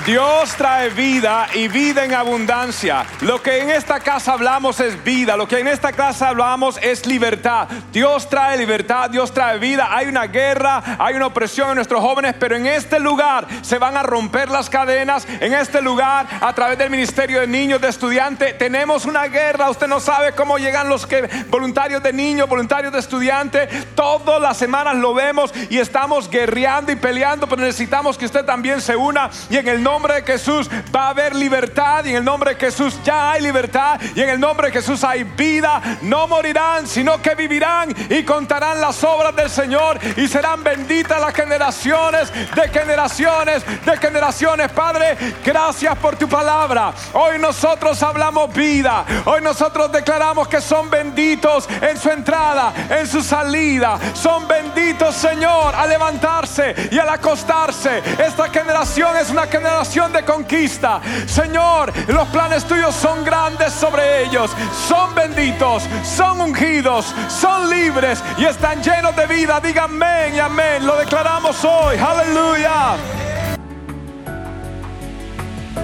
Dios 0.08 0.54
trae 0.56 0.88
vida 0.88 1.48
y 1.52 1.68
vida 1.68 2.02
en 2.02 2.14
abundancia. 2.14 3.04
Lo 3.20 3.42
que 3.42 3.60
en 3.60 3.68
esta 3.68 4.00
casa 4.00 4.32
hablamos 4.32 4.80
es 4.80 5.04
vida. 5.04 5.36
Lo 5.36 5.46
que 5.46 5.58
en 5.58 5.68
esta 5.68 5.92
casa 5.92 6.30
hablamos 6.30 6.78
es 6.80 7.04
libertad. 7.04 7.68
Dios 7.92 8.26
trae 8.26 8.56
libertad, 8.56 9.10
Dios 9.10 9.34
trae 9.34 9.58
vida. 9.58 9.88
Hay 9.90 10.06
una 10.06 10.24
guerra, 10.24 10.82
hay 10.98 11.14
una 11.14 11.26
opresión 11.26 11.68
en 11.68 11.74
nuestros 11.74 12.00
jóvenes, 12.00 12.34
pero 12.40 12.56
en 12.56 12.64
este 12.64 12.98
lugar 12.98 13.46
se 13.60 13.76
van 13.76 13.98
a 13.98 14.02
romper 14.02 14.48
las 14.48 14.70
cadenas. 14.70 15.26
En 15.28 15.52
este 15.52 15.82
lugar, 15.82 16.26
a 16.40 16.54
través 16.54 16.78
del 16.78 16.88
Ministerio 16.88 17.40
de 17.40 17.46
Niños, 17.46 17.78
de 17.78 17.88
Estudiantes, 17.88 18.56
tenemos 18.56 19.04
una 19.04 19.26
guerra. 19.26 19.68
Usted 19.68 19.88
no 19.88 20.00
sabe 20.00 20.32
cómo 20.32 20.56
llegan 20.56 20.88
los 20.88 21.06
que, 21.06 21.28
voluntarios 21.50 22.02
de 22.02 22.14
niños, 22.14 22.48
voluntarios 22.48 22.94
de 22.94 23.00
estudiantes. 23.00 23.94
Todas 23.94 24.40
las 24.40 24.56
semanas 24.56 24.96
lo 24.96 25.12
vemos 25.12 25.52
y 25.68 25.76
estamos 25.76 26.30
guerreando 26.30 26.92
y 26.92 26.96
peleando, 26.96 27.46
pero 27.46 27.60
necesitamos 27.60 28.16
que 28.16 28.24
usted 28.24 28.46
también 28.46 28.80
se 28.80 28.96
una 28.96 29.28
y 29.50 29.58
en 29.58 29.68
el 29.68 29.82
nombre 29.82 29.97
nombre 29.98 30.14
de 30.14 30.22
Jesús 30.22 30.70
va 30.94 31.06
a 31.06 31.08
haber 31.08 31.34
libertad 31.34 32.04
y 32.04 32.10
en 32.10 32.18
el 32.18 32.24
nombre 32.24 32.54
de 32.54 32.60
Jesús 32.60 33.00
ya 33.02 33.32
hay 33.32 33.42
libertad 33.42 34.00
y 34.14 34.20
en 34.20 34.28
el 34.28 34.38
nombre 34.38 34.68
de 34.68 34.74
Jesús 34.74 35.02
hay 35.02 35.24
vida. 35.24 35.82
No 36.02 36.28
morirán, 36.28 36.86
sino 36.86 37.20
que 37.20 37.34
vivirán 37.34 37.92
y 38.08 38.22
contarán 38.22 38.80
las 38.80 39.02
obras 39.02 39.34
del 39.34 39.50
Señor 39.50 39.98
y 40.16 40.28
serán 40.28 40.62
benditas 40.62 41.20
las 41.20 41.34
generaciones 41.34 42.32
de 42.54 42.68
generaciones 42.68 43.64
de 43.84 43.96
generaciones. 43.96 44.70
Padre, 44.70 45.16
gracias 45.44 45.98
por 45.98 46.14
tu 46.14 46.28
palabra. 46.28 46.92
Hoy 47.14 47.40
nosotros 47.40 48.00
hablamos 48.00 48.54
vida. 48.54 49.04
Hoy 49.24 49.40
nosotros 49.42 49.90
declaramos 49.90 50.46
que 50.46 50.60
son 50.60 50.88
benditos 50.88 51.68
en 51.80 51.98
su 51.98 52.08
entrada, 52.08 52.72
en 52.88 53.04
su 53.08 53.20
salida. 53.20 53.98
Son 54.14 54.46
benditos, 54.46 55.16
Señor, 55.16 55.74
a 55.74 55.88
levantarse 55.88 56.88
y 56.92 57.00
al 57.00 57.08
acostarse. 57.08 58.00
Esta 58.24 58.48
generación 58.48 59.16
es 59.16 59.30
una 59.30 59.48
generación 59.48 59.87
de 59.88 60.22
conquista. 60.22 61.00
Señor, 61.26 61.90
los 62.08 62.28
planes 62.28 62.64
tuyos 62.64 62.94
son 62.94 63.24
grandes 63.24 63.72
sobre 63.72 64.24
ellos. 64.24 64.50
Son 64.86 65.14
benditos, 65.14 65.82
son 66.04 66.42
ungidos, 66.42 67.14
son 67.28 67.70
libres 67.70 68.22
y 68.36 68.44
están 68.44 68.82
llenos 68.82 69.16
de 69.16 69.26
vida. 69.26 69.60
Digan 69.60 69.84
amén 69.84 70.34
y 70.34 70.38
amén. 70.38 70.86
Lo 70.86 70.94
declaramos 70.98 71.64
hoy. 71.64 71.96
Aleluya. 71.96 72.96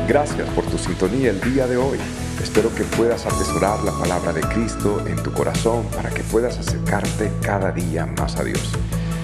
Gracias 0.07 0.47
por 0.51 0.65
tu 0.67 0.77
sintonía 0.77 1.31
el 1.31 1.41
día 1.41 1.67
de 1.67 1.79
hoy. 1.79 1.99
Espero 2.43 2.73
que 2.75 2.85
puedas 2.85 3.25
atesorar 3.25 3.83
la 3.85 3.93
palabra 3.93 4.35
de 4.35 4.43
Cristo 4.43 5.03
en 5.07 5.17
tu 5.23 5.33
corazón 5.33 5.87
para 5.97 6.11
que 6.11 6.23
puedas 6.25 6.59
acercarte 6.59 7.33
cada 7.41 7.73
día 7.73 8.05
más 8.05 8.37
a 8.37 8.45
Dios. 8.45 8.71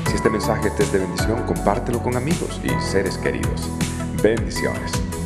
Si 0.09 0.16
este 0.16 0.31
mensaje 0.31 0.70
te 0.70 0.85
es 0.85 0.91
de 0.91 1.01
bendición, 1.01 1.43
compártelo 1.47 2.03
con 2.03 2.16
amigos 2.16 2.59
y 2.64 2.91
seres 2.91 3.18
queridos. 3.18 3.68
Bendiciones. 4.23 5.20